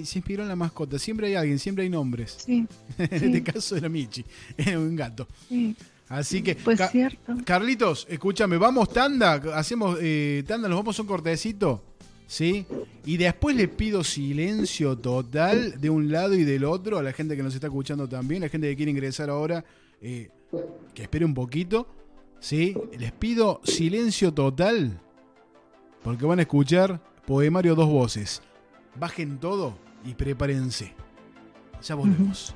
se 0.05 0.18
inspiró 0.18 0.42
en 0.42 0.49
la 0.49 0.57
mascota. 0.57 0.99
Siempre 0.99 1.28
hay 1.28 1.34
alguien, 1.34 1.59
siempre 1.59 1.84
hay 1.84 1.90
nombres. 1.90 2.45
en 2.49 2.68
este 2.99 3.42
caso 3.42 3.76
era 3.76 3.88
Michi, 3.88 4.24
era 4.57 4.78
un 4.78 4.95
gato. 4.97 5.26
Así 6.09 6.42
que, 6.42 6.55
pues 6.55 6.80
cierto. 6.90 7.34
Carlitos, 7.45 8.07
escúchame, 8.11 8.59
vamos 8.59 8.90
tanda, 8.90 9.34
hacemos 9.55 9.99
eh, 10.01 10.45
tanda, 10.47 10.68
nos 10.68 10.78
vamos 10.78 10.99
un 10.99 11.07
cortecito, 11.07 11.82
¿sí? 12.26 12.66
Y 13.05 13.16
después 13.16 13.57
le 13.57 13.68
pido 13.68 14.05
silencio 14.05 14.99
total 14.99 15.80
de 15.80 15.90
un 15.90 16.12
lado 16.12 16.34
y 16.34 16.45
del 16.45 16.64
otro 16.64 16.99
a 16.99 17.03
la 17.03 17.12
gente 17.12 17.36
que 17.36 17.42
nos 17.42 17.55
está 17.55 17.68
escuchando 17.68 18.09
también, 18.09 18.42
la 18.42 18.49
gente 18.49 18.68
que 18.68 18.76
quiere 18.76 18.90
ingresar 18.90 19.30
ahora, 19.30 19.64
eh, 20.01 20.30
que 20.95 21.03
espere 21.03 21.24
un 21.24 21.34
poquito. 21.34 21.88
¿Sí? 22.45 22.76
Les 22.99 23.11
pido 23.11 23.62
silencio 23.64 24.34
total 24.34 25.01
porque 26.03 26.26
van 26.26 26.40
a 26.40 26.42
escuchar 26.42 27.01
Poemario 27.26 27.74
Dos 27.74 27.88
Voces. 27.88 28.42
Bajen 28.97 29.38
todo 29.38 29.78
y 30.05 30.12
prepárense. 30.12 30.92
Ya 31.82 31.95
volvemos. 31.95 32.55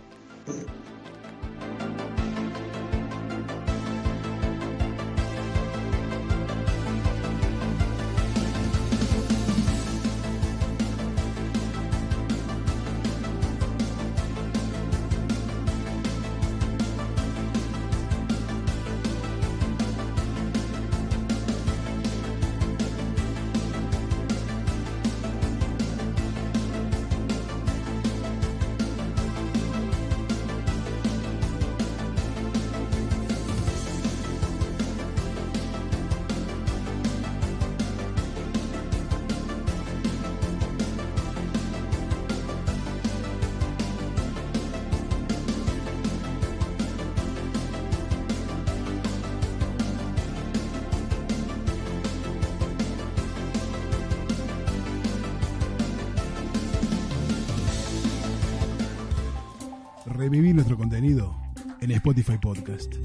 Reviví 60.31 60.53
nuestro 60.53 60.77
contenido 60.77 61.35
en 61.81 61.91
Spotify 61.91 62.37
Podcast. 62.37 62.97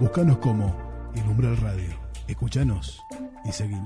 Búscanos 0.00 0.38
como 0.38 0.76
El 1.14 1.22
Umbral 1.22 1.56
Radio. 1.58 1.88
Escúchanos 2.26 3.00
y 3.44 3.52
seguí. 3.52 3.80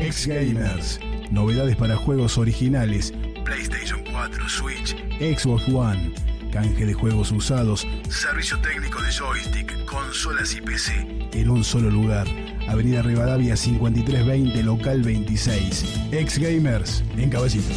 Ex 0.00 0.26
Gamers. 0.26 0.98
Novedades 1.30 1.76
para 1.76 1.94
juegos 1.96 2.38
originales. 2.38 3.12
PlayStation 3.44 4.02
4, 4.10 4.48
Switch, 4.48 4.96
Xbox 5.18 5.68
One. 5.68 6.14
Canje 6.50 6.86
de 6.86 6.94
juegos 6.94 7.30
usados. 7.32 7.86
Servicio 8.08 8.58
técnico 8.62 9.02
de 9.02 9.12
joystick, 9.12 9.84
consolas 9.84 10.54
y 10.54 10.62
PC. 10.62 11.28
En 11.34 11.50
un 11.50 11.62
solo 11.64 11.90
lugar. 11.90 12.26
Avenida 12.66 13.02
Rivadavia 13.02 13.58
5320, 13.58 14.62
local 14.62 15.02
26. 15.02 15.84
Ex 16.12 16.38
Gamers, 16.38 17.04
en 17.18 17.28
Caballito. 17.28 17.74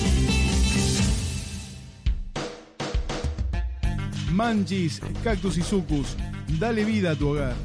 Manchis, 4.39 5.01
Cactus 5.21 5.57
y 5.57 5.61
Sucus. 5.61 6.15
Dale 6.57 6.85
vida 6.85 7.11
a 7.11 7.15
tu 7.15 7.27
hogar. 7.27 7.55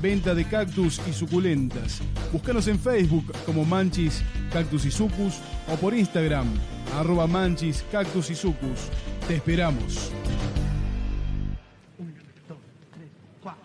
Venta 0.00 0.34
de 0.34 0.46
cactus 0.46 0.98
y 1.06 1.12
suculentas. 1.12 2.00
Búscanos 2.32 2.66
en 2.66 2.78
Facebook 2.78 3.30
como 3.44 3.66
Manchis, 3.66 4.22
Cactus 4.50 4.86
y 4.86 4.90
Sucus 4.90 5.34
o 5.70 5.76
por 5.76 5.92
Instagram, 5.92 6.46
arroba 6.98 7.26
Manchis, 7.26 7.84
Cactus 7.92 8.30
y 8.30 8.34
Sucus. 8.34 8.88
Te 9.28 9.34
esperamos. 9.34 10.12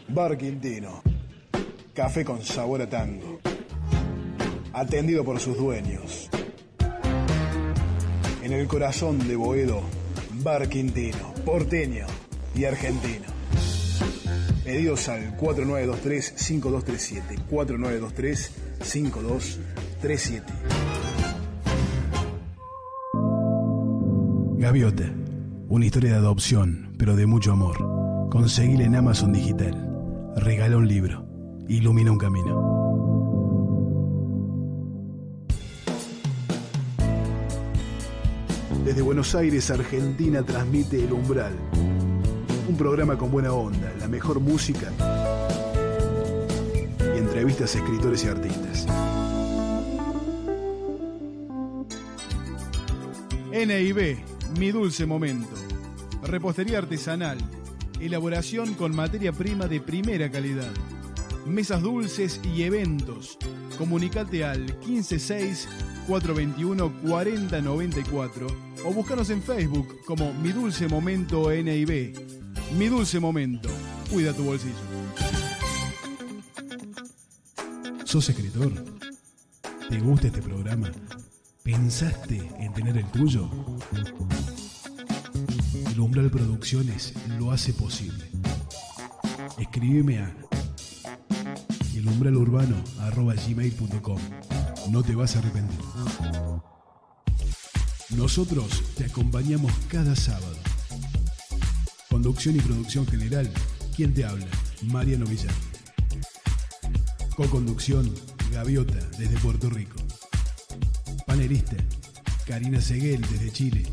Bar 0.09 0.37
Quintino. 0.37 1.01
Café 1.93 2.25
con 2.25 2.43
sabor 2.43 2.81
a 2.81 2.89
tango. 2.89 3.39
Atendido 4.73 5.23
por 5.23 5.39
sus 5.39 5.57
dueños. 5.57 6.29
En 8.43 8.51
el 8.51 8.67
corazón 8.67 9.25
de 9.29 9.37
Boedo, 9.37 9.81
Bar 10.43 10.67
Quintino, 10.67 11.33
porteño 11.45 12.05
y 12.55 12.65
argentino. 12.65 13.25
Pedidos 14.63 15.09
al 15.09 15.35
4923-5237. 15.37 17.39
4923-5237. 17.49 20.43
Gaviota. 24.57 25.11
Una 25.69 25.85
historia 25.85 26.11
de 26.11 26.17
adopción, 26.17 26.93
pero 26.97 27.15
de 27.15 27.25
mucho 27.25 27.51
amor. 27.51 28.29
Conseguile 28.29 28.83
en 28.83 28.95
Amazon 28.95 29.33
Digital. 29.33 29.73
Regala 30.35 30.77
un 30.77 30.87
libro. 30.87 31.25
Ilumina 31.67 32.11
un 32.11 32.17
camino. 32.17 32.75
Desde 38.85 39.01
Buenos 39.01 39.33
Aires, 39.35 39.69
Argentina, 39.71 40.43
transmite 40.43 41.03
El 41.03 41.13
Umbral 41.13 41.53
programa 42.79 43.17
con 43.17 43.29
buena 43.29 43.51
onda, 43.51 43.93
la 43.99 44.07
mejor 44.07 44.39
música 44.39 44.89
y 47.13 47.17
entrevistas 47.17 47.75
a 47.75 47.79
escritores 47.79 48.23
y 48.23 48.27
artistas. 48.29 48.87
NIB, 53.51 54.17
mi 54.57 54.71
dulce 54.71 55.05
momento. 55.05 55.53
Repostería 56.23 56.77
artesanal. 56.77 57.37
Elaboración 57.99 58.73
con 58.75 58.95
materia 58.95 59.33
prima 59.33 59.67
de 59.67 59.81
primera 59.81 60.31
calidad. 60.31 60.71
Mesas 61.45 61.81
dulces 61.81 62.39
y 62.45 62.63
eventos. 62.63 63.37
Comunicate 63.77 64.45
al 64.45 64.67
156 64.85 65.67
421 66.07 66.93
4094 67.01 68.47
o 68.85 68.93
búscanos 68.93 69.29
en 69.31 69.43
Facebook 69.43 69.99
como 70.05 70.33
Mi 70.35 70.53
Dulce 70.53 70.87
Momento 70.87 71.51
NIB 71.51 72.28
mi 72.77 72.87
dulce 72.87 73.19
momento. 73.19 73.69
Cuida 74.09 74.33
tu 74.33 74.43
bolsillo. 74.43 74.73
¿Sos 78.03 78.27
escritor? 78.29 78.71
¿Te 79.89 79.99
gusta 79.99 80.27
este 80.27 80.41
programa? 80.41 80.91
¿Pensaste 81.63 82.37
en 82.59 82.73
tener 82.73 82.97
el 82.97 83.05
tuyo? 83.11 83.49
El 85.91 85.99
Umbral 85.99 86.31
Producciones 86.31 87.13
lo 87.37 87.51
hace 87.51 87.73
posible. 87.73 88.31
Escríbeme 89.57 90.19
a 90.19 90.33
elumbralurbano.gmail.com 91.95 94.19
No 94.89 95.03
te 95.03 95.15
vas 95.15 95.35
a 95.35 95.39
arrepentir. 95.39 95.79
Nosotros 98.15 98.83
te 98.95 99.03
acompañamos 99.05 99.71
cada 99.89 100.15
sábado 100.15 100.68
Conducción 102.19 102.57
y 102.57 102.59
producción 102.59 103.07
general. 103.07 103.49
¿Quién 103.95 104.13
te 104.13 104.25
habla? 104.25 104.45
Mariano 104.81 105.25
Villar. 105.25 105.53
Co-conducción, 107.37 108.13
Gaviota, 108.51 108.99
desde 109.17 109.37
Puerto 109.37 109.69
Rico. 109.69 109.95
Panelista, 111.25 111.77
Karina 112.45 112.81
Seguel, 112.81 113.21
desde 113.21 113.53
Chile. 113.53 113.83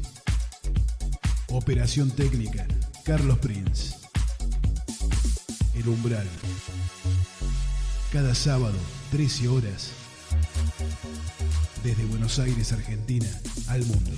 Operación 1.50 2.10
técnica, 2.10 2.66
Carlos 3.04 3.38
Prince. 3.38 3.94
El 5.76 5.88
umbral. 5.88 6.26
Cada 8.12 8.34
sábado, 8.34 8.76
13 9.12 9.46
horas. 9.46 9.90
Desde 11.84 12.04
Buenos 12.06 12.40
Aires, 12.40 12.72
Argentina, 12.72 13.28
al 13.68 13.86
mundo. 13.86 14.10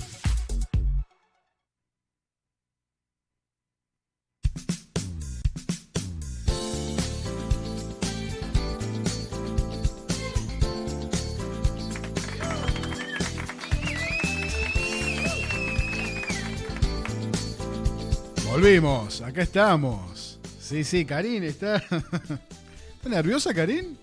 Volvimos, 18.49 19.21
acá 19.21 19.43
estamos. 19.43 20.39
Sí, 20.59 20.83
sí, 20.83 21.05
Karin 21.05 21.43
está. 21.43 21.75
¿Está 22.95 23.07
nerviosa, 23.07 23.53
Karin? 23.53 23.95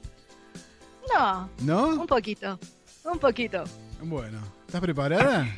No. 1.13 1.51
¿No? 1.63 2.01
Un 2.01 2.07
poquito. 2.07 2.57
Un 3.05 3.19
poquito. 3.19 3.65
Bueno, 4.01 4.39
¿estás 4.65 4.81
preparada? 4.81 5.49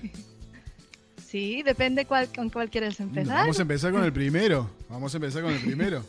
sí, 1.29 1.63
depende 1.63 2.07
cuál, 2.07 2.33
con 2.35 2.49
cuál 2.49 2.71
quieres 2.71 2.99
empezar. 2.99 3.41
Vamos 3.41 3.59
a 3.59 3.63
empezar 3.63 3.93
con 3.93 4.03
el 4.05 4.13
primero. 4.13 4.71
Vamos 4.89 5.13
a 5.13 5.19
empezar 5.19 5.43
con 5.43 5.53
el 5.53 5.61
primero. 5.61 6.03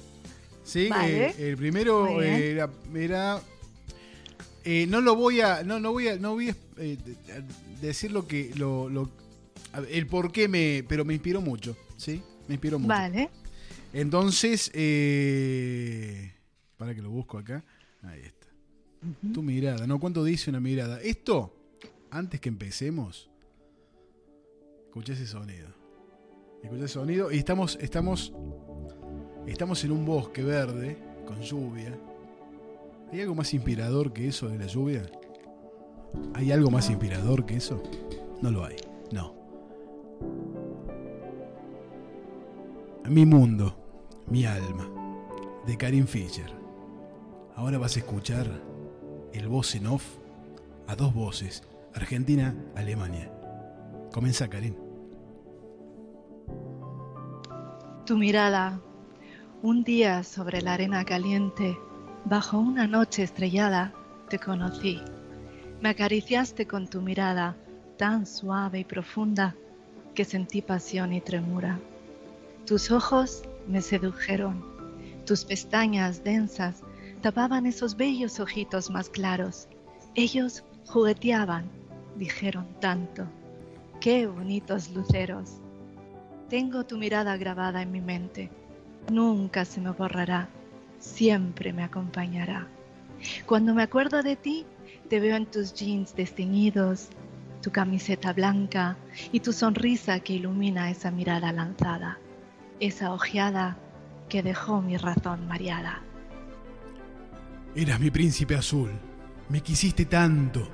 Sí, 0.63 0.89
eh, 1.03 1.35
el 1.37 1.57
primero 1.57 2.21
era, 2.21 3.41
eh, 4.63 4.85
no 4.87 5.01
lo 5.01 5.15
voy 5.17 5.41
a, 5.41 5.63
no, 5.63 5.81
no 5.81 5.91
voy 5.91 6.07
a, 6.07 6.15
no 6.15 6.31
voy 6.31 6.49
a 6.49 6.55
eh, 6.77 6.97
decir 7.81 8.11
lo 8.11 8.25
que, 8.25 8.53
lo, 8.55 8.87
lo, 8.87 9.09
el 9.89 10.07
por 10.07 10.31
qué 10.31 10.47
me, 10.47 10.85
pero 10.87 11.03
me 11.03 11.13
inspiró 11.13 11.41
mucho, 11.41 11.75
¿sí? 11.97 12.23
Me 12.49 12.55
inspiró 12.55 12.79
mucho. 12.79 12.89
Vale. 12.89 13.29
Entonces, 13.93 14.71
eh, 14.73 16.33
para 16.77 16.95
que 16.95 17.01
lo 17.03 17.11
busco 17.11 17.37
acá. 17.37 17.63
Ahí 18.01 18.21
está. 18.21 18.47
Tu 19.31 19.43
mirada, 19.43 19.85
¿no? 19.85 19.99
¿Cuánto 19.99 20.23
dice 20.23 20.49
una 20.49 20.59
mirada? 20.59 20.99
Esto, 20.99 21.55
antes 22.09 22.41
que 22.41 22.49
empecemos, 22.49 23.29
escuché 24.87 25.13
ese 25.13 25.27
sonido. 25.27 25.67
Escuché 26.63 26.85
ese 26.85 26.95
sonido 26.95 27.31
y 27.31 27.37
estamos, 27.37 27.77
estamos, 27.79 28.33
estamos 29.45 29.83
en 29.83 29.91
un 29.91 30.03
bosque 30.03 30.41
verde 30.41 30.97
con 31.27 31.39
lluvia. 31.41 31.95
¿Hay 33.11 33.21
algo 33.21 33.35
más 33.35 33.53
inspirador 33.53 34.11
que 34.11 34.27
eso 34.27 34.49
de 34.49 34.57
la 34.57 34.65
lluvia? 34.65 35.03
¿Hay 36.33 36.51
algo 36.51 36.71
más 36.71 36.89
inspirador 36.89 37.45
que 37.45 37.57
eso? 37.57 37.83
No 38.41 38.49
lo 38.49 38.65
hay, 38.65 38.77
no. 39.11 39.35
Mi 43.07 43.25
mundo, 43.25 43.75
mi 44.27 44.45
alma, 44.45 44.87
de 45.65 45.77
Karin 45.77 46.07
Fischer. 46.07 46.51
Ahora 47.55 47.77
vas 47.77 47.95
a 47.95 47.99
escuchar 47.99 48.45
el 49.33 49.47
voz 49.47 49.73
en 49.73 49.87
off 49.87 50.17
a 50.87 50.95
dos 50.95 51.13
voces, 51.13 51.63
Argentina, 51.95 52.55
Alemania. 52.75 53.31
Comienza, 54.11 54.47
Karin. 54.47 54.77
Tu 58.05 58.17
mirada, 58.17 58.79
un 59.63 59.83
día 59.83 60.23
sobre 60.23 60.61
la 60.61 60.73
arena 60.73 61.03
caliente, 61.03 61.77
bajo 62.25 62.59
una 62.59 62.85
noche 62.85 63.23
estrellada, 63.23 63.93
te 64.29 64.37
conocí. 64.37 65.01
Me 65.81 65.89
acariciaste 65.89 66.67
con 66.67 66.87
tu 66.87 67.01
mirada 67.01 67.55
tan 67.97 68.27
suave 68.27 68.79
y 68.79 68.83
profunda 68.83 69.55
que 70.13 70.25
sentí 70.25 70.61
pasión 70.61 71.13
y 71.13 71.21
tremura. 71.21 71.79
Tus 72.65 72.91
ojos 72.91 73.43
me 73.67 73.81
sedujeron, 73.81 74.63
tus 75.25 75.45
pestañas 75.45 76.23
densas 76.23 76.83
tapaban 77.21 77.65
esos 77.65 77.95
bellos 77.95 78.39
ojitos 78.39 78.89
más 78.89 79.09
claros. 79.09 79.67
Ellos 80.15 80.63
jugueteaban, 80.87 81.65
dijeron 82.15 82.67
tanto. 82.79 83.25
Qué 83.99 84.27
bonitos 84.27 84.89
luceros. 84.91 85.59
Tengo 86.49 86.85
tu 86.85 86.97
mirada 86.97 87.37
grabada 87.37 87.81
en 87.81 87.91
mi 87.91 88.01
mente. 88.01 88.49
Nunca 89.11 89.65
se 89.65 89.81
me 89.81 89.91
borrará. 89.91 90.49
Siempre 90.99 91.73
me 91.73 91.83
acompañará. 91.83 92.67
Cuando 93.45 93.73
me 93.73 93.83
acuerdo 93.83 94.23
de 94.23 94.35
ti, 94.35 94.65
te 95.09 95.19
veo 95.19 95.35
en 95.35 95.45
tus 95.45 95.73
jeans 95.73 96.15
desteñidos, 96.15 97.09
tu 97.61 97.71
camiseta 97.71 98.33
blanca 98.33 98.97
y 99.31 99.41
tu 99.41 99.53
sonrisa 99.53 100.19
que 100.21 100.33
ilumina 100.33 100.89
esa 100.89 101.11
mirada 101.11 101.51
lanzada, 101.51 102.19
esa 102.79 103.13
ojeada 103.13 103.77
que 104.29 104.43
dejó 104.43 104.81
mi 104.81 104.97
razón 104.97 105.47
mareada. 105.47 106.01
Eras 107.75 107.99
mi 107.99 108.11
príncipe 108.11 108.55
azul, 108.55 108.91
me 109.49 109.61
quisiste 109.61 110.05
tanto. 110.05 110.67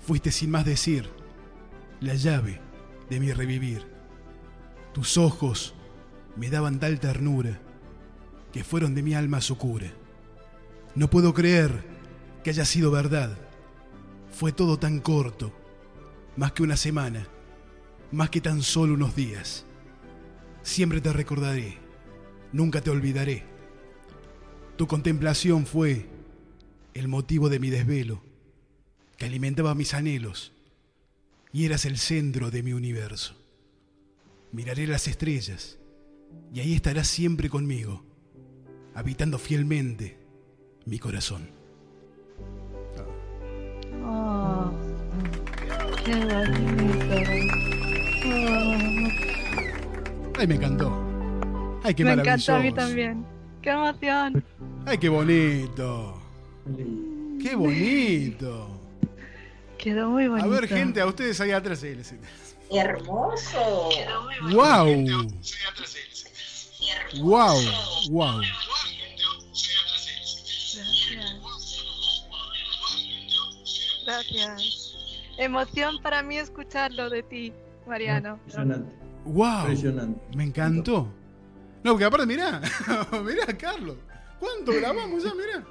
Fuiste 0.00 0.30
sin 0.30 0.50
más 0.50 0.64
decir 0.64 1.08
la 2.00 2.14
llave 2.14 2.60
de 3.10 3.20
mi 3.20 3.32
revivir. 3.32 3.86
Tus 4.92 5.16
ojos 5.16 5.74
me 6.36 6.50
daban 6.50 6.78
tal 6.78 7.00
ternura 7.00 7.58
que 8.52 8.64
fueron 8.64 8.94
de 8.94 9.02
mi 9.02 9.14
alma 9.14 9.40
su 9.40 9.58
cura. 9.58 9.88
No 10.94 11.10
puedo 11.10 11.34
creer 11.34 11.84
que 12.42 12.50
haya 12.50 12.64
sido 12.64 12.90
verdad. 12.90 13.36
Fue 14.30 14.52
todo 14.52 14.78
tan 14.78 15.00
corto, 15.00 15.52
más 16.36 16.52
que 16.52 16.62
una 16.62 16.76
semana, 16.76 17.26
más 18.12 18.30
que 18.30 18.40
tan 18.40 18.62
solo 18.62 18.94
unos 18.94 19.14
días. 19.16 19.67
Siempre 20.68 21.00
te 21.00 21.14
recordaré, 21.14 21.78
nunca 22.52 22.82
te 22.82 22.90
olvidaré. 22.90 23.42
Tu 24.76 24.86
contemplación 24.86 25.64
fue 25.64 26.06
el 26.92 27.08
motivo 27.08 27.48
de 27.48 27.58
mi 27.58 27.70
desvelo, 27.70 28.22
que 29.16 29.24
alimentaba 29.24 29.74
mis 29.74 29.94
anhelos, 29.94 30.52
y 31.54 31.64
eras 31.64 31.86
el 31.86 31.96
centro 31.96 32.50
de 32.50 32.62
mi 32.62 32.74
universo. 32.74 33.34
Miraré 34.52 34.86
las 34.86 35.08
estrellas, 35.08 35.78
y 36.52 36.60
ahí 36.60 36.74
estarás 36.74 37.08
siempre 37.08 37.48
conmigo, 37.48 38.04
habitando 38.94 39.38
fielmente 39.38 40.18
mi 40.84 40.98
corazón. 40.98 41.48
Oh, 44.04 44.70
qué 46.04 46.14
bonito. 46.14 47.67
Ay, 50.38 50.46
me 50.46 50.54
encantó. 50.54 50.92
Ay, 51.82 51.94
qué 51.94 52.04
me 52.04 52.10
maravilloso. 52.16 52.52
encantó 52.52 52.54
a 52.54 52.58
mí 52.60 52.72
también. 52.72 53.26
Qué 53.62 53.70
emoción. 53.70 54.44
Ay, 54.86 54.98
qué 54.98 55.08
bonito. 55.08 56.20
Qué 57.42 57.54
bonito. 57.56 58.68
Quedó 59.78 60.10
muy 60.10 60.28
bonito. 60.28 60.46
A 60.46 60.48
ver, 60.48 60.68
gente, 60.68 61.00
a 61.00 61.06
ustedes 61.06 61.40
ahí 61.40 61.50
atrás. 61.52 61.82
eh, 61.82 61.94
les- 61.96 62.14
Hermoso. 62.70 63.88
Wow. 64.52 64.86
Wow. 67.20 67.56
Wow. 68.10 68.40
Gracias. 74.04 74.04
Gracias. 74.06 74.94
Emoción 75.38 76.00
para 76.02 76.22
mí 76.22 76.36
escucharlo 76.38 77.08
de 77.10 77.22
ti, 77.22 77.52
Mariano. 77.86 78.34
Impresionante. 78.46 79.07
Wow. 79.28 79.60
Impresionante. 79.60 80.36
Me 80.36 80.44
encantó. 80.44 81.08
No, 81.84 81.92
porque 81.92 82.04
aparte, 82.04 82.26
mirá. 82.26 82.60
mirá, 83.24 83.46
Carlos. 83.56 83.96
¿Cuánto 84.40 84.72
grabamos 84.72 85.22
ya? 85.22 85.34
Mirá. 85.34 85.64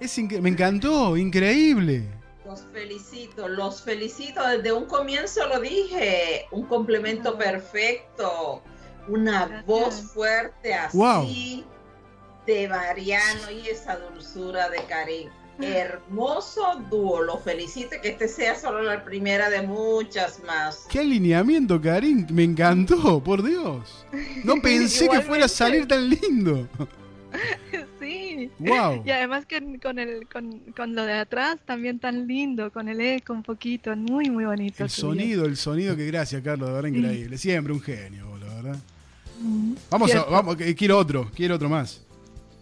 Es 0.00 0.18
me 0.18 0.50
encantó, 0.50 1.16
increíble. 1.16 2.06
Los 2.44 2.62
felicito, 2.72 3.48
los 3.48 3.82
felicito. 3.82 4.46
Desde 4.46 4.72
un 4.72 4.84
comienzo 4.86 5.46
lo 5.48 5.60
dije. 5.60 6.46
Un 6.50 6.64
complemento 6.66 7.36
perfecto. 7.36 8.62
Una 9.08 9.46
Gracias. 9.46 9.66
voz 9.66 9.94
fuerte 10.12 10.74
así 10.74 10.96
Wow. 10.98 11.26
de 12.46 12.68
Mariano 12.68 13.50
y 13.50 13.68
esa 13.68 13.96
dulzura 13.96 14.68
de 14.68 14.78
Karim. 14.84 15.30
Hermoso 15.60 16.80
dúo. 16.90 17.22
Lo 17.22 17.38
felicito. 17.38 17.96
Que 18.02 18.08
este 18.10 18.28
sea 18.28 18.54
solo 18.58 18.82
la 18.82 19.04
primera 19.04 19.48
de 19.50 19.62
muchas 19.62 20.42
más. 20.46 20.86
Qué 20.90 21.00
alineamiento, 21.00 21.80
Karim. 21.80 22.26
Me 22.30 22.44
encantó, 22.44 23.22
por 23.22 23.42
Dios. 23.42 24.04
No 24.44 24.54
pensé 24.62 25.08
que 25.08 25.20
fuera 25.20 25.46
a 25.46 25.48
salir 25.48 25.86
tan 25.88 26.08
lindo. 26.08 26.68
Sí. 28.00 28.50
Wow. 28.60 29.02
Y 29.04 29.10
además 29.10 29.44
que 29.46 29.78
con, 29.82 29.98
el, 29.98 30.26
con, 30.28 30.60
con 30.76 30.94
lo 30.94 31.04
de 31.04 31.14
atrás 31.14 31.56
también 31.66 31.98
tan 31.98 32.26
lindo, 32.26 32.70
con 32.70 32.88
el 32.88 33.00
eco 33.00 33.32
un 33.32 33.42
poquito, 33.42 33.94
muy, 33.96 34.30
muy 34.30 34.44
bonito. 34.44 34.84
El 34.84 34.90
sonido, 34.90 35.44
el 35.44 35.56
sonido, 35.56 35.96
que 35.96 36.06
gracias, 36.06 36.40
Carlos, 36.42 36.68
de 36.68 36.74
verdad 36.76 36.88
Sí. 36.90 36.96
increíble. 36.98 37.36
Siempre 37.38 37.72
un 37.72 37.80
genio, 37.80 38.36
la 38.38 38.54
verdad. 38.54 38.76
Mm, 39.40 39.72
Vamos, 39.90 40.14
a, 40.14 40.24
vamos, 40.24 40.56
que- 40.56 40.74
quiero 40.74 40.96
otro, 40.98 41.30
quiero 41.34 41.56
otro 41.56 41.68
más. 41.68 42.00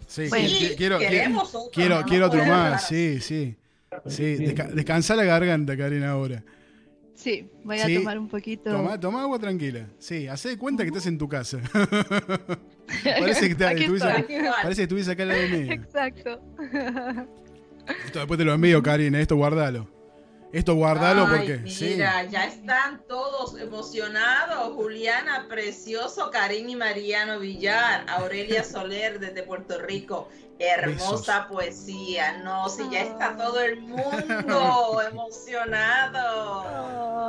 Sí, 0.07 0.27
Bueno. 0.29 0.47
qui- 0.47 0.75
quiero, 0.75 0.97
quiero, 0.97 0.99
queremos 0.99 1.55
otro, 1.55 1.71
quiero, 1.73 1.99
no 2.01 2.05
quiero 2.05 2.25
otro 2.27 2.45
más, 2.45 2.87
sí, 2.87 3.19
sí. 3.21 3.55
Sí, 4.07 4.23
desca- 4.37 4.67
descansa 4.71 5.15
la 5.15 5.23
garganta, 5.23 5.75
Karen, 5.77 6.03
ahora. 6.03 6.43
Sí, 7.15 7.49
voy 7.63 7.79
a 7.79 7.85
Sí. 7.85 7.95
tomar 7.95 8.19
un 8.19 8.27
poquito. 8.27 8.69
Toma, 8.71 8.99
toma 8.99 9.21
agua 9.21 9.39
tranquila. 9.39 9.87
Sí, 9.99 10.27
hacé 10.27 10.49
de 10.49 10.57
cuenta 10.57 10.83
que 10.83 10.89
estás 10.89 11.05
en 11.07 11.17
tu 11.17 11.29
casa. 11.29 11.59
parece, 13.03 13.45
que 13.47 13.51
está- 13.53 13.71
estuviese, 13.71 14.05
parece 14.61 14.75
que 14.79 14.83
estuviese 14.83 15.11
acá 15.11 15.23
al 15.23 15.29
lado 15.29 15.41
mío. 15.49 15.71
Exacto. 15.71 16.41
Esto 18.05 18.19
después 18.19 18.37
te 18.37 18.43
lo 18.45 18.53
envío, 18.53 18.83
Karina. 18.83 19.21
Esto 19.21 19.35
guardalo. 19.37 19.87
Esto 20.55 20.73
guardalo 20.75 21.27
Ay, 21.27 21.35
porque. 21.35 21.69
sí. 21.69 21.85
Mira, 21.95 22.23
ya 22.23 22.45
están 22.45 23.01
todos 23.09 23.59
emocionados. 23.59 24.73
Juliana, 24.73 25.47
precioso, 25.49 26.31
Karim 26.31 26.69
y 26.69 26.75
Mariano 26.77 27.39
Villar, 27.39 28.05
Aurelia 28.09 28.63
Soler 28.63 29.19
desde 29.19 29.43
Puerto 29.43 29.77
Rico. 29.81 30.29
Hermosa 30.57 31.49
poesía. 31.49 32.37
No, 32.41 32.69
si 32.69 32.89
ya 32.89 33.01
está 33.01 33.35
todo 33.35 33.59
el 33.61 33.81
mundo 33.81 35.01
emocionado. 35.11 36.63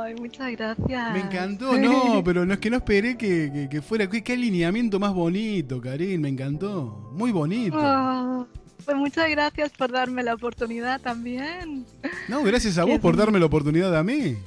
Ay, 0.03 0.15
muchas 0.15 0.49
gracias. 0.51 1.11
Me 1.13 1.19
encantó, 1.19 1.77
no, 1.77 2.23
pero 2.23 2.45
no 2.45 2.53
es 2.53 2.59
que 2.59 2.69
no 2.69 2.77
esperé 2.77 3.17
que, 3.17 3.51
que- 3.51 3.67
que 3.69 3.81
fuera. 3.81 4.09
Qué, 4.09 4.23
qué 4.23 4.31
alineamiento 4.33 4.99
más 4.99 5.13
bonito, 5.13 5.81
Karin, 5.81 6.21
me 6.21 6.29
encantó. 6.29 7.09
Muy 7.11 7.33
bonito. 7.33 7.77
Oh, 7.77 8.47
pues 8.87 8.97
muchas 8.97 9.29
gracias 9.29 9.69
por 9.71 9.91
darme 9.91 10.23
la 10.23 10.33
oportunidad 10.33 10.99
también. 11.01 11.85
No, 12.29 12.41
gracias 12.43 12.77
a 12.77 12.83
vos 12.85 12.99
por 12.99 13.15
darme 13.17 13.37
la 13.39 13.45
oportunidad 13.45 13.95
a 13.95 14.01
mí. 14.01 14.37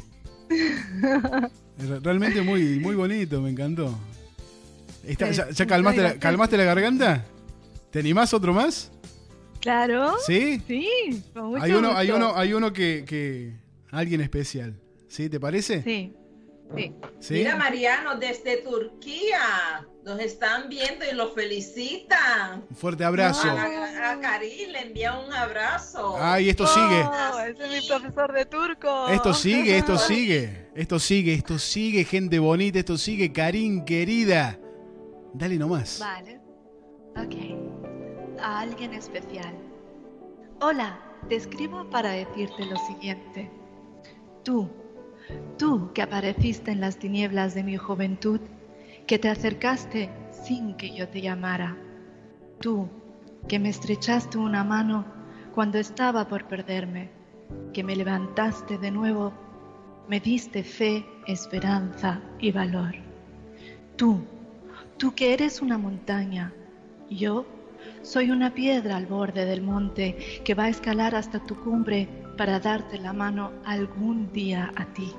Re- 1.79 2.01
Realmente 2.03 2.43
muy, 2.43 2.81
muy 2.81 2.95
bonito, 2.97 3.41
me 3.41 3.51
encantó. 3.51 3.97
Está- 5.07 5.33
Sí, 5.33 5.41
¿Ya, 5.55 5.67
calmaste, 5.67 6.03
la, 6.03 6.15
calmaste 6.19 6.57
la 6.57 6.65
garganta? 6.65 7.25
¿Te 7.91 7.99
animás 8.01 8.33
otro 8.35 8.53
más? 8.53 8.91
Claro. 9.61 10.15
¿Sí? 10.27 10.63
Sí, 10.67 11.23
con 11.35 11.47
mucho 11.51 11.63
Hay 11.63 11.73
uno, 11.73 11.97
hay 11.97 12.11
uno, 12.11 12.33
hay 12.37 12.53
uno 12.55 12.73
que, 12.73 13.05
que. 13.07 13.53
Alguien 13.91 14.21
especial. 14.23 14.75
¿Sí? 15.09 15.29
¿Te 15.29 15.39
parece? 15.41 15.83
Sí, 15.83 16.15
sí. 16.77 16.95
¿Sí? 17.19 17.35
Mira, 17.35 17.57
Mariano, 17.57 18.17
desde 18.19 18.59
Turquía. 18.59 19.87
Nos 20.05 20.19
están 20.19 20.69
viendo 20.71 21.05
y 21.05 21.15
lo 21.15 21.29
felicitan. 21.33 22.65
Un 22.71 22.77
fuerte 22.77 23.05
abrazo. 23.05 23.49
A, 23.51 24.13
a 24.13 24.21
Karim 24.21 24.71
le 24.71 24.81
envía 24.81 25.19
un 25.19 25.33
abrazo. 25.33 26.17
Ay, 26.19 26.49
esto 26.49 26.67
sigue. 26.67 27.03
Oh, 27.03 27.39
ese 27.41 27.65
es 27.67 27.83
mi 27.83 27.89
profesor 27.89 28.33
de 28.33 28.47
turco. 28.47 29.09
Esto 29.09 29.35
sigue, 29.35 29.77
esto 29.77 29.99
sigue. 29.99 30.71
Esto 30.75 30.99
sigue, 30.99 31.35
esto 31.35 31.59
sigue, 31.59 32.05
gente 32.05 32.39
bonita, 32.39 32.79
esto 32.79 32.97
sigue. 32.97 33.31
Karin, 33.31 33.85
querida. 33.85 34.59
Dale 35.35 35.57
nomás. 35.57 35.99
Vale. 36.01 36.41
Ok. 37.17 38.39
A 38.41 38.61
alguien 38.61 38.95
especial. 38.95 39.55
Hola, 40.63 40.99
te 41.29 41.37
escribo 41.37 41.89
para 41.91 42.13
decirte 42.13 42.65
lo 42.65 42.77
siguiente. 42.87 43.51
Tú, 44.45 44.71
tú 45.59 45.93
que 45.93 46.01
apareciste 46.01 46.71
en 46.71 46.81
las 46.81 46.97
tinieblas 46.97 47.55
de 47.55 47.65
mi 47.65 47.77
juventud, 47.77 48.41
que 49.11 49.19
te 49.19 49.29
acercaste 49.29 50.09
sin 50.31 50.75
que 50.75 50.95
yo 50.95 51.09
te 51.09 51.21
llamara. 51.21 51.77
Tú, 52.61 52.89
que 53.49 53.59
me 53.59 53.69
estrechaste 53.69 54.39
una 54.39 54.63
mano 54.63 55.05
cuando 55.53 55.79
estaba 55.79 56.29
por 56.29 56.47
perderme, 56.47 57.11
que 57.73 57.83
me 57.83 57.97
levantaste 57.97 58.79
de 58.79 58.93
nuevo, 58.93 59.33
me 60.07 60.21
diste 60.21 60.63
fe, 60.63 61.05
esperanza 61.27 62.21
y 62.39 62.53
valor. 62.53 62.95
Tú, 63.97 64.21
tú 64.97 65.13
que 65.13 65.35
eres 65.35 65.61
una 65.61 65.77
montaña, 65.77 66.53
yo 67.11 67.47
soy 68.03 68.31
una 68.31 68.55
piedra 68.55 68.97
al 68.97 69.07
borde 69.07 69.45
del 69.45 69.61
monte 69.61 70.41
que 70.45 70.55
va 70.55 70.67
a 70.67 70.69
escalar 70.69 71.17
hasta 71.17 71.41
tu 71.41 71.57
cumbre 71.57 72.09
para 72.39 72.61
darte 72.61 72.97
la 73.01 73.13
mano 73.13 73.51
algún 73.65 74.33
día 74.33 74.71
a 74.77 74.85
ti. 74.85 75.11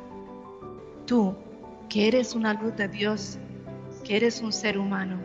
Tú, 1.06 1.36
que 1.90 2.08
eres 2.08 2.36
una 2.36 2.54
luz 2.54 2.74
de 2.78 2.88
Dios, 2.88 3.38
que 4.02 4.18
eres 4.18 4.42
un 4.42 4.52
ser 4.52 4.78
humano, 4.78 5.18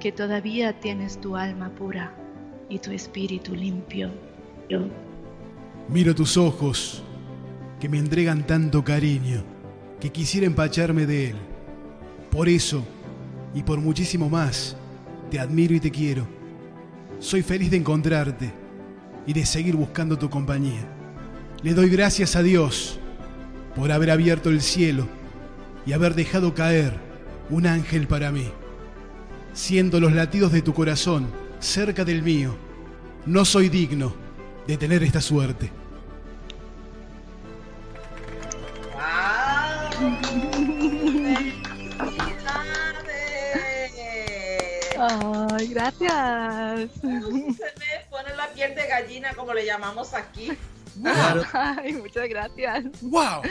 que 0.00 0.12
todavía 0.12 0.78
tienes 0.80 1.20
tu 1.20 1.36
alma 1.36 1.70
pura 1.70 2.14
y 2.68 2.78
tu 2.78 2.90
espíritu 2.90 3.54
limpio. 3.54 4.10
Yo, 4.68 4.86
Miro 5.88 6.14
tus 6.14 6.36
ojos, 6.36 7.02
que 7.80 7.88
me 7.88 7.98
entregan 7.98 8.46
tanto 8.46 8.84
cariño, 8.84 9.42
que 10.00 10.10
quisiera 10.10 10.46
empacharme 10.46 11.06
de 11.06 11.30
él. 11.30 11.36
Por 12.30 12.48
eso, 12.48 12.84
y 13.54 13.62
por 13.62 13.80
muchísimo 13.80 14.30
más, 14.30 14.76
te 15.30 15.38
admiro 15.38 15.74
y 15.74 15.80
te 15.80 15.90
quiero. 15.90 16.26
Soy 17.18 17.42
feliz 17.42 17.70
de 17.70 17.76
encontrarte 17.76 18.52
y 19.26 19.32
de 19.32 19.44
seguir 19.44 19.76
buscando 19.76 20.18
tu 20.18 20.30
compañía. 20.30 20.88
Le 21.62 21.74
doy 21.74 21.90
gracias 21.90 22.36
a 22.36 22.42
Dios 22.42 22.98
por 23.76 23.92
haber 23.92 24.10
abierto 24.10 24.50
el 24.50 24.62
cielo 24.62 25.06
y 25.84 25.92
haber 25.92 26.14
dejado 26.14 26.54
caer 26.54 27.11
un 27.52 27.66
ángel 27.66 28.08
para 28.08 28.32
mí. 28.32 28.50
Siendo 29.52 30.00
los 30.00 30.12
latidos 30.12 30.52
de 30.52 30.62
tu 30.62 30.72
corazón 30.72 31.30
cerca 31.60 32.02
del 32.04 32.22
mío, 32.22 32.56
no 33.26 33.44
soy 33.44 33.68
digno 33.68 34.14
de 34.66 34.78
tener 34.78 35.02
esta 35.02 35.20
suerte. 35.20 35.70
Ay, 44.98 45.66
gracias. 45.68 46.90
Se 47.00 47.06
me 47.06 48.06
pone 48.08 48.34
la 48.34 48.48
piel 48.54 48.74
de 48.74 48.86
gallina, 48.86 49.34
como 49.34 49.52
le 49.52 49.66
llamamos 49.66 50.14
aquí. 50.14 50.52
Ay, 51.52 51.92
muchas 51.92 52.28
gracias. 52.28 52.84
¡Wow! 53.02 53.42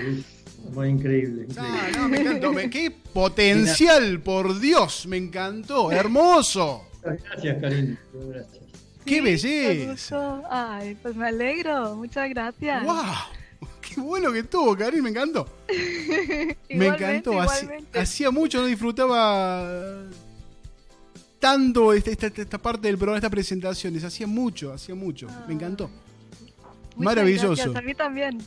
Muy 0.74 0.90
increíble. 0.90 1.48
Ah, 1.58 1.90
no, 1.96 2.08
me 2.08 2.22
encantó. 2.22 2.54
¡Qué 2.70 2.92
potencial! 2.92 4.20
Por 4.22 4.60
Dios, 4.60 5.06
me 5.08 5.18
encantó. 5.18 5.92
¡Hermoso! 5.92 6.88
Gracias, 7.04 7.62
cariño. 7.62 7.98
Gracias. 8.14 8.64
¡Qué 9.06 9.22
belleza! 9.22 10.42
Ay, 10.50 10.96
pues 11.02 11.16
me 11.16 11.28
alegro. 11.28 11.96
Muchas 11.96 12.30
gracias. 12.30 12.84
¡Wow! 12.86 13.68
Qué 13.82 14.00
bueno 14.00 14.32
que 14.32 14.40
estuvo, 14.40 14.76
Karin, 14.78 15.04
me 15.04 15.10
encantó. 15.10 15.48
me 16.70 16.88
encantó. 16.88 17.34
Hacía 17.94 18.32
mucho 18.32 18.62
no 18.62 18.68
disfrutaba 18.68 20.06
tanto 21.40 21.92
esta, 21.92 22.28
esta, 22.28 22.58
parte 22.60 22.88
del 22.88 22.98
programa, 22.98 23.18
esta 23.18 23.30
presentación. 23.30 23.98
hacía 24.06 24.28
mucho, 24.28 24.72
hacía 24.72 24.96
mucho. 24.96 25.28
Me 25.48 25.56
encantó. 25.56 25.90
Maravilloso. 26.96 27.76
a 27.76 27.82
mí 27.82 27.94
también. 27.96 28.38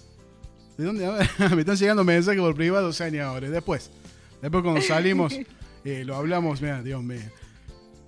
¿De 0.77 0.85
dónde? 0.85 1.07
me 1.55 1.61
están 1.61 1.77
llegando 1.77 2.05
mensajes 2.05 2.41
por 2.41 2.55
privado, 2.55 2.91
ahora. 3.23 3.49
Después. 3.49 3.91
Después 4.43 4.63
cuando 4.63 4.83
salimos, 4.83 5.33
eh, 5.85 6.03
lo 6.05 6.17
hablamos, 6.17 6.61
mira, 6.61 6.83
Dios 6.83 7.03
mío. 7.03 7.21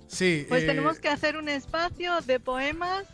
Sí. 0.07 0.45
Pues 0.47 0.63
eh, 0.63 0.67
tenemos 0.67 0.99
que 0.99 1.09
hacer 1.09 1.37
un 1.37 1.49
espacio 1.49 2.19
de 2.21 2.39
poemas, 2.39 3.05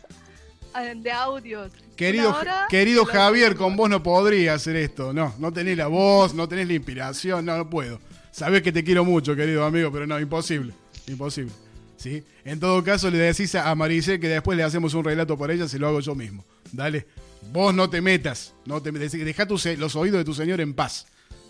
eh, 0.80 0.94
de 0.96 1.10
audios. 1.12 1.72
Querido, 1.96 2.36
querido 2.68 3.04
Javier, 3.04 3.54
con 3.54 3.76
vos 3.76 3.88
no 3.88 4.02
podría 4.02 4.54
hacer 4.54 4.76
esto. 4.76 5.12
No, 5.12 5.34
no 5.38 5.52
tenés 5.52 5.76
la 5.76 5.86
voz, 5.86 6.34
no 6.34 6.48
tenés 6.48 6.66
la 6.66 6.74
inspiración, 6.74 7.44
no, 7.44 7.56
no 7.56 7.70
puedo. 7.70 8.00
Sabés 8.32 8.62
que 8.62 8.72
te 8.72 8.82
quiero 8.82 9.04
mucho, 9.04 9.36
querido 9.36 9.64
amigo, 9.64 9.92
pero 9.92 10.06
no, 10.06 10.18
imposible. 10.18 10.74
Imposible. 11.06 11.52
¿Sí? 11.96 12.24
En 12.44 12.58
todo 12.58 12.82
caso, 12.82 13.10
le 13.10 13.18
decís 13.18 13.54
a 13.54 13.72
Maricel 13.74 14.18
que 14.18 14.28
después 14.28 14.58
le 14.58 14.64
hacemos 14.64 14.92
un 14.94 15.04
relato 15.04 15.38
por 15.38 15.50
ella, 15.50 15.68
si 15.68 15.78
lo 15.78 15.86
hago 15.86 16.00
yo 16.00 16.14
mismo. 16.14 16.44
Dale. 16.72 17.06
Vos 17.52 17.74
no 17.74 17.88
te 17.88 18.00
metas. 18.00 18.54
No 18.66 18.82
te 18.82 18.90
Deja 18.92 19.46
los 19.76 19.96
oídos 19.96 20.18
de 20.18 20.24
tu 20.24 20.34
señor 20.34 20.60
en 20.60 20.74
paz. 20.74 21.06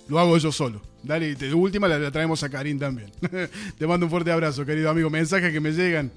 Lo 0.09 0.19
hago 0.19 0.37
yo 0.37 0.53
solo. 0.53 0.83
Dale, 1.03 1.31
y 1.31 1.35
de 1.35 1.53
última 1.55 1.89
la, 1.89 2.11
traemos 2.11 2.43
a 2.43 2.49
Karim 2.49 2.79
también. 2.79 3.11
te 3.79 3.87
mando 3.87 4.07
un 4.07 4.11
fuerte 4.11 4.31
abrazo, 4.31 4.65
querido 4.65 4.91
amigo. 4.91 5.11
Mensajes 5.11 5.53
que 5.53 5.61
me 5.61 5.73
llegan. 5.73 6.11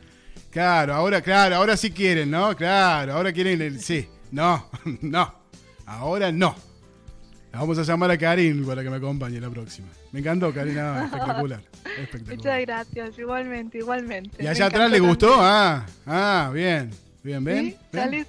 Claro, 0.51 0.93
ahora, 0.93 1.21
claro, 1.21 1.55
ahora 1.55 1.77
sí 1.77 1.91
quieren, 1.91 2.31
¿no? 2.31 2.55
Claro, 2.55 3.13
ahora 3.13 3.31
quieren 3.31 3.61
el. 3.61 3.79
Sí. 3.79 4.07
No, 4.31 4.69
no. 5.01 5.33
Ahora 5.85 6.31
no. 6.31 6.55
vamos 7.53 7.77
a 7.77 7.83
llamar 7.83 8.11
a 8.11 8.17
Karim 8.17 8.65
para 8.65 8.83
que 8.83 8.89
me 8.89 8.97
acompañe 8.97 9.39
la 9.39 9.49
próxima. 9.49 9.87
Me 10.11 10.19
encantó, 10.19 10.53
Karim. 10.53 10.77
espectacular. 11.07 11.61
Muchas 12.27 12.61
gracias, 12.61 13.19
igualmente, 13.19 13.77
igualmente. 13.77 14.43
¿Y 14.43 14.47
allá 14.47 14.65
atrás 14.65 14.91
le 14.91 14.99
gustó? 14.99 15.35
Ah, 15.39 15.85
ah, 16.05 16.51
bien. 16.53 16.91
Bien, 17.27 17.43
¿ven? 17.43 17.75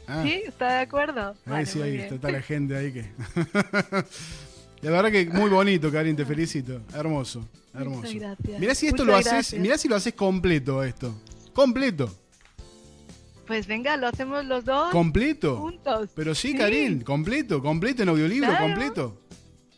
Ah. 0.08 0.24
¿Sí? 0.24 0.42
¿Está 0.44 0.72
de 0.72 0.80
acuerdo? 0.80 1.36
Ahí 1.46 1.66
sí, 1.66 1.80
ahí 1.80 1.98
está, 1.98 2.32
la 2.32 2.42
gente 2.42 2.76
ahí 2.76 2.92
que... 2.92 3.02
la 4.82 4.90
verdad 4.90 5.12
que 5.12 5.26
muy 5.26 5.48
bonito, 5.48 5.92
Karin, 5.92 6.16
te 6.16 6.26
felicito. 6.26 6.80
Hermoso, 6.92 7.48
hermoso. 7.72 8.00
Muchas 8.00 8.14
gracias. 8.14 8.58
Mirá 8.58 8.74
si 8.74 8.88
esto 8.88 9.04
lo 9.04 9.14
haces, 9.14 9.56
mirá 9.56 9.78
si 9.78 9.86
lo 9.86 9.94
haces 9.94 10.14
completo 10.14 10.82
esto. 10.82 11.14
Completo. 11.52 12.12
Pues 13.46 13.68
venga, 13.68 13.96
lo 13.96 14.08
hacemos 14.08 14.44
los 14.44 14.64
dos. 14.64 14.90
¿Completo? 14.90 15.58
Juntos. 15.58 16.10
Pero 16.16 16.34
sí, 16.34 16.56
Karin, 16.56 17.02
completo, 17.02 17.62
completo 17.62 18.02
en 18.02 18.08
audiolibro, 18.08 18.50
completo. 18.58 19.22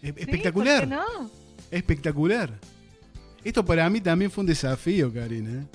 Espectacular. 0.01 0.89
no? 0.89 1.31
Espectacular. 1.71 2.59
Esto 3.45 3.63
para 3.67 3.91
mí 3.91 4.01
también 4.01 4.31
fue 4.31 4.41
un 4.41 4.47
desafío, 4.47 5.13
Karin, 5.13 5.47
¿eh? 5.47 5.67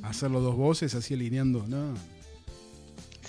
Mm. 0.00 0.04
Hacerlo 0.06 0.40
dos 0.40 0.56
voces 0.56 0.94
así 0.94 1.12
alineando, 1.12 1.66
¿no? 1.68 1.92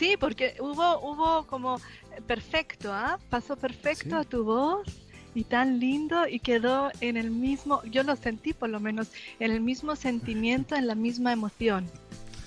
Sí, 0.03 0.17
porque 0.19 0.55
hubo, 0.59 0.99
hubo 0.99 1.47
como 1.47 1.79
perfecto, 2.27 2.91
¿ah? 2.91 3.17
Pasó 3.29 3.55
perfecto 3.55 4.17
a 4.17 4.25
tu 4.25 4.43
voz 4.43 4.85
y 5.33 5.45
tan 5.45 5.79
lindo 5.79 6.27
y 6.27 6.39
quedó 6.39 6.91
en 6.99 7.15
el 7.15 7.31
mismo, 7.31 7.81
yo 7.85 8.03
lo 8.03 8.17
sentí 8.17 8.51
por 8.51 8.67
lo 8.67 8.81
menos, 8.81 9.11
en 9.39 9.51
el 9.51 9.61
mismo 9.61 9.95
sentimiento, 9.95 10.75
en 10.75 10.87
la 10.87 10.95
misma 10.95 11.31
emoción. 11.31 11.85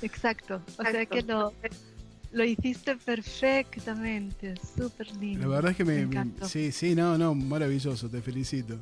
Exacto. 0.03 0.61
O 0.77 0.83
sea 0.83 1.07
que 1.07 1.23
lo, 1.23 1.55
lo 2.31 2.45
hiciste 2.45 2.95
perfectamente, 2.97 4.53
súper 4.77 5.17
lindo. 5.17 5.49
La 5.49 5.55
verdad 5.55 5.71
es 5.71 5.79
que 5.79 5.85
me, 5.87 6.07
sí, 6.43 6.71
sí, 6.73 6.95
no, 6.95 7.17
no, 7.17 7.35
maravilloso, 7.35 8.11
te 8.11 8.21
felicito. 8.21 8.77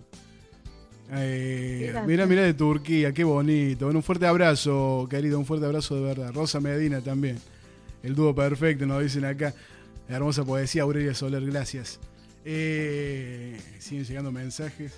Eh, 1.13 1.95
mira, 2.09 2.27
mira 2.27 2.43
de 2.43 2.55
Turquía, 2.55 3.13
qué 3.13 3.23
bonito. 3.23 3.87
un 3.87 4.03
fuerte 4.03 4.27
abrazo, 4.27 5.07
querido, 5.09 5.39
un 5.39 5.47
fuerte 5.47 5.65
abrazo 5.65 5.95
de 5.95 6.03
verdad. 6.03 6.33
Rosa 6.33 6.59
Medina 6.59 7.01
también. 7.01 7.39
El 8.05 8.15
dúo 8.15 8.35
perfecto, 8.35 8.85
nos 8.85 9.03
dicen 9.03 9.25
acá. 9.25 9.55
Hermosa 10.09 10.45
poesía, 10.45 10.83
Aurelia 10.83 11.15
Soler, 11.15 11.45
gracias. 11.47 11.99
Eh, 12.45 13.59
siguen 13.79 14.05
llegando 14.05 14.31
mensajes. 14.31 14.93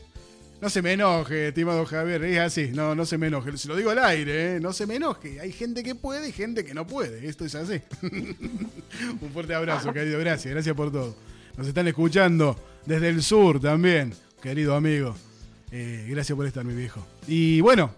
No 0.61 0.69
se 0.69 0.83
me 0.83 0.95
enoje, 0.95 1.49
estimado 1.49 1.87
Javier, 1.87 2.25
es 2.25 2.39
así, 2.39 2.71
no, 2.73 2.97
no 2.97 3.07
se 3.07 3.17
me 3.17 3.29
enoje. 3.29 3.57
Se 3.59 3.69
lo 3.69 3.77
digo 3.77 3.91
al 3.91 4.01
aire, 4.01 4.57
¿eh? 4.57 4.61
no 4.61 4.73
se 4.73 4.87
me 4.87 4.97
enoje. 4.97 5.39
Hay 5.39 5.53
gente 5.53 5.85
que 5.85 5.95
puede 5.95 6.31
y 6.31 6.33
gente 6.33 6.65
que 6.65 6.75
no 6.75 6.85
puede. 6.85 7.29
Esto 7.29 7.45
es 7.45 7.55
así. 7.55 7.81
Un 8.03 9.31
fuerte 9.33 9.55
abrazo, 9.55 9.93
querido, 9.93 10.19
gracias, 10.19 10.53
gracias 10.53 10.75
por 10.75 10.91
todo. 10.91 11.15
Nos 11.57 11.69
están 11.69 11.87
escuchando 11.87 12.59
desde 12.87 13.09
el 13.11 13.23
sur 13.23 13.61
también, 13.61 14.15
querido 14.43 14.75
amigo. 14.75 15.15
Eh, 15.71 16.07
gracias 16.09 16.35
por 16.35 16.47
estar, 16.47 16.65
mi 16.65 16.75
viejo. 16.75 17.07
Y 17.29 17.61
bueno, 17.61 17.95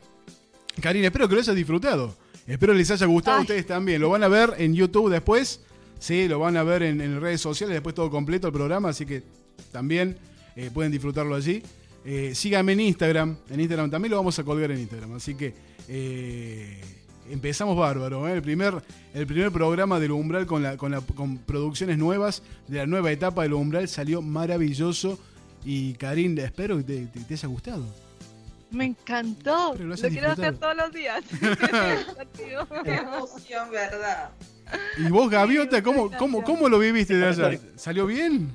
Karina, 0.82 1.06
espero 1.06 1.28
que 1.28 1.34
lo 1.36 1.40
hayas 1.40 1.56
disfrutado. 1.56 2.14
Espero 2.48 2.72
les 2.72 2.90
haya 2.90 3.04
gustado 3.04 3.36
a 3.36 3.40
ustedes 3.42 3.66
también. 3.66 4.00
Lo 4.00 4.08
van 4.08 4.22
a 4.22 4.28
ver 4.28 4.54
en 4.56 4.74
YouTube 4.74 5.10
después. 5.10 5.60
Sí, 5.98 6.26
lo 6.28 6.38
van 6.38 6.56
a 6.56 6.62
ver 6.62 6.82
en, 6.82 7.20
redes 7.20 7.42
sociales, 7.42 7.74
después 7.74 7.94
todo 7.94 8.10
completo 8.10 8.46
el 8.46 8.52
programa, 8.54 8.88
así 8.88 9.04
que 9.04 9.22
también 9.70 10.16
eh, 10.56 10.70
pueden 10.72 10.90
disfrutarlo 10.90 11.34
allí. 11.34 11.62
Eh, 12.06 12.32
síganme 12.34 12.72
en 12.72 12.80
Instagram, 12.80 13.36
en 13.50 13.60
Instagram 13.60 13.90
también 13.90 14.12
lo 14.12 14.16
vamos 14.16 14.38
a 14.38 14.44
colgar 14.44 14.70
en 14.70 14.78
Instagram, 14.78 15.14
así 15.14 15.34
que 15.34 15.52
eh, 15.88 16.80
empezamos 17.28 17.76
bárbaro. 17.76 18.26
El, 18.28 18.40
primer, 18.40 18.82
el 19.12 19.26
primer 19.26 19.50
programa 19.50 20.00
del 20.00 20.12
Umbral 20.12 20.46
con, 20.46 20.62
la, 20.62 20.76
con, 20.76 21.38
producciones 21.44 21.98
nuevas, 21.98 22.42
de 22.66 22.78
la 22.78 22.86
nueva 22.86 23.12
etapa 23.12 23.42
del 23.42 23.52
Umbral, 23.52 23.88
salió 23.88 24.22
maravilloso. 24.22 25.18
Y 25.66 25.94
Karim, 25.94 26.38
espero 26.38 26.78
que 26.78 27.08
te 27.08 27.34
haya 27.34 27.48
gustado. 27.48 28.07
Me 28.70 28.84
encantó. 28.86 29.74
Lo, 29.78 29.96
quiero 29.96 30.30
hacer 30.32 30.58
todos 30.58 30.76
los 30.76 30.92
días. 30.92 31.24
Qué 32.84 32.94
emoción, 32.94 33.70
¿verdad? 33.70 34.30
¿Y 34.98 35.08
vos, 35.10 35.30
Gaviota, 35.30 35.82
cómo, 35.82 36.10
cómo, 36.18 36.44
cómo 36.44 36.68
lo 36.68 36.78
viviste 36.78 37.16
de 37.16 37.28
allá? 37.28 37.58
¿Salió 37.76 38.06
bien? 38.06 38.50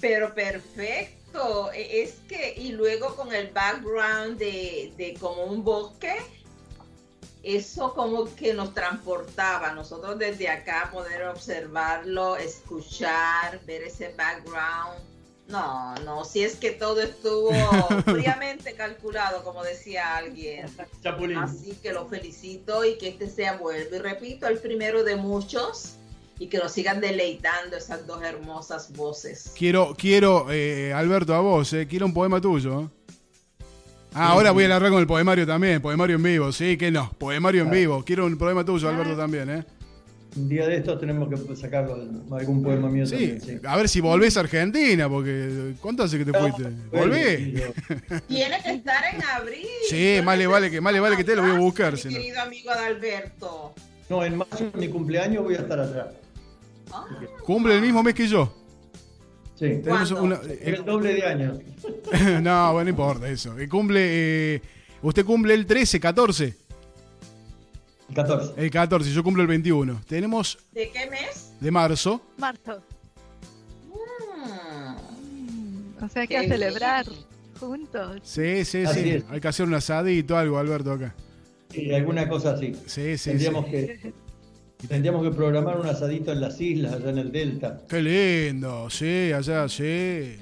Pero 0.00 0.34
perfecto. 0.34 1.72
E, 1.72 2.02
es 2.02 2.16
que, 2.28 2.54
y 2.56 2.72
luego 2.72 3.16
con 3.16 3.32
el 3.32 3.48
background 3.48 4.38
de, 4.38 4.92
de 4.98 5.14
como 5.18 5.44
un 5.44 5.64
bosque, 5.64 6.16
eso 7.42 7.94
como 7.94 8.34
que 8.36 8.52
nos 8.52 8.74
transportaba. 8.74 9.72
Nosotros 9.72 10.18
desde 10.18 10.50
acá 10.50 10.90
poder 10.92 11.24
observarlo, 11.24 12.36
escuchar, 12.36 13.60
ver 13.64 13.84
ese 13.84 14.14
background 14.16 15.07
no, 15.48 15.94
no, 16.04 16.24
si 16.24 16.42
es 16.42 16.56
que 16.56 16.72
todo 16.72 17.00
estuvo 17.00 17.50
fríamente 18.04 18.74
calculado, 18.74 19.42
como 19.42 19.62
decía 19.62 20.16
alguien. 20.16 20.66
Así 21.38 21.76
que 21.82 21.92
lo 21.92 22.06
felicito 22.06 22.84
y 22.84 22.98
que 22.98 23.08
este 23.08 23.28
sea, 23.28 23.56
vuelvo 23.56 23.96
y 23.96 23.98
repito, 23.98 24.46
el 24.46 24.58
primero 24.58 25.04
de 25.04 25.16
muchos 25.16 25.94
y 26.38 26.48
que 26.48 26.58
nos 26.58 26.72
sigan 26.72 27.00
deleitando 27.00 27.76
esas 27.76 28.06
dos 28.06 28.22
hermosas 28.22 28.92
voces. 28.92 29.52
Quiero, 29.56 29.94
quiero, 29.96 30.46
eh, 30.50 30.92
Alberto, 30.92 31.34
a 31.34 31.40
vos, 31.40 31.72
eh, 31.72 31.86
quiero 31.88 32.06
un 32.06 32.14
poema 32.14 32.40
tuyo. 32.40 32.90
Ah, 34.14 34.28
ahora 34.28 34.52
voy 34.52 34.64
a 34.64 34.66
alargar 34.66 34.90
con 34.90 35.00
el 35.00 35.06
poemario 35.06 35.46
también, 35.46 35.80
poemario 35.80 36.16
en 36.16 36.22
vivo, 36.22 36.52
sí, 36.52 36.76
que 36.76 36.90
no, 36.90 37.10
poemario 37.18 37.62
en 37.62 37.70
vivo. 37.70 38.04
Quiero 38.04 38.26
un 38.26 38.36
poema 38.36 38.64
tuyo, 38.64 38.88
Alberto, 38.88 39.16
también, 39.16 39.50
¿eh? 39.50 39.64
Un 40.36 40.48
día 40.48 40.66
de 40.66 40.76
estos 40.76 41.00
tenemos 41.00 41.28
que 41.28 41.56
sacar 41.56 41.88
algún 42.30 42.62
poema 42.62 42.88
mío 42.88 43.06
sí, 43.06 43.38
A 43.64 43.76
ver 43.76 43.88
si 43.88 44.00
volvés 44.00 44.36
a 44.36 44.40
Argentina, 44.40 45.08
porque 45.08 45.74
¿cuánto 45.80 46.02
hace 46.02 46.18
que 46.18 46.24
te 46.24 46.38
fuiste? 46.38 46.70
¿Volvé? 46.92 47.72
Tiene 48.28 48.62
que 48.62 48.70
estar 48.72 49.14
en 49.14 49.22
abril. 49.24 49.66
Sí, 49.88 50.18
más 50.24 50.38
le 50.38 50.46
vale 50.46 50.70
que, 50.70 50.80
más 50.80 50.98
vale 51.00 51.16
que 51.16 51.24
te 51.24 51.34
lo 51.34 51.42
voy 51.42 51.52
a 51.52 51.58
buscar. 51.58 51.94
Mi 51.94 52.14
querido 52.14 52.40
amigo 52.40 52.70
Adalberto. 52.70 53.74
No, 54.08 54.24
en 54.24 54.36
marzo 54.36 54.70
de 54.70 54.78
mi 54.78 54.88
cumpleaños 54.88 55.44
voy 55.44 55.54
a 55.54 55.58
estar 55.58 55.80
allá. 55.80 56.12
Ah. 56.92 57.04
Cumple 57.44 57.74
el 57.74 57.82
mismo 57.82 58.02
mes 58.02 58.14
que 58.14 58.26
yo. 58.26 58.54
Sí. 59.54 59.80
Tenemos 59.82 60.12
el 60.60 60.84
doble 60.84 61.14
de 61.14 61.24
años. 61.24 61.58
no, 62.42 62.72
bueno, 62.72 62.84
no 62.84 62.90
importa 62.90 63.28
eso. 63.28 63.54
Cumple, 63.68 64.54
eh, 64.54 64.62
usted 65.02 65.24
cumple 65.24 65.54
el 65.54 65.66
13, 65.66 65.98
14. 65.98 66.67
El 68.08 68.14
14. 68.14 68.52
El 68.56 68.70
14, 68.70 69.12
yo 69.12 69.22
cumplo 69.22 69.42
el 69.42 69.48
21. 69.48 70.00
Tenemos. 70.06 70.58
¿De 70.72 70.90
qué 70.90 71.10
mes? 71.10 71.52
De 71.60 71.70
marzo. 71.70 72.22
Marzo. 72.38 72.82
Mm. 73.88 76.02
O 76.02 76.08
sea 76.08 76.26
que 76.26 76.38
a 76.38 76.42
celebrar 76.42 77.06
juntos. 77.58 78.20
Sí, 78.22 78.64
sí, 78.64 78.86
sí. 78.86 79.22
Hay 79.28 79.40
que 79.40 79.48
hacer 79.48 79.66
un 79.66 79.74
asadito, 79.74 80.36
algo, 80.36 80.58
Alberto, 80.58 80.92
acá. 80.92 81.14
Sí, 81.70 81.92
alguna 81.92 82.28
cosa 82.28 82.52
así. 82.52 82.74
Sí, 82.86 83.18
sí, 83.18 83.30
tendríamos 83.30 83.66
Que, 83.66 84.12
tendríamos 84.88 85.22
que 85.22 85.34
programar 85.34 85.78
un 85.78 85.86
asadito 85.86 86.32
en 86.32 86.40
las 86.40 86.60
islas, 86.60 86.94
allá 86.94 87.10
en 87.10 87.18
el 87.18 87.32
Delta. 87.32 87.82
Qué 87.88 88.00
lindo, 88.00 88.88
sí, 88.88 89.32
allá, 89.32 89.68
sí. 89.68 90.36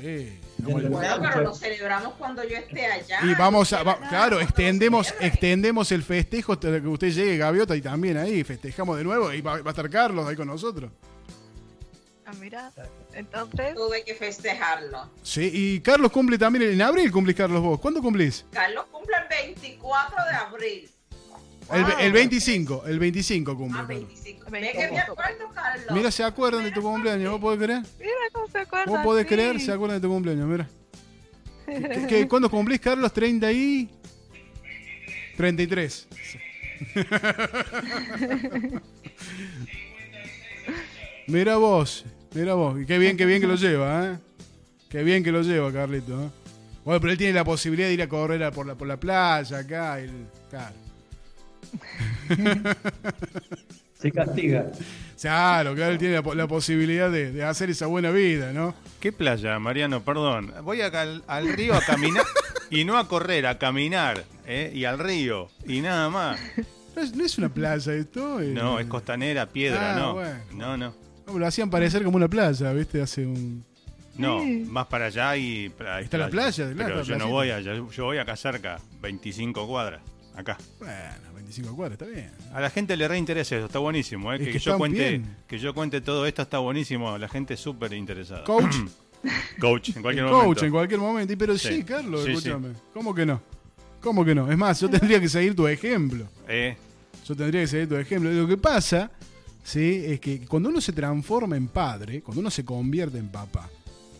Sí. 0.00 0.28
Bueno, 0.58 1.20
pero 1.20 1.42
lo 1.42 1.54
celebramos 1.54 2.14
cuando 2.14 2.42
yo 2.44 2.56
esté 2.56 2.86
allá. 2.86 3.20
Y 3.22 3.34
vamos 3.34 3.72
a, 3.72 3.82
claro, 4.08 4.40
extendemos, 4.40 5.14
extendemos 5.20 5.92
el 5.92 6.02
festejo 6.02 6.58
que 6.58 6.68
usted 6.68 7.10
llegue, 7.10 7.36
Gaviota, 7.36 7.76
y 7.76 7.80
también 7.80 8.16
ahí 8.16 8.42
festejamos 8.44 8.98
de 8.98 9.04
nuevo 9.04 9.32
y 9.32 9.40
va, 9.40 9.56
a 9.56 9.68
estar 9.68 9.88
Carlos 9.88 10.26
ahí 10.26 10.36
con 10.36 10.48
nosotros. 10.48 10.90
Ah, 12.26 12.32
mira, 12.40 12.70
entonces. 13.14 13.74
Tuve 13.74 14.04
que 14.04 14.14
festejarlo. 14.14 15.10
Sí, 15.22 15.50
y 15.52 15.80
Carlos 15.80 16.12
cumple 16.12 16.36
también 16.36 16.70
en 16.70 16.82
abril, 16.82 17.10
cumplís 17.10 17.36
Carlos 17.36 17.62
vos. 17.62 17.80
¿Cuándo 17.80 18.02
cumplís? 18.02 18.44
Carlos 18.50 18.84
cumple 18.90 19.16
el 19.16 19.28
24 19.28 20.24
de 20.24 20.36
abril. 20.36 20.90
El, 21.70 22.12
25, 22.12 22.84
el 22.86 22.98
25 22.98 23.56
cumple. 23.56 23.80
Ah, 23.80 23.84
25. 23.84 24.50
Mira 24.50 24.72
que 24.72 24.90
me 24.90 25.00
acuerdo, 25.00 25.50
Carlos. 25.54 25.86
Mira, 25.90 26.10
se 26.10 26.24
acuerdan 26.24 26.64
de 26.64 26.72
tu 26.72 26.80
cumpleaños, 26.80 27.30
¿vos 27.32 27.40
podés 27.40 27.58
creer? 27.58 27.82
Mira 27.98 28.12
cómo 28.32 28.48
se 28.48 28.58
acuerdan. 28.58 28.94
¿Vos 28.94 29.04
podés 29.04 29.26
creer? 29.26 29.60
Se 29.60 29.70
acuerdan 29.72 30.00
de 30.00 30.06
tu 30.06 30.12
cumpleaños, 30.12 30.48
mira. 30.48 30.66
¿Qué, 32.08 32.26
cuándo 32.26 32.50
cumplís, 32.50 32.80
Carlos? 32.80 33.12
30 33.12 33.52
y... 33.52 33.90
33. 35.36 36.08
mira 41.26 41.56
vos, 41.56 42.06
mira 42.34 42.54
vos. 42.54 42.78
Qué 42.86 42.98
bien, 42.98 43.16
qué 43.16 43.26
bien 43.26 43.40
que 43.40 43.46
lo 43.46 43.56
lleva, 43.56 44.06
¿eh? 44.06 44.18
Qué 44.88 45.02
bien 45.02 45.22
que 45.22 45.30
lo 45.30 45.42
lleva, 45.42 45.70
Carlito. 45.70 46.24
¿eh? 46.24 46.30
Bueno, 46.84 47.00
pero 47.00 47.12
él 47.12 47.18
tiene 47.18 47.34
la 47.34 47.44
posibilidad 47.44 47.88
de 47.88 47.94
ir 47.94 48.02
a 48.02 48.08
correr 48.08 48.50
por 48.52 48.66
la, 48.66 48.74
por 48.74 48.88
la 48.88 48.96
playa 48.98 49.58
acá. 49.58 50.00
El, 50.00 50.10
claro. 50.48 50.87
Se 54.00 54.12
castiga. 54.12 54.70
Claro, 55.20 55.74
claro, 55.74 55.92
él 55.92 55.98
tiene 55.98 56.22
la, 56.22 56.46
posibilidad 56.46 57.10
de, 57.10 57.42
hacer 57.42 57.70
esa 57.70 57.86
buena 57.86 58.12
vida, 58.12 58.52
¿no? 58.52 58.74
¿Qué 59.00 59.10
playa, 59.10 59.58
Mariano? 59.58 60.04
Perdón. 60.04 60.54
Voy 60.62 60.82
acá 60.82 61.04
al, 61.26 61.52
río 61.52 61.74
a 61.74 61.80
caminar 61.80 62.24
y 62.70 62.84
no 62.84 62.96
a 62.96 63.08
correr, 63.08 63.46
a 63.46 63.58
caminar. 63.58 64.24
¿eh? 64.46 64.70
Y 64.72 64.84
al 64.84 65.00
río 65.00 65.48
y 65.66 65.80
nada 65.80 66.08
más. 66.10 66.40
No 67.14 67.24
es, 67.24 67.38
una 67.38 67.48
playa 67.48 67.94
esto. 67.94 68.40
Eh. 68.40 68.48
No, 68.48 68.78
es 68.78 68.86
costanera, 68.86 69.46
piedra, 69.46 69.94
ah, 69.94 69.98
no. 69.98 70.76
No, 70.76 70.76
no. 70.76 71.38
lo 71.38 71.46
hacían 71.46 71.70
parecer 71.70 72.02
como 72.04 72.16
una 72.16 72.28
playa, 72.28 72.72
¿viste? 72.72 73.02
Hace 73.02 73.26
un. 73.26 73.64
No, 74.16 74.44
más 74.44 74.86
para 74.86 75.06
allá 75.06 75.36
y. 75.36 75.72
Está 76.00 76.18
la 76.18 76.28
playa, 76.28 76.72
Pero 76.76 77.02
yo 77.02 77.16
no 77.16 77.28
voy 77.28 77.50
allá, 77.50 77.74
yo 77.74 78.04
voy 78.04 78.18
acá 78.18 78.36
cerca, 78.36 78.80
25 79.00 79.66
cuadras, 79.68 80.00
acá. 80.34 80.58
Bueno, 80.80 81.27
25 81.48 81.76
cuadras, 81.76 81.98
está 82.00 82.04
bien. 82.04 82.30
A 82.52 82.60
la 82.60 82.68
gente 82.68 82.94
le 82.94 83.08
reinteresa 83.08 83.56
eso, 83.56 83.66
está 83.66 83.78
buenísimo. 83.78 84.30
¿eh? 84.32 84.38
Que, 84.38 84.58
yo 84.58 84.76
cuente, 84.76 85.22
que 85.46 85.58
yo 85.58 85.72
cuente 85.72 86.02
todo 86.02 86.26
esto 86.26 86.42
está 86.42 86.58
buenísimo. 86.58 87.16
La 87.16 87.28
gente 87.28 87.54
es 87.54 87.60
súper 87.60 87.94
interesada. 87.94 88.44
Coach. 88.44 88.76
Coach, 89.60 89.96
en 89.96 90.02
cualquier 90.02 90.26
momento. 90.26 90.46
Coach, 90.46 90.62
en 90.64 90.70
cualquier 90.70 91.00
momento. 91.00 91.34
Pero 91.38 91.56
sí, 91.56 91.82
Carlos, 91.84 92.28
escúchame. 92.28 92.68
¿Cómo 92.92 93.14
que 93.14 93.24
no? 93.24 93.40
¿Cómo 94.02 94.26
que 94.26 94.34
no? 94.34 94.50
Es 94.52 94.58
más, 94.58 94.78
yo 94.78 94.90
tendría 94.90 95.18
que 95.20 95.28
seguir 95.28 95.56
tu 95.56 95.66
ejemplo. 95.66 96.28
Eh. 96.46 96.76
Yo 97.26 97.34
tendría 97.34 97.62
que 97.62 97.66
seguir 97.66 97.88
tu 97.88 97.96
ejemplo. 97.96 98.30
Lo 98.30 98.46
que 98.46 98.58
pasa, 98.58 99.10
¿sí? 99.64 100.02
Es 100.04 100.20
que 100.20 100.40
cuando 100.40 100.68
uno 100.68 100.82
se 100.82 100.92
transforma 100.92 101.56
en 101.56 101.68
padre, 101.68 102.20
cuando 102.20 102.42
uno 102.42 102.50
se 102.50 102.62
convierte 102.62 103.16
en 103.16 103.28
papá, 103.28 103.70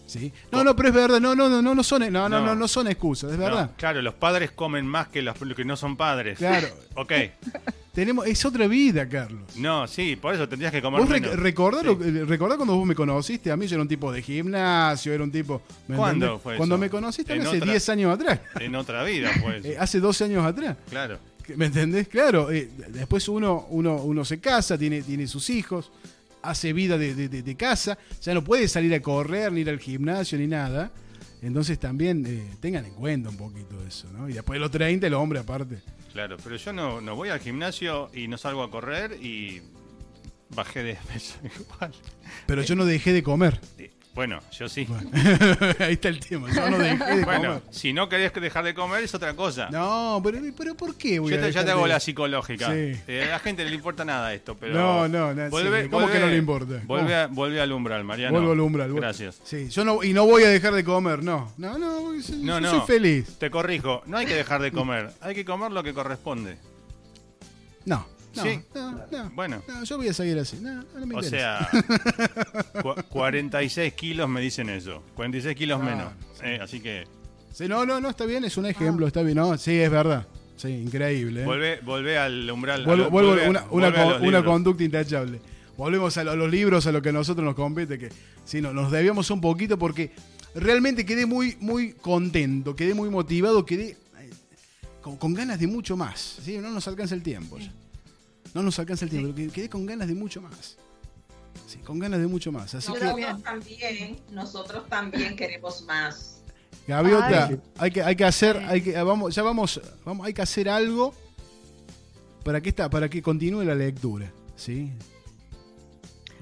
¿Sí? 0.09 0.33
No, 0.51 0.65
no, 0.65 0.75
pero 0.75 0.89
es 0.89 0.95
verdad, 0.95 1.21
no, 1.21 1.35
no, 1.35 1.51
no, 1.51 1.61
no, 1.61 1.75
no 1.75 1.83
son, 1.83 2.11
no, 2.11 2.29
no, 2.29 2.41
no, 2.41 2.55
no 2.55 2.69
son 2.69 2.89
excusas, 2.89 3.31
es 3.31 3.39
verdad. 3.39 3.73
claro, 3.77 4.01
los 4.01 4.15
padres 4.15 4.51
comen 4.51 4.87
más 4.87 5.09
que 5.09 5.21
los 5.21 5.37
que 5.37 5.65
no 5.65 5.77
son 5.77 5.97
padres. 5.97 6.39
Claro. 6.39 6.69
ok. 6.95 7.13
Tenemos, 7.93 8.27
es 8.27 8.45
otra 8.45 8.69
vida, 8.69 9.09
Carlos. 9.09 9.43
No, 9.57 9.87
sí, 9.89 10.15
por 10.15 10.33
eso 10.33 10.49
tendrías 10.49 10.71
que 10.71 10.81
comer 10.81 11.01
¿Vos 11.01 11.11
Recordá, 11.11 12.57
cuando 12.57 12.77
vos 12.77 12.87
me 12.87 12.95
conociste? 12.95 13.51
A 13.51 13.57
mí 13.57 13.67
yo 13.67 13.75
era 13.75 13.83
un 13.83 13.89
tipo 13.89 14.13
de 14.13 14.23
gimnasio, 14.23 15.13
era 15.13 15.25
un 15.25 15.33
tipo... 15.33 15.63
¿Cuándo 15.95 16.39
fue 16.39 16.57
Cuando 16.57 16.79
me 16.79 16.89
conociste 16.89 17.33
hace 17.33 17.61
10 17.61 17.89
años 17.89 18.15
atrás. 18.15 18.39
En 18.61 18.77
otra 18.77 19.03
vida, 19.03 19.33
pues. 19.43 19.77
hace 19.81 19.99
12 19.99 20.25
años 20.25 20.47
atrás. 20.47 20.77
Claro. 20.89 21.19
¿Me 21.57 21.67
entendés? 21.67 22.07
Claro. 22.07 22.53
Eh, 22.53 22.71
después 22.89 23.29
uno, 23.29 23.67
uno, 23.71 23.97
uno 23.97 24.25
se 24.25 24.39
casa, 24.39 24.79
tiene, 24.79 25.03
tiene 25.03 25.27
sus 25.27 25.51
hijos 25.51 25.91
hace 26.43 26.73
vida 26.73 26.99
de, 26.99 27.57
casa, 27.57 27.99
ya 28.21 28.35
no 28.35 28.45
puede 28.45 28.69
salir 28.69 28.95
a 28.95 29.01
correr, 29.01 29.53
ni 29.53 29.61
ir 29.61 29.71
al 29.71 29.79
gimnasio, 29.79 30.39
ni 30.39 30.47
nada. 30.47 30.91
Entonces 31.41 31.79
también 31.79 32.25
eh, 32.27 32.57
tengan 32.61 32.85
en 32.85 32.95
cuenta 32.95 33.29
un 33.29 33.37
poquito 33.37 33.77
eso, 33.87 34.09
¿no? 34.13 34.29
Y 34.29 34.33
después 34.33 34.57
de 34.57 34.61
los 34.61 34.71
30 34.71 35.07
el 35.07 35.15
hombre 35.15 35.39
aparte. 35.39 35.79
Claro, 36.13 36.37
pero 36.43 36.57
yo 36.57 36.73
no, 36.73 37.01
no 37.01 37.15
voy 37.15 37.29
al 37.29 37.39
gimnasio 37.39 38.11
y 38.13 38.27
no 38.27 38.39
salgo 38.39 38.63
a 38.65 38.71
correr 38.71 39.13
y 39.23 39.63
bajé 40.51 40.83
de 40.83 40.95
peso 41.13 41.37
igual. 41.45 41.93
Pero 42.47 42.63
yo 42.63 42.75
no 42.75 42.85
dejé 42.85 43.13
de 43.13 43.23
comer. 43.23 43.61
Bueno, 44.19 44.41
yo 44.51 44.69
sí. 44.69 44.85
ahí 45.79 45.93
está 45.93 46.09
el 46.09 46.19
tema. 46.19 46.53
Yo 46.53 46.69
no 46.69 46.77
dejé 46.79 47.19
de 47.19 47.25
bueno, 47.25 47.63
si 47.71 47.93
no 47.93 48.09
querés 48.09 48.33
dejar 48.35 48.65
de 48.65 48.75
comer 48.75 49.05
es 49.05 49.15
otra 49.15 49.37
cosa. 49.37 49.69
No, 49.71 50.21
pero, 50.25 50.41
pero 50.57 50.75
¿por 50.75 50.97
qué 50.97 51.21
voy 51.21 51.31
yo 51.31 51.39
te, 51.39 51.53
ya 51.53 51.65
te 51.65 51.71
hago 51.71 51.87
la 51.87 52.01
psicológica. 52.01 52.67
Eh, 52.75 53.23
a 53.29 53.31
la 53.31 53.39
gente 53.39 53.63
no 53.63 53.71
le 53.71 53.77
importa 53.77 54.05
nada 54.05 54.35
esto, 54.35 54.57
pero. 54.59 54.75
No, 54.75 55.07
no, 55.07 55.33
no. 55.33 55.49
¿Cómo 55.89 56.11
que 56.11 56.19
no 56.19 56.27
le 56.27 56.37
importa? 56.37 56.81
Vuelve, 56.85 57.15
a, 57.15 57.29
vuelve 57.29 57.61
al 57.61 57.71
umbral, 57.71 58.03
Mariano. 58.03 58.33
Vuelvo 58.33 58.51
al 58.51 58.59
umbral. 58.61 58.93
Gracias. 58.93 59.41
Sí, 59.45 59.69
yo 59.69 59.85
no, 59.85 60.03
y 60.03 60.13
no 60.13 60.27
voy 60.27 60.43
a 60.43 60.49
dejar 60.49 60.75
de 60.75 60.83
comer, 60.83 61.23
no. 61.23 61.53
No, 61.57 61.79
no, 61.79 62.13
no, 62.43 62.61
no 62.61 62.71
soy 62.71 62.81
feliz. 62.89 63.39
Te 63.39 63.53
corrijo, 63.53 64.03
no 64.07 64.19
hay 64.19 64.27
que 64.27 64.35
dejar 64.35 64.61
de 64.61 64.73
comer, 64.73 65.13
hay 65.21 65.37
que 65.37 65.45
comer 65.45 65.71
lo 65.71 65.85
que 65.85 65.95
corresponde. 65.95 66.57
No. 67.85 68.05
No, 68.39 68.51
sí. 68.51 68.61
no, 68.75 68.93
no, 69.11 69.31
bueno. 69.31 69.63
No, 69.69 69.85
yo 69.85 69.97
voy 69.97 70.09
a 70.09 70.13
seguir 70.13 70.39
así. 70.39 70.59
No, 70.61 70.85
no 70.99 71.07
me 71.07 71.15
o 71.17 71.23
sea, 71.23 71.69
46 73.09 73.93
kilos 73.95 74.29
me 74.29 74.41
dicen 74.41 74.69
eso. 74.69 75.03
46 75.15 75.57
kilos 75.57 75.83
menos. 75.83 76.13
Eh, 76.43 76.59
así 76.61 76.81
que. 76.81 77.07
Sí, 77.53 77.67
no, 77.69 77.85
no, 77.85 78.01
no, 78.01 78.11
está 78.11 78.25
bien, 78.25 78.45
es 78.45 78.57
un 78.57 78.67
ejemplo, 78.67 79.07
está 79.07 79.23
bien. 79.23 79.37
No, 79.37 79.57
sí, 79.59 79.79
es 79.79 79.91
verdad. 79.91 80.27
Sí, 80.57 80.69
increíble. 80.69 81.43
¿eh? 81.43 81.81
Volvé, 81.83 82.19
al 82.19 82.51
umbral. 82.51 82.85
Vuelvo, 82.85 83.37
una, 83.45 83.65
una, 83.71 84.45
conducta 84.45 84.83
intachable. 84.83 85.41
Volvemos 85.77 86.17
a, 86.17 86.25
los 86.25 86.51
libros, 86.51 86.87
a 86.89 86.93
lo 86.93 87.01
que 87.01 87.11
a 87.11 87.13
nosotros 87.13 87.45
nos 87.45 87.55
compete, 87.55 87.99
que 87.99 88.09
sí, 88.45 88.61
no, 88.61 88.73
nos 88.73 88.91
debíamos 88.91 89.31
un 89.31 89.41
poquito 89.41 89.79
porque 89.79 90.11
realmente 90.57 91.07
quedé 91.07 91.27
muy, 91.27 91.57
muy 91.61 91.93
contento, 91.93 92.75
quedé 92.75 92.95
muy 92.95 93.09
motivado, 93.09 93.65
quedé 93.65 93.91
eh, 94.19 94.31
con, 95.01 95.35
ganas 95.35 95.61
de 95.61 95.69
mucho 95.69 95.97
más. 95.97 96.41
¿sí? 96.43 96.59
No 96.59 96.71
nos 96.71 96.89
alcanza 96.89 97.15
el 97.15 97.23
tiempo. 97.23 97.59
Ya. 97.59 97.73
No 98.55 98.63
nos 98.63 98.79
alcanza 98.79 99.05
el 99.05 99.11
tiempo, 99.11 99.33
pero 99.35 99.53
quedé 99.53 99.69
con 99.69 99.87
ganas 99.87 100.09
de 100.09 100.15
mucho 100.15 100.41
más. 100.41 100.77
Sí, 101.67 101.79
con 101.79 101.99
ganas 101.99 102.21
de 102.21 102.27
mucho 102.27 102.51
más. 102.51 102.75
Así 102.75 102.89
nosotros 102.89 103.43
también, 103.43 104.21
nosotros 104.31 104.89
también 104.89 105.37
queremos 105.37 105.83
más. 105.83 106.43
Gaviota, 106.87 107.51
hay 107.77 107.91
que, 107.91 108.03
hay 108.03 108.17
que 108.17 108.25
hacer, 108.25 108.57
hay 108.67 108.81
que, 108.81 109.03
vamos, 109.03 109.35
ya 109.35 109.43
vamos, 109.43 109.81
vamos, 110.05 110.27
hay 110.27 110.33
que 110.33 110.41
hacer 110.41 110.71
algo 110.71 111.15
para 112.45 112.63
que 112.63 112.71
esta, 112.71 112.89
para 112.89 113.11
que 113.11 113.21
continúe 113.21 113.63
la 113.63 113.75
lectura, 113.75 114.33
¿sí? 114.57 114.91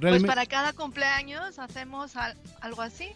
Pues 0.00 0.22
para 0.24 0.46
cada 0.46 0.72
cumpleaños 0.72 1.58
hacemos 1.58 2.12
algo 2.60 2.82
así. 2.82 3.08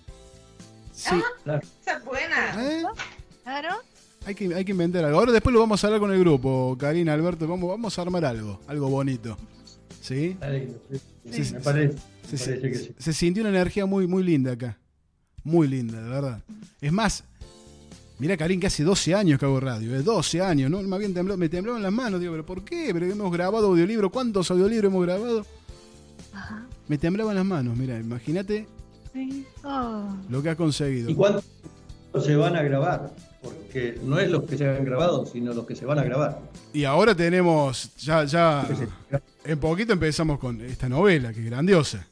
Sí. 0.92 1.22
Ah, 1.46 1.60
esa 1.82 1.96
es 1.98 2.04
buena. 2.04 2.72
¿Eh? 2.72 2.84
Claro. 3.44 3.80
Hay 4.26 4.34
que, 4.34 4.54
hay 4.54 4.64
que 4.64 4.72
inventar 4.72 5.04
algo. 5.04 5.18
Ahora 5.18 5.32
después 5.32 5.52
lo 5.52 5.60
vamos 5.60 5.82
a 5.82 5.86
hablar 5.86 6.00
con 6.00 6.12
el 6.12 6.20
grupo, 6.20 6.76
Karina, 6.78 7.14
Alberto. 7.14 7.48
Vamos, 7.48 7.68
vamos 7.68 7.98
a 7.98 8.02
armar 8.02 8.24
algo, 8.24 8.60
algo 8.66 8.88
bonito. 8.88 9.36
¿Sí? 10.00 10.36
sí, 11.30 11.54
me 11.54 11.60
parece. 11.60 11.98
Se, 12.98 13.12
sintió 13.12 13.42
una 13.42 13.50
energía 13.50 13.86
muy, 13.86 14.06
muy 14.06 14.22
linda 14.22 14.52
acá. 14.52 14.78
Muy 15.42 15.68
linda, 15.68 16.02
de 16.02 16.08
verdad. 16.08 16.42
Es 16.80 16.92
más, 16.92 17.24
Mira, 18.18 18.36
Karin, 18.36 18.60
que 18.60 18.66
hace 18.66 18.84
12 18.84 19.14
años 19.14 19.38
que 19.38 19.46
hago 19.46 19.58
radio, 19.60 19.96
es 19.96 20.04
12 20.04 20.42
años, 20.42 20.70
¿no? 20.70 20.82
Me, 20.82 20.94
habían 20.94 21.14
temblado, 21.14 21.38
me 21.38 21.48
temblaban 21.48 21.82
las 21.82 21.90
manos, 21.90 22.20
digo, 22.20 22.32
¿pero 22.32 22.44
por 22.44 22.62
qué? 22.64 22.90
Pero 22.92 23.06
hemos 23.06 23.32
grabado 23.32 23.68
audiolibro, 23.68 24.10
¿cuántos 24.10 24.50
audiolibros 24.50 24.90
hemos 24.90 25.02
grabado? 25.06 25.46
Ajá. 26.34 26.66
Me 26.86 26.98
temblaban 26.98 27.34
las 27.34 27.46
manos, 27.46 27.78
mira, 27.78 27.98
imagínate 27.98 28.66
oh. 29.64 30.08
lo 30.28 30.42
que 30.42 30.50
has 30.50 30.56
conseguido. 30.56 31.08
¿Y 31.08 31.14
cuántos 31.14 31.44
se 32.22 32.36
van 32.36 32.56
a 32.56 32.62
grabar? 32.62 33.10
Porque 33.42 33.98
no 34.02 34.18
es 34.18 34.30
los 34.30 34.44
que 34.44 34.58
se 34.58 34.68
han 34.68 34.84
grabado, 34.84 35.24
sino 35.24 35.54
los 35.54 35.66
que 35.66 35.74
se 35.74 35.86
van 35.86 35.98
a 35.98 36.04
grabar. 36.04 36.40
Y 36.72 36.84
ahora 36.84 37.14
tenemos, 37.14 37.94
ya, 37.96 38.24
ya, 38.24 38.68
en 39.44 39.58
poquito 39.58 39.92
empezamos 39.92 40.38
con 40.38 40.60
esta 40.60 40.88
novela, 40.88 41.32
que 41.32 41.40
es 41.40 41.46
grandiosa. 41.46 42.06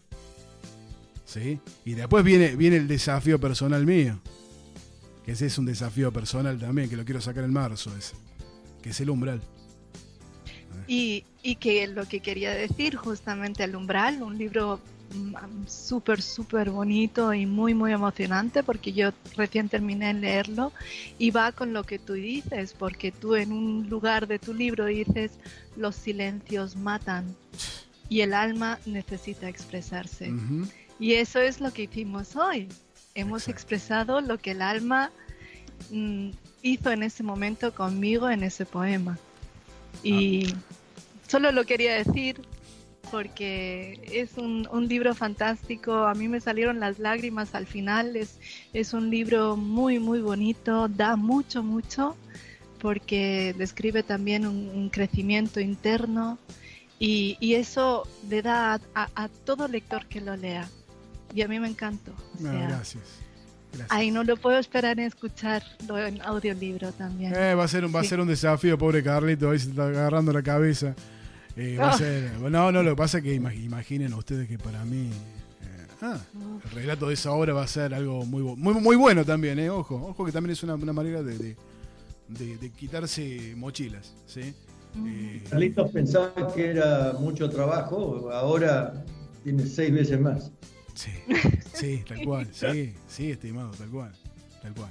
¿Sí? 1.27 1.61
Y 1.85 1.93
después 1.93 2.25
viene, 2.25 2.57
viene 2.57 2.77
el 2.77 2.89
desafío 2.89 3.39
personal 3.39 3.85
mío 3.85 4.19
que 5.29 5.33
ese 5.33 5.45
es 5.45 5.59
un 5.59 5.67
desafío 5.67 6.11
personal 6.11 6.59
también, 6.59 6.89
que 6.89 6.97
lo 6.97 7.05
quiero 7.05 7.21
sacar 7.21 7.45
en 7.45 7.53
marzo, 7.53 7.95
ese, 7.99 8.15
que 8.81 8.89
es 8.89 9.01
el 9.03 9.11
umbral. 9.11 9.43
Y, 10.87 11.23
y 11.43 11.57
que 11.57 11.87
lo 11.87 12.09
que 12.09 12.21
quería 12.21 12.53
decir 12.53 12.97
justamente 12.97 13.63
el 13.63 13.77
umbral, 13.77 14.23
un 14.23 14.39
libro 14.39 14.81
súper, 15.67 16.21
súper 16.23 16.71
bonito 16.71 17.33
y 17.33 17.47
muy, 17.47 17.75
muy 17.75 17.93
emocionante 17.93 18.63
porque 18.63 18.93
yo 18.93 19.11
recién 19.37 19.69
terminé 19.69 20.09
de 20.09 20.21
leerlo 20.21 20.73
y 21.19 21.31
va 21.31 21.53
con 21.53 21.73
lo 21.73 21.85
que 21.85 21.99
tú 21.99 22.15
dices, 22.15 22.75
porque 22.79 23.11
tú 23.13 23.35
en 23.35 23.53
un 23.53 23.89
lugar 23.89 24.27
de 24.27 24.39
tu 24.39 24.53
libro 24.53 24.87
dices, 24.87 25.33
los 25.77 25.97
silencios 25.97 26.77
matan 26.77 27.35
y 28.09 28.21
el 28.21 28.35
alma 28.35 28.79
necesita 28.87 29.49
expresarse. 29.49 30.33
Y 30.99 31.15
eso 31.15 31.41
es 31.41 31.61
lo 31.61 31.73
que 31.73 31.83
hicimos 31.85 32.37
hoy 32.37 32.69
hemos 33.19 33.49
expresado 33.49 34.21
lo 34.21 34.39
que 34.39 34.53
el 34.53 34.63
alma 34.63 35.11
mm, 35.91 36.31
hizo 36.63 36.91
en 36.93 37.03
ese 37.03 37.25
momento 37.25 37.75
conmigo 37.75 38.31
en 38.31 38.45
ese 38.45 38.65
poema. 38.65 39.19
Y 40.03 40.53
ah. 40.53 40.57
solo 41.27 41.51
lo 41.51 41.65
quería 41.65 41.95
decir 41.95 42.41
porque 43.11 44.01
es 44.13 44.37
un, 44.37 44.67
libro 44.89 45.15
fantástico, 45.15 46.07
a 46.07 46.15
mí 46.15 46.29
me 46.29 46.41
salieron 46.41 46.81
las 46.81 46.99
lágrimas 46.99 47.55
al 47.55 47.67
final, 47.67 48.17
es, 48.17 48.39
es 48.73 48.93
un 48.93 49.11
libro 49.11 49.57
muy, 49.57 49.99
muy 49.99 50.21
bonito, 50.21 50.89
da 50.89 51.17
mucho, 51.17 51.63
mucho, 51.63 52.17
porque 52.79 53.55
describe 53.57 54.03
también 54.03 54.47
un, 54.47 54.91
crecimiento 54.91 55.61
interno 55.61 56.39
y, 56.99 57.37
eso 57.55 58.07
le 58.29 58.43
da 58.43 58.81
a 58.95 59.29
todo 59.45 59.69
lector 59.69 60.07
que 60.07 60.21
lo 60.21 60.37
lea 60.37 60.69
y 61.35 61.43
a 61.43 61.49
mí 61.49 61.61
me 61.61 61.69
encantó. 61.69 62.13
gracias. 62.39 63.03
Ahí 63.91 64.11
no 64.11 64.25
lo 64.25 64.37
puedo 64.37 64.59
esperar 64.59 64.99
en 64.99 65.07
escucharlo 65.07 65.99
en 65.99 66.23
audiolibro 66.23 66.91
también. 66.93 67.35
Eh, 67.35 67.55
va 67.55 67.65
a 67.65 67.69
ser 67.69 67.85
un, 67.85 67.95
va 67.95 68.01
a 68.01 68.05
ser 68.05 68.19
un 68.19 68.27
desafío, 68.27 68.79
pobre 68.79 69.03
Carlito, 69.03 69.51
ahí 69.51 69.59
se 69.59 69.71
está 69.71 69.89
agarrando 69.89 70.33
la 70.33 70.43
cabeza. 70.43 70.95
Eh, 71.59 71.77
va 71.81 71.91
a 71.91 71.99
ser, 71.99 72.39
no, 72.41 72.71
no, 72.71 72.83
lo 72.83 72.91
que 72.91 72.97
pasa 72.97 73.19
es 73.19 73.25
que 73.25 73.35
imaginen 73.35 74.15
ustedes 74.15 74.49
que 74.49 74.59
para 74.59 74.85
mí 74.85 75.11
eh, 75.63 75.87
ah, 76.03 76.19
el 76.65 76.71
relato 76.71 77.09
de 77.09 77.15
esa 77.15 77.33
obra 77.33 77.53
va 77.53 77.65
a 77.65 77.67
ser 77.67 77.93
algo 77.93 78.25
muy, 78.25 78.43
muy, 78.43 78.75
muy 78.75 78.97
bueno 78.97 79.25
también, 79.25 79.59
eh, 79.59 79.69
ojo, 79.69 79.97
ojo 79.97 80.25
que 80.25 80.31
también 80.31 80.53
es 80.53 80.63
una, 80.63 80.77
manera 80.77 81.23
de, 81.23 81.57
de, 82.29 82.71
quitarse 82.71 83.55
mochilas, 83.57 84.15
¿sí? 84.27 84.55
Carlitos 85.51 85.91
pensaba 85.91 86.53
que 86.55 86.71
era 86.71 87.15
mucho 87.19 87.51
trabajo, 87.51 88.31
ahora 88.33 89.05
tiene 89.43 89.67
seis 89.67 89.93
veces 89.93 90.21
más. 90.21 90.51
Sí, 90.95 91.11
sí, 91.73 92.05
tal 92.09 92.25
cual, 92.25 92.49
sí, 92.53 92.95
sí, 93.09 93.31
estimado, 93.33 93.71
tal 93.73 93.89
cual, 93.89 94.13
tal 94.63 94.75
cual, 94.75 94.91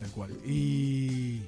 tal 0.00 0.10
cual. 0.10 0.30
Y, 0.46 1.42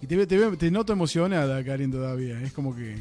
y 0.00 0.06
te, 0.06 0.26
te, 0.26 0.56
te 0.56 0.70
noto 0.70 0.92
emocionada, 0.92 1.62
Karin, 1.64 1.90
todavía, 1.90 2.40
es 2.42 2.52
como 2.52 2.74
que... 2.74 2.96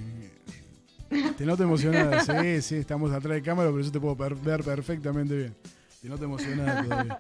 Te 1.38 1.46
noto 1.46 1.64
emocionada, 1.64 2.22
sí, 2.44 2.62
sí, 2.62 2.76
estamos 2.76 3.12
atrás 3.12 3.36
de 3.36 3.42
cámara, 3.42 3.70
pero 3.70 3.82
yo 3.82 3.92
te 3.92 4.00
puedo 4.00 4.16
ver 4.16 4.64
perfectamente 4.64 5.36
bien. 5.36 5.56
Te 6.02 6.10
noto 6.10 6.26
emocionada 6.26 6.84
todavía. 6.84 7.18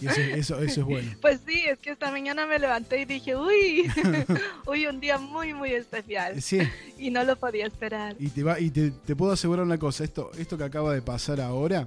Y 0.00 0.06
eso, 0.06 0.22
eso, 0.22 0.58
es 0.58 0.82
bueno. 0.82 1.12
Pues 1.20 1.40
sí, 1.46 1.64
es 1.66 1.78
que 1.78 1.90
esta 1.90 2.10
mañana 2.10 2.46
me 2.46 2.58
levanté 2.58 3.02
y 3.02 3.04
dije, 3.04 3.36
uy, 3.36 3.88
hoy 4.66 4.86
un 4.86 4.98
día 4.98 5.18
muy, 5.18 5.54
muy 5.54 5.70
especial. 5.70 6.42
Sí. 6.42 6.58
Y 6.98 7.10
no 7.10 7.22
lo 7.22 7.36
podía 7.36 7.66
esperar. 7.66 8.16
Y 8.18 8.28
te 8.30 8.42
va, 8.42 8.58
y 8.58 8.70
te, 8.70 8.90
puedo 9.14 9.32
asegurar 9.32 9.64
una 9.64 9.78
cosa, 9.78 10.02
esto, 10.02 10.32
esto 10.36 10.58
que 10.58 10.64
acaba 10.64 10.92
de 10.92 11.02
pasar 11.02 11.40
ahora, 11.40 11.86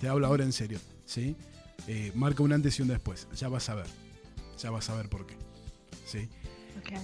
te 0.00 0.08
hablo 0.08 0.26
ahora 0.26 0.44
en 0.44 0.52
serio, 0.52 0.78
¿sí? 1.04 1.34
Eh, 1.88 2.12
marca 2.14 2.42
un 2.42 2.52
antes 2.52 2.78
y 2.78 2.82
un 2.82 2.88
después. 2.88 3.26
Ya 3.34 3.48
vas 3.48 3.68
a 3.68 3.74
ver. 3.74 3.86
Ya 4.58 4.70
vas 4.70 4.88
a 4.90 4.94
ver 4.94 5.08
por 5.08 5.26
qué. 5.26 5.34
¿Sí? 6.06 6.28
Okay. 6.80 6.98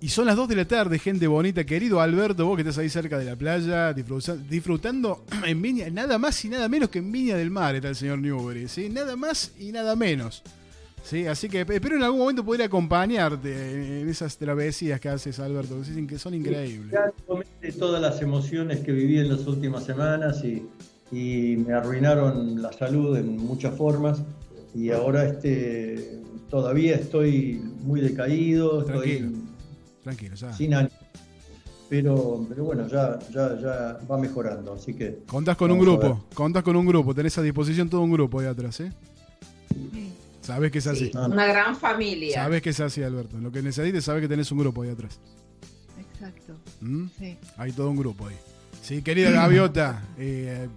Y 0.00 0.08
son 0.08 0.26
las 0.26 0.36
2 0.36 0.48
de 0.48 0.56
la 0.56 0.64
tarde, 0.66 0.98
gente 0.98 1.26
bonita. 1.26 1.64
Querido 1.64 2.00
Alberto, 2.00 2.44
vos 2.44 2.56
que 2.56 2.62
estás 2.62 2.78
ahí 2.78 2.90
cerca 2.90 3.18
de 3.18 3.24
la 3.24 3.34
playa, 3.34 3.94
disfrutando 3.94 5.24
en 5.46 5.62
Viña, 5.62 5.88
nada 5.90 6.18
más 6.18 6.44
y 6.44 6.48
nada 6.48 6.68
menos 6.68 6.90
que 6.90 6.98
en 6.98 7.10
Viña 7.10 7.36
del 7.36 7.50
Mar 7.50 7.74
está 7.74 7.88
el 7.88 7.96
señor 7.96 8.18
Newbery, 8.18 8.68
¿sí? 8.68 8.90
Nada 8.90 9.16
más 9.16 9.52
y 9.58 9.72
nada 9.72 9.96
menos. 9.96 10.42
¿sí? 11.02 11.26
Así 11.26 11.48
que 11.48 11.62
espero 11.62 11.96
en 11.96 12.02
algún 12.02 12.20
momento 12.20 12.44
poder 12.44 12.62
acompañarte 12.62 14.02
en 14.02 14.08
esas 14.08 14.36
travesías 14.36 15.00
que 15.00 15.08
haces, 15.08 15.40
Alberto, 15.40 15.80
que 15.80 15.88
dicen 15.88 16.06
que 16.06 16.18
son 16.18 16.34
increíbles. 16.34 16.94
todas 17.78 18.02
las 18.02 18.20
emociones 18.20 18.80
que 18.80 18.92
viví 18.92 19.18
en 19.18 19.30
las 19.30 19.46
últimas 19.46 19.84
semanas 19.84 20.44
y, 20.44 20.68
y 21.10 21.56
me 21.56 21.72
arruinaron 21.72 22.60
la 22.60 22.72
salud 22.72 23.16
en 23.16 23.38
muchas 23.38 23.74
formas. 23.74 24.22
Y 24.74 24.90
ahora 24.90 25.24
este, 25.24 26.20
todavía 26.50 26.96
estoy 26.96 27.60
muy 27.82 28.00
decaído, 28.00 28.80
estoy 28.80 29.34
Tranquilo, 30.02 30.36
ya. 30.36 30.52
Sin 30.52 30.72
ánimo. 30.72 30.94
Pero, 31.88 32.46
pero 32.48 32.64
bueno, 32.64 32.86
ya, 32.88 33.18
ya, 33.32 33.58
ya 33.60 33.98
va 34.10 34.18
mejorando, 34.18 34.74
así 34.74 34.94
que. 34.94 35.18
Contás 35.26 35.56
con 35.56 35.70
un 35.70 35.78
grupo, 35.78 36.24
contás 36.34 36.62
con 36.62 36.76
un 36.76 36.86
grupo, 36.86 37.14
tenés 37.14 37.36
a 37.38 37.42
disposición 37.42 37.88
todo 37.88 38.02
un 38.02 38.12
grupo 38.12 38.40
ahí 38.40 38.46
atrás, 38.46 38.80
¿eh? 38.80 38.92
Sabes 40.40 40.70
que 40.70 40.78
es 40.78 40.86
así. 40.86 41.10
una 41.14 41.46
gran 41.46 41.76
familia. 41.76 42.34
Sabes 42.34 42.62
que 42.62 42.70
es 42.70 42.80
así, 42.80 43.02
Alberto. 43.02 43.36
lo 43.38 43.50
que 43.50 43.62
necesites, 43.62 44.04
sabes 44.04 44.22
que 44.22 44.28
tenés 44.28 44.50
un 44.52 44.58
grupo 44.58 44.82
ahí 44.82 44.90
atrás. 44.90 45.18
Exacto. 45.98 46.54
¿Mm? 46.80 47.06
Sí. 47.18 47.36
Hay 47.56 47.72
todo 47.72 47.90
un 47.90 47.96
grupo 47.96 48.28
ahí. 48.28 48.36
Sí, 48.82 49.02
querida 49.02 49.30
Gaviota, 49.30 50.04
eh, 50.18 50.68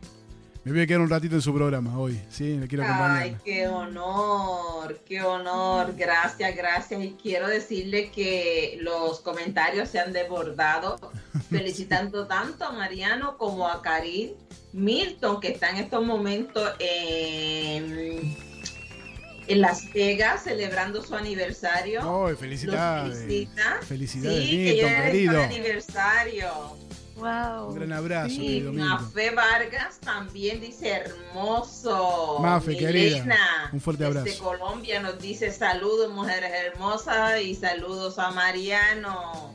me 0.70 0.76
voy 0.76 0.84
a 0.84 0.88
quedar 0.88 1.02
un 1.02 1.10
ratito 1.10 1.36
en 1.36 1.42
su 1.42 1.54
programa 1.54 1.98
hoy, 1.98 2.22
¿sí? 2.30 2.58
Le 2.58 2.68
quiero 2.68 2.84
acompañar. 2.84 3.24
Ay, 3.24 3.38
qué 3.44 3.68
honor, 3.68 5.00
qué 5.06 5.22
honor. 5.22 5.96
Gracias, 5.98 6.56
gracias. 6.56 7.04
Y 7.04 7.18
quiero 7.22 7.48
decirle 7.48 8.12
que 8.12 8.78
los 8.82 9.20
comentarios 9.22 9.90
se 9.90 10.00
han 10.00 10.14
desbordado, 10.14 11.00
felicitando 11.50 12.28
tanto 12.28 12.66
a 12.66 12.72
Mariano 12.72 13.38
como 13.38 13.68
a 13.68 13.82
Karim 13.82 14.32
Milton, 14.72 15.40
que 15.40 15.50
está 15.50 15.72
en 15.72 15.78
estos 15.78 16.06
momentos 16.06 16.72
en, 16.78 18.38
en 19.48 19.62
Las 19.62 19.92
Vegas 19.92 20.44
celebrando 20.44 21.02
su 21.02 21.16
aniversario. 21.16 22.02
¡Oh, 22.08 22.36
felicidades! 22.36 23.18
Felicidades, 23.88 24.46
sí, 24.46 24.58
Milton, 24.58 25.04
querido. 25.04 25.42
aniversario. 25.42 26.89
Un 27.20 27.76
gran 27.76 27.94
abrazo. 27.94 28.30
Sí, 28.30 28.62
Mafe 28.62 29.32
Vargas 29.32 30.00
también 30.00 30.62
dice 30.62 30.90
hermoso. 30.90 32.38
Mafe, 32.40 32.78
querida. 32.78 33.70
Un 33.72 33.82
fuerte 33.82 34.06
abrazo. 34.06 34.26
De 34.26 34.38
Colombia 34.38 35.02
nos 35.02 35.20
dice 35.20 35.52
saludos, 35.52 36.12
mujeres 36.14 36.52
hermosas, 36.52 37.42
y 37.42 37.56
saludos 37.56 38.18
a 38.20 38.32
Mariano. 38.32 39.54